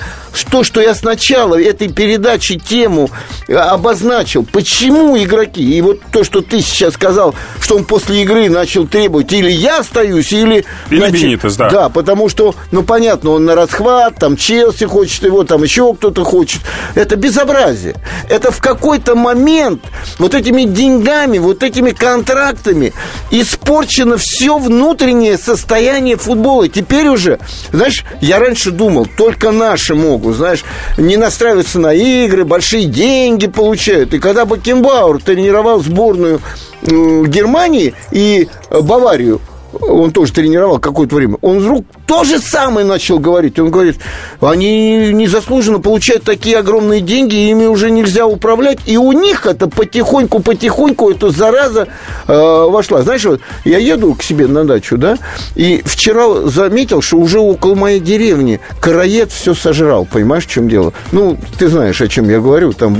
то, 0.52 0.64
что 0.64 0.82
я 0.82 0.94
сначала 0.94 1.60
этой 1.60 1.88
передачи 1.92 2.60
тему 2.60 3.10
обозначил, 3.48 4.46
почему 4.46 5.18
игроки, 5.18 5.64
и 5.64 5.82
вот 5.82 6.02
то, 6.12 6.24
что 6.24 6.42
ты 6.42 6.62
сейчас 6.62 6.94
сказал, 6.94 7.34
что 7.60 7.76
он 7.76 7.86
после 7.86 8.22
игры 8.24 8.50
начал 8.50 8.88
требовать 8.88 9.32
или 9.34 9.50
я 9.50 9.80
остаюсь, 9.80 10.32
или... 10.32 10.66
Или 10.90 11.00
значит, 11.00 11.22
Бенитес, 11.22 11.56
да. 11.56 11.70
Да, 11.70 11.90
потому 11.90 12.30
что, 12.30 12.56
ну, 12.72 12.84
понятно, 12.84 13.32
он 13.32 13.46
на 13.46 13.56
расхват, 13.56 14.16
там 14.16 14.38
Челси 14.38 14.86
хочет 14.86 15.24
его, 15.24 15.44
там 15.44 15.64
еще 15.64 15.94
кто-то 15.94 16.24
хочет. 16.24 16.62
Это 16.96 17.16
безобразие. 17.16 17.96
Это 18.30 18.52
в 18.52 18.60
какой-то 18.60 19.16
момент 19.16 19.84
вот 20.20 20.34
этими 20.34 20.64
деньгами, 20.64 21.38
вот 21.38 21.64
этими 21.64 21.92
контрактами 21.92 22.94
испорчено 23.32 24.18
все 24.18 24.58
внутреннее 24.58 25.38
состояние 25.38 26.18
футбола. 26.18 26.68
Теперь 26.68 27.08
уже, 27.08 27.40
знаешь, 27.72 28.04
я 28.22 28.40
раньше 28.40 28.72
думал, 28.72 29.08
только 29.18 29.52
наши 29.52 29.96
могут, 29.96 30.36
знаешь, 30.36 30.64
не 30.98 31.18
настраиваться 31.18 31.80
на 31.80 31.94
игры, 31.94 32.46
большие 32.46 32.86
деньги 32.86 33.48
получают. 33.48 34.14
И 34.14 34.20
когда 34.20 34.46
Бакенбауэр 34.46 35.22
тренировал 35.22 35.82
сборную 35.82 36.42
Германии 36.88 37.94
и 38.12 38.48
Баварию, 38.70 39.42
он 39.80 40.12
тоже 40.12 40.34
тренировал 40.34 40.80
какое-то 40.80 41.16
время, 41.16 41.38
он 41.42 41.60
вдруг 41.60 41.86
то 42.08 42.24
же 42.24 42.40
самое 42.40 42.86
начал 42.86 43.20
говорить. 43.20 43.60
Он 43.60 43.70
говорит, 43.70 43.98
они 44.40 45.12
незаслуженно 45.12 45.80
получают 45.80 46.24
такие 46.24 46.58
огромные 46.58 47.02
деньги, 47.02 47.50
ими 47.50 47.66
уже 47.66 47.92
нельзя 47.92 48.26
управлять. 48.26 48.80
И 48.86 48.98
у 48.98 49.12
них 49.12 49.46
это 49.46 49.68
потихоньку-потихоньку 49.68 51.12
эта 51.12 51.30
зараза 51.30 51.90
э, 52.28 52.34
вошла. 52.34 53.02
Знаешь, 53.02 53.26
вот 53.26 53.42
я 53.66 53.78
еду 53.78 54.14
к 54.16 54.24
себе 54.24 54.48
на 54.48 54.64
дачу, 54.64 54.98
да, 54.98 55.18
и 55.56 55.82
вчера 55.86 56.48
заметил, 56.48 57.02
что 57.02 57.18
уже 57.18 57.40
около 57.40 57.76
моей 57.76 58.00
деревни 58.00 58.62
караед 58.80 59.32
все 59.32 59.54
сожрал. 59.54 60.06
Понимаешь, 60.06 60.46
в 60.46 60.50
чем 60.50 60.70
дело? 60.70 60.94
Ну, 61.12 61.38
ты 61.60 61.68
знаешь, 61.68 62.00
о 62.02 62.08
чем 62.08 62.30
я 62.30 62.40
говорю. 62.40 62.72
Там 62.72 62.94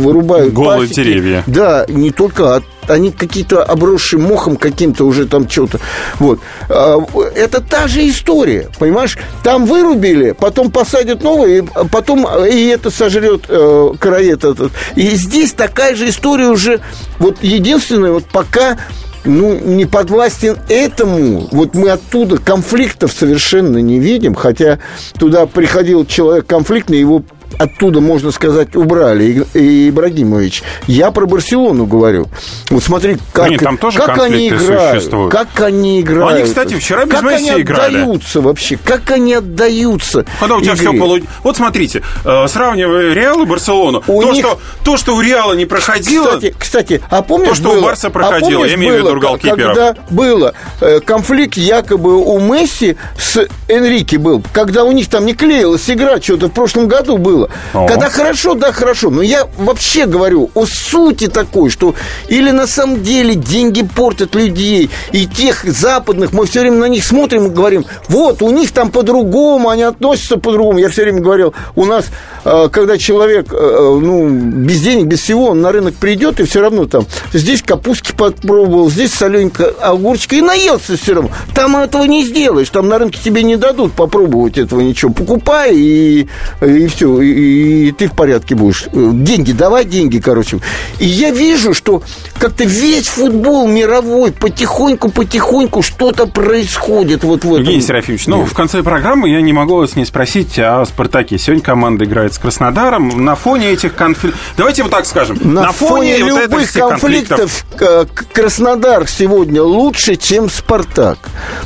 вырубают 0.00 0.54
Голые 0.54 0.88
пасеки. 0.88 0.94
деревья. 1.04 1.42
Да, 1.46 1.84
не 1.88 2.10
только 2.10 2.56
от 2.56 2.64
они 2.88 3.10
какие-то 3.10 3.62
обросшие 3.62 4.20
мохом 4.20 4.56
каким-то 4.56 5.04
уже 5.04 5.26
там 5.26 5.48
что-то. 5.48 5.80
Вот. 6.18 6.40
А, 6.68 6.98
это 7.34 7.60
та 7.60 7.88
же 7.88 8.08
история, 8.08 8.68
понимаешь? 8.78 9.18
Там 9.42 9.66
вырубили, 9.66 10.32
потом 10.32 10.70
посадят 10.70 11.22
новые, 11.22 11.62
потом 11.90 12.26
и 12.46 12.66
это 12.66 12.90
сожрет 12.90 13.44
э, 13.48 13.90
караед 13.98 14.44
этот. 14.44 14.72
И 14.96 15.10
здесь 15.10 15.52
такая 15.52 15.94
же 15.94 16.08
история 16.08 16.48
уже, 16.48 16.80
вот 17.18 17.38
единственное, 17.42 18.12
вот 18.12 18.24
пока 18.24 18.78
ну, 19.24 19.58
не 19.58 19.86
подвластен 19.86 20.58
этому. 20.68 21.48
Вот 21.50 21.74
мы 21.74 21.90
оттуда 21.90 22.38
конфликтов 22.38 23.12
совершенно 23.12 23.78
не 23.78 23.98
видим, 23.98 24.34
хотя 24.34 24.78
туда 25.18 25.46
приходил 25.46 26.04
человек 26.06 26.46
конфликтный, 26.46 26.98
его 26.98 27.22
оттуда, 27.58 28.00
можно 28.00 28.30
сказать, 28.30 28.76
убрали 28.76 29.46
и 29.54 29.88
Ибрагимович. 29.90 30.62
Я 30.86 31.10
про 31.10 31.26
Барселону 31.26 31.86
говорю. 31.86 32.26
Вот 32.70 32.82
смотри, 32.82 33.16
как, 33.32 33.50
Нет, 33.50 33.60
там 33.60 33.78
тоже 33.78 33.98
как 33.98 34.18
они 34.20 34.48
играют. 34.48 34.96
Существуют. 34.96 35.32
Как 35.32 35.60
они 35.60 36.00
играют. 36.00 36.34
Они, 36.34 36.44
кстати, 36.44 36.74
вчера 36.74 37.04
без 37.04 37.12
как 37.14 37.22
Месси 37.24 37.50
они 37.50 37.62
играли. 37.62 37.96
отдаются 37.96 38.40
вообще? 38.40 38.78
Как 38.82 39.10
они 39.10 39.34
отдаются 39.34 40.24
Когда 40.40 40.56
у 40.56 40.60
тебя 40.60 40.74
игре? 40.74 40.88
все 40.88 40.98
полу... 40.98 41.18
Вот 41.42 41.56
смотрите, 41.56 42.02
э, 42.24 42.46
сравнивая 42.48 43.12
Реал 43.12 43.42
и 43.42 43.46
Барселону, 43.46 44.02
у 44.06 44.22
то, 44.22 44.32
них... 44.32 44.44
что, 44.44 44.58
то, 44.84 44.96
что 44.96 45.14
у 45.16 45.20
Реала 45.20 45.54
не 45.54 45.66
проходило... 45.66 46.26
Кстати, 46.26 46.54
кстати 46.58 47.02
а 47.10 47.22
помнишь 47.22 47.50
То, 47.50 47.54
что 47.54 47.68
было, 47.70 47.78
у 47.78 47.82
Барса 47.82 48.10
проходило, 48.10 48.64
а 48.64 48.68
я 48.68 48.74
имею 48.74 48.94
в 48.94 48.98
виду 48.98 49.20
голкиперов. 49.20 49.76
Когда 49.76 49.94
было 50.10 50.54
э, 50.80 51.00
конфликт 51.00 51.56
якобы 51.56 52.16
у 52.16 52.38
Месси 52.40 52.96
с 53.18 53.46
Энрике 53.68 54.18
был, 54.18 54.42
когда 54.52 54.84
у 54.84 54.92
них 54.92 55.08
там 55.08 55.26
не 55.26 55.34
клеилась 55.34 55.88
игра, 55.90 56.20
что-то 56.20 56.48
в 56.48 56.52
прошлом 56.52 56.88
году 56.88 57.18
было. 57.18 57.43
О. 57.72 57.86
Когда 57.86 58.08
хорошо, 58.10 58.54
да, 58.54 58.72
хорошо. 58.72 59.10
Но 59.10 59.22
я 59.22 59.46
вообще 59.56 60.06
говорю 60.06 60.50
о 60.54 60.66
сути 60.66 61.28
такой, 61.28 61.70
что 61.70 61.94
или 62.28 62.50
на 62.50 62.66
самом 62.66 63.02
деле 63.02 63.34
деньги 63.34 63.82
портят 63.82 64.34
людей, 64.34 64.90
и 65.12 65.26
тех 65.26 65.64
западных, 65.64 66.32
мы 66.32 66.46
все 66.46 66.60
время 66.60 66.78
на 66.78 66.88
них 66.88 67.04
смотрим 67.04 67.46
и 67.46 67.50
говорим, 67.50 67.84
вот, 68.08 68.42
у 68.42 68.50
них 68.50 68.72
там 68.72 68.90
по-другому, 68.90 69.68
они 69.68 69.82
относятся 69.82 70.36
по-другому. 70.36 70.78
Я 70.78 70.88
все 70.88 71.02
время 71.02 71.20
говорил, 71.20 71.54
у 71.74 71.84
нас, 71.84 72.06
э, 72.44 72.68
когда 72.70 72.98
человек, 72.98 73.52
э, 73.52 73.56
э, 73.56 73.98
ну, 74.00 74.28
без 74.28 74.80
денег, 74.80 75.06
без 75.06 75.20
всего, 75.20 75.48
он 75.48 75.60
на 75.60 75.72
рынок 75.72 75.94
придет, 75.94 76.40
и 76.40 76.44
все 76.44 76.60
равно 76.60 76.86
там, 76.86 77.06
здесь 77.32 77.62
капустки 77.62 78.12
попробовал, 78.12 78.90
здесь 78.90 79.12
соленька, 79.12 79.72
огурчика, 79.80 80.36
и 80.36 80.40
наелся 80.40 80.96
все 80.96 81.14
равно. 81.14 81.30
Там 81.54 81.76
этого 81.76 82.04
не 82.04 82.24
сделаешь, 82.24 82.70
там 82.70 82.88
на 82.88 82.98
рынке 82.98 83.20
тебе 83.22 83.42
не 83.42 83.56
дадут 83.56 83.92
попробовать 83.92 84.58
этого 84.58 84.80
ничего. 84.80 85.12
Покупай, 85.12 85.74
и, 85.74 86.28
и 86.60 86.86
все, 86.86 87.20
и, 87.20 87.33
и 87.34 87.92
ты 87.92 88.08
в 88.08 88.12
порядке 88.12 88.54
будешь. 88.54 88.86
Деньги, 88.92 89.52
давай 89.52 89.84
деньги, 89.84 90.18
короче. 90.18 90.58
И 90.98 91.06
я 91.06 91.30
вижу, 91.30 91.74
что 91.74 92.02
как-то 92.38 92.64
весь 92.64 93.08
футбол 93.08 93.66
мировой 93.68 94.32
потихоньку-потихоньку 94.32 95.82
что-то 95.82 96.26
происходит 96.26 97.24
вот 97.24 97.44
в 97.44 97.48
этом. 97.48 97.62
Евгений 97.62 97.82
Серафимович, 97.82 98.26
ну, 98.26 98.44
в 98.44 98.54
конце 98.54 98.82
программы 98.82 99.28
я 99.30 99.40
не 99.40 99.52
могу 99.52 99.76
вас 99.76 99.96
не 99.96 100.04
спросить 100.04 100.58
о 100.58 100.84
«Спартаке». 100.84 101.38
Сегодня 101.38 101.62
команда 101.62 102.04
играет 102.04 102.34
с 102.34 102.38
Краснодаром. 102.38 103.24
На 103.24 103.34
фоне 103.34 103.70
этих 103.70 103.94
конфликтов... 103.94 104.40
Давайте 104.56 104.82
вот 104.82 104.92
так 104.92 105.06
скажем. 105.06 105.38
На, 105.42 105.62
на 105.62 105.72
фоне, 105.72 106.18
фоне 106.18 106.18
любых 106.18 106.74
вот 106.74 106.88
конфликтов, 106.90 107.66
конфликтов 107.76 108.32
Краснодар 108.32 109.08
сегодня 109.08 109.62
лучше, 109.62 110.16
чем 110.16 110.48
«Спартак». 110.48 111.18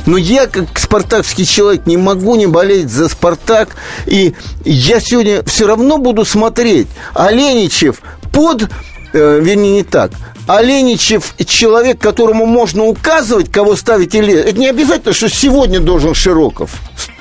Но 0.05 0.17
я, 0.17 0.47
как 0.47 0.77
спартакский 0.79 1.45
человек, 1.45 1.85
не 1.85 1.97
могу 1.97 2.35
не 2.35 2.47
болеть 2.47 2.89
за 2.89 3.09
«Спартак». 3.09 3.75
И 4.05 4.33
я 4.65 4.99
сегодня 4.99 5.43
все 5.59 5.67
равно 5.67 5.97
буду 5.97 6.23
смотреть. 6.23 6.87
Оленичев 7.13 8.01
под 8.31 8.69
э, 9.11 9.39
вернее, 9.41 9.73
не 9.73 9.83
так. 9.83 10.11
Оленичев 10.47 11.33
человек, 11.45 11.99
которому 11.99 12.45
можно 12.45 12.85
указывать, 12.85 13.51
кого 13.51 13.75
ставить 13.75 14.15
или... 14.15 14.33
Это 14.33 14.57
не 14.57 14.69
обязательно, 14.69 15.13
что 15.13 15.27
сегодня 15.27 15.81
должен 15.81 16.15
Широков 16.15 16.71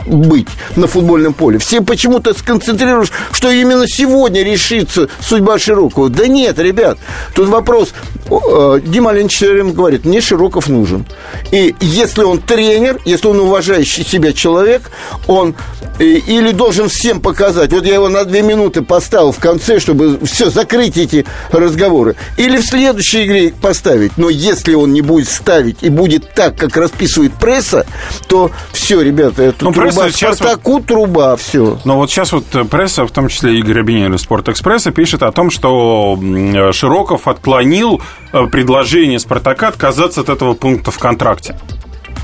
быть 0.09 0.49
на 0.77 0.87
футбольном 0.87 1.35
поле. 1.35 1.59
Все 1.59 1.81
почему-то 1.81 2.35
сконцентрируются, 2.35 3.13
что 3.33 3.51
именно 3.51 3.87
сегодня 3.87 4.43
решится 4.43 5.09
судьба 5.21 5.59
Широкого. 5.59 6.09
Да 6.09 6.27
нет, 6.27 6.59
ребят, 6.59 6.99
тут 7.35 7.49
вопрос. 7.49 7.93
Э, 8.31 8.81
Дима 8.85 9.13
Ленич 9.13 9.37
все 9.37 9.53
время 9.53 9.73
говорит, 9.73 10.05
мне 10.05 10.21
Широков 10.21 10.69
нужен. 10.69 11.07
И 11.51 11.75
если 11.81 12.23
он 12.23 12.41
тренер, 12.41 12.99
если 13.05 13.29
он 13.29 13.41
уважающий 13.41 14.05
себя 14.05 14.33
человек, 14.33 14.91
он 15.27 15.55
э, 15.99 16.05
или 16.05 16.53
должен 16.53 16.89
всем 16.89 17.21
показать, 17.21 17.73
вот 17.73 17.85
я 17.85 17.95
его 17.95 18.09
на 18.09 18.25
две 18.25 18.43
минуты 18.43 18.83
поставил 18.83 19.33
в 19.33 19.39
конце, 19.39 19.81
чтобы 19.81 20.19
все, 20.25 20.51
закрыть 20.51 20.97
эти 20.97 21.25
разговоры, 21.51 22.17
или 22.37 22.59
в 22.59 22.67
следующей 22.67 23.25
игре 23.25 23.55
поставить. 23.61 24.13
Но 24.17 24.29
если 24.29 24.75
он 24.75 24.93
не 24.93 25.01
будет 25.01 25.29
ставить 25.29 25.79
и 25.83 25.89
будет 25.89 26.35
так, 26.35 26.57
как 26.57 26.77
расписывает 26.77 27.33
пресса, 27.35 27.87
то 28.29 28.51
все, 28.73 29.01
ребята, 29.01 29.43
это 29.43 29.65
ну, 29.65 29.73
труба 29.73 29.98
труба, 29.99 30.13
сейчас 30.13 30.37
Спартаку 30.37 30.73
вот, 30.73 30.87
труба, 30.87 31.37
все. 31.37 31.79
Но 31.85 31.97
вот 31.97 32.11
сейчас 32.11 32.33
вот 32.33 32.45
пресса, 32.71 33.07
в 33.07 33.11
том 33.11 33.29
числе 33.29 33.59
Игорь 33.59 33.81
Объединенный 33.81 34.17
из 34.17 34.23
Спортэкспресса, 34.23 34.91
пишет 34.91 35.23
о 35.23 35.33
том, 35.33 35.51
что 35.51 36.19
Широков 36.73 37.29
отклонил 37.29 38.01
э, 38.33 38.47
предложение 38.47 39.19
Спартака 39.19 39.69
отказаться 39.69 40.21
от 40.21 40.29
этого 40.29 40.55
пункта 40.55 40.91
в 40.91 40.99
контракте. 40.99 41.57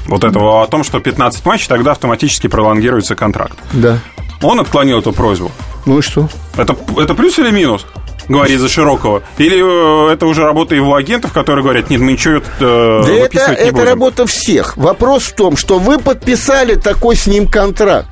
Вот 0.07 0.25
этого 0.25 0.63
о 0.63 0.67
том, 0.67 0.85
что 0.85 1.01
15 1.01 1.45
матчей, 1.47 1.69
тогда 1.69 1.93
автоматически 1.93 2.47
пролонгируется 2.47 3.15
контракт. 3.15 3.59
Да. 3.73 3.99
Он 4.43 4.61
отклонил 4.61 4.99
эту 4.99 5.13
просьбу. 5.13 5.51
Ну 5.87 5.99
и 5.99 6.03
что? 6.03 6.29
Это, 6.57 6.77
это 6.99 7.15
плюс 7.15 7.39
или 7.39 7.51
минус? 7.51 7.87
Говорит 8.29 8.61
за 8.61 8.69
Широкого? 8.69 9.23
Или 9.39 10.09
э, 10.09 10.13
это 10.13 10.27
уже 10.27 10.43
работа 10.45 10.75
его 10.75 10.95
агентов, 10.95 11.33
которые 11.33 11.63
говорят, 11.63 11.91
нет, 11.91 12.01
мы 12.01 12.13
ничего 12.13 12.37
э, 12.37 12.41
да 12.59 13.13
это, 13.13 13.51
не 13.51 13.57
это 13.57 13.73
будем? 13.73 13.89
работа 13.89 14.27
всех. 14.27 14.77
Вопрос 14.77 15.25
в 15.25 15.35
том, 15.35 15.57
что 15.57 15.79
вы 15.79 15.99
подписали 15.99 16.75
такой 16.75 17.17
с 17.17 17.27
ним 17.27 17.47
контракт. 17.49 18.09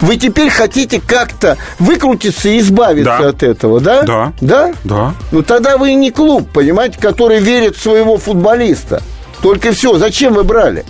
Вы 0.00 0.16
теперь 0.16 0.48
хотите 0.48 1.00
как-то 1.00 1.56
выкрутиться 1.78 2.48
и 2.48 2.58
избавиться 2.58 3.18
да. 3.18 3.28
от 3.28 3.42
этого, 3.42 3.80
да? 3.80 4.02
Да. 4.02 4.32
Да? 4.40 4.72
Да. 4.84 5.14
Ну 5.32 5.42
тогда 5.42 5.76
вы 5.76 5.94
не 5.94 6.10
клуб, 6.10 6.48
понимаете, 6.52 6.98
который 7.00 7.40
верит 7.40 7.76
в 7.76 7.82
своего 7.82 8.16
футболиста. 8.16 9.02
Только 9.42 9.72
все. 9.72 9.98
Зачем 9.98 10.34
вы 10.34 10.44
брали? 10.44 10.84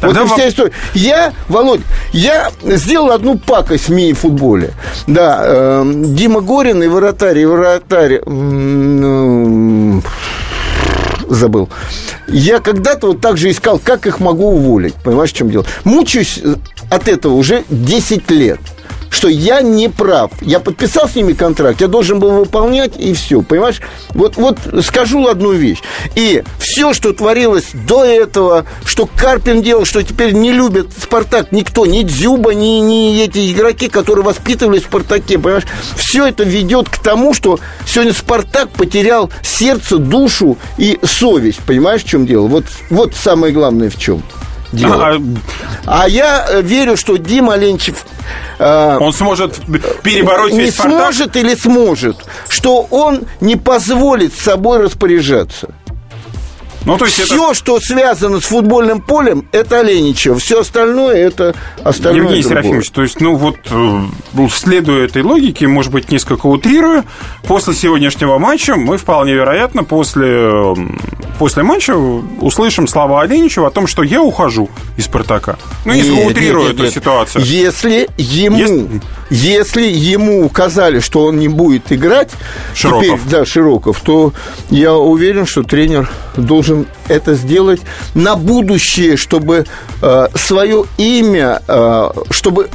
Тогда 0.00 0.24
вот 0.24 0.30
и 0.30 0.34
вся 0.34 0.48
история. 0.48 0.72
Я, 0.94 1.32
Володь, 1.48 1.80
я 2.12 2.50
сделал 2.62 3.10
одну 3.12 3.38
пакость 3.38 3.88
в 3.88 3.92
мини-футболе. 3.92 4.74
Да, 5.06 5.40
э, 5.42 5.92
Дима 5.94 6.40
Горин 6.40 6.82
и 6.82 6.86
вратарь, 6.86 7.38
и 7.38 7.46
вратарь... 7.46 8.20
Э, 8.26 10.00
забыл. 11.28 11.68
Я 12.28 12.60
когда-то 12.60 13.08
вот 13.08 13.20
так 13.20 13.36
же 13.36 13.50
искал, 13.50 13.78
как 13.82 14.06
их 14.06 14.20
могу 14.20 14.50
уволить. 14.50 14.94
Понимаешь, 14.94 15.32
в 15.32 15.36
чем 15.36 15.50
дело? 15.50 15.64
Мучаюсь 15.84 16.40
от 16.90 17.08
этого 17.08 17.34
уже 17.34 17.64
10 17.68 18.30
лет 18.30 18.60
что 19.16 19.28
я 19.28 19.62
не 19.62 19.88
прав. 19.88 20.30
Я 20.42 20.60
подписал 20.60 21.08
с 21.08 21.14
ними 21.14 21.32
контракт, 21.32 21.80
я 21.80 21.88
должен 21.88 22.18
был 22.18 22.32
выполнять, 22.32 22.92
и 22.98 23.14
все. 23.14 23.40
Понимаешь? 23.40 23.80
Вот, 24.10 24.36
вот 24.36 24.58
скажу 24.84 25.26
одну 25.26 25.52
вещь. 25.52 25.78
И 26.14 26.44
все, 26.58 26.92
что 26.92 27.14
творилось 27.14 27.68
до 27.72 28.04
этого, 28.04 28.66
что 28.84 29.06
Карпин 29.06 29.62
делал, 29.62 29.86
что 29.86 30.02
теперь 30.02 30.32
не 30.32 30.52
любит 30.52 30.88
Спартак 31.00 31.50
никто, 31.50 31.86
ни 31.86 32.02
Дзюба, 32.02 32.52
ни, 32.52 32.80
ни 32.80 33.18
эти 33.22 33.50
игроки, 33.50 33.88
которые 33.88 34.22
воспитывались 34.22 34.82
в 34.82 34.86
Спартаке, 34.86 35.38
понимаешь? 35.38 35.66
Все 35.96 36.26
это 36.26 36.44
ведет 36.44 36.90
к 36.90 36.98
тому, 36.98 37.32
что 37.32 37.58
сегодня 37.86 38.12
Спартак 38.12 38.68
потерял 38.68 39.30
сердце, 39.42 39.96
душу 39.96 40.58
и 40.76 40.98
совесть. 41.02 41.60
Понимаешь, 41.66 42.04
в 42.04 42.06
чем 42.06 42.26
дело? 42.26 42.48
Вот, 42.48 42.64
вот 42.90 43.14
самое 43.14 43.54
главное 43.54 43.88
в 43.88 43.98
чем 43.98 44.22
дело. 44.76 45.18
А, 45.86 46.02
а 46.02 46.08
я 46.08 46.46
э, 46.48 46.62
верю, 46.62 46.96
что 46.96 47.16
Дима 47.16 47.56
Ленчев... 47.56 48.06
Э, 48.58 48.98
он 48.98 49.12
сможет 49.12 49.60
перебороть 50.02 50.52
не 50.52 50.60
весь 50.60 50.74
Спартак? 50.74 51.00
сможет 51.00 51.36
или 51.36 51.54
сможет, 51.54 52.16
что 52.48 52.86
он 52.90 53.22
не 53.40 53.56
позволит 53.56 54.34
собой 54.34 54.80
распоряжаться. 54.80 55.68
Ну, 56.86 56.96
то 56.98 57.04
есть 57.04 57.20
Все, 57.20 57.48
это... 57.50 57.54
что 57.54 57.80
связано 57.80 58.40
с 58.40 58.44
футбольным 58.44 59.00
полем, 59.00 59.44
это 59.50 59.80
Оленичево. 59.80 60.38
Все 60.38 60.60
остальное, 60.60 61.16
это 61.16 61.54
остальное 61.82 62.22
Евгений 62.22 62.42
другое. 62.42 62.62
Серафимович, 62.62 62.90
то 62.90 63.02
есть, 63.02 63.20
ну 63.20 63.34
вот, 63.34 63.56
э, 63.68 64.48
следуя 64.50 65.04
этой 65.04 65.22
логике, 65.22 65.66
может 65.66 65.90
быть, 65.90 66.12
несколько 66.12 66.46
утрируя, 66.46 67.04
после 67.42 67.74
сегодняшнего 67.74 68.38
матча 68.38 68.76
мы 68.76 68.98
вполне 68.98 69.34
вероятно 69.34 69.82
после, 69.82 70.74
после 71.40 71.64
матча 71.64 71.96
услышим 71.96 72.86
слова 72.86 73.22
Оленичева 73.22 73.66
о 73.66 73.70
том, 73.70 73.88
что 73.88 74.04
я 74.04 74.22
ухожу 74.22 74.70
из 74.96 75.06
«Спартака». 75.06 75.58
Ну, 75.84 75.92
если 75.92 76.12
утрирую 76.12 76.68
нет, 76.68 76.72
нет, 76.72 76.74
эту 76.74 76.82
нет. 76.84 76.94
ситуацию. 76.94 77.44
Если 77.44 78.08
ему, 78.16 78.58
если... 78.58 79.00
если 79.30 79.82
ему 79.82 80.44
указали, 80.44 81.00
что 81.00 81.24
он 81.24 81.38
не 81.38 81.48
будет 81.48 81.92
играть, 81.92 82.30
Широков. 82.74 83.04
теперь, 83.04 83.20
да, 83.30 83.44
Широков, 83.44 84.00
то 84.00 84.32
я 84.70 84.94
уверен, 84.94 85.46
что 85.46 85.62
тренер 85.62 86.10
должен 86.36 86.86
это 87.08 87.34
сделать 87.34 87.80
на 88.14 88.36
будущее, 88.36 89.16
чтобы 89.16 89.66
э, 90.02 90.26
свое 90.34 90.84
имя, 90.98 91.62
э, 91.66 92.10
чтобы 92.30 92.68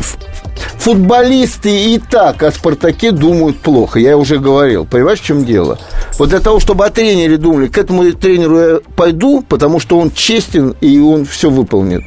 футболисты 0.78 1.94
и 1.94 2.00
так 2.00 2.44
о 2.44 2.52
«Спартаке» 2.52 3.12
думают 3.12 3.60
плохо. 3.60 4.00
Я 4.00 4.18
уже 4.18 4.40
говорил. 4.40 4.86
Понимаешь, 4.86 5.20
в 5.20 5.26
чем 5.26 5.46
дело? 5.46 5.80
Вот 6.18 6.30
для 6.30 6.40
того, 6.40 6.60
чтобы 6.60 6.86
о 6.86 6.90
тренере 6.90 7.38
думали, 7.38 7.68
к 7.68 7.78
этому 7.78 8.12
тренеру 8.14 8.60
я 8.60 8.80
пойду, 8.96 9.44
потому 9.48 9.80
что 9.80 10.00
он 10.00 10.12
честен 10.12 10.76
и 10.82 11.00
он 11.00 11.26
все 11.26 11.50
выполнит. 11.50 12.02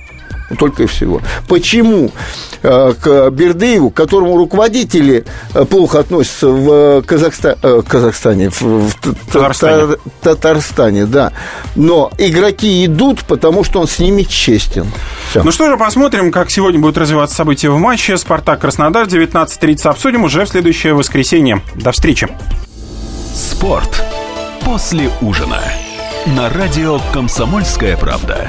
Только 0.59 0.83
и 0.83 0.87
всего. 0.87 1.21
Почему 1.49 2.11
э, 2.63 2.95
к 3.01 3.31
Бердыеву, 3.31 3.91
к 3.91 3.95
которому 3.95 4.37
руководители 4.37 5.25
э, 5.55 5.65
плохо 5.65 6.01
относятся 6.01 6.49
в 6.49 7.03
Казахстане, 7.03 7.57
э, 7.63 7.83
Казахстане 7.87 8.51
в 8.51 8.93
Татарстане. 9.33 9.97
Татарстане, 10.21 11.07
да. 11.07 11.33
Но 11.77 12.11
игроки 12.19 12.85
идут, 12.85 13.25
потому 13.25 13.65
что 13.65 13.81
он 13.81 13.89
с 13.89 13.99
ними 13.99 14.23
честен. 14.23 14.87
Все. 15.31 15.43
Ну 15.43 15.51
что 15.51 15.69
же, 15.69 15.77
посмотрим, 15.77 16.31
как 16.31 16.51
сегодня 16.51 16.81
будут 16.81 16.99
развиваться 16.99 17.37
события 17.37 17.71
в 17.71 17.79
матче. 17.79 18.17
«Спартак-Краснодар» 18.17 19.07
19.30 19.07 19.89
обсудим 19.89 20.25
уже 20.25 20.45
в 20.45 20.49
следующее 20.49 20.95
воскресенье. 20.95 21.63
До 21.75 21.93
встречи. 21.93 22.29
Спорт 23.35 24.05
после 24.65 25.11
ужина. 25.21 25.61
На 26.27 26.49
радио 26.49 27.01
«Комсомольская 27.13 27.97
правда». 27.97 28.49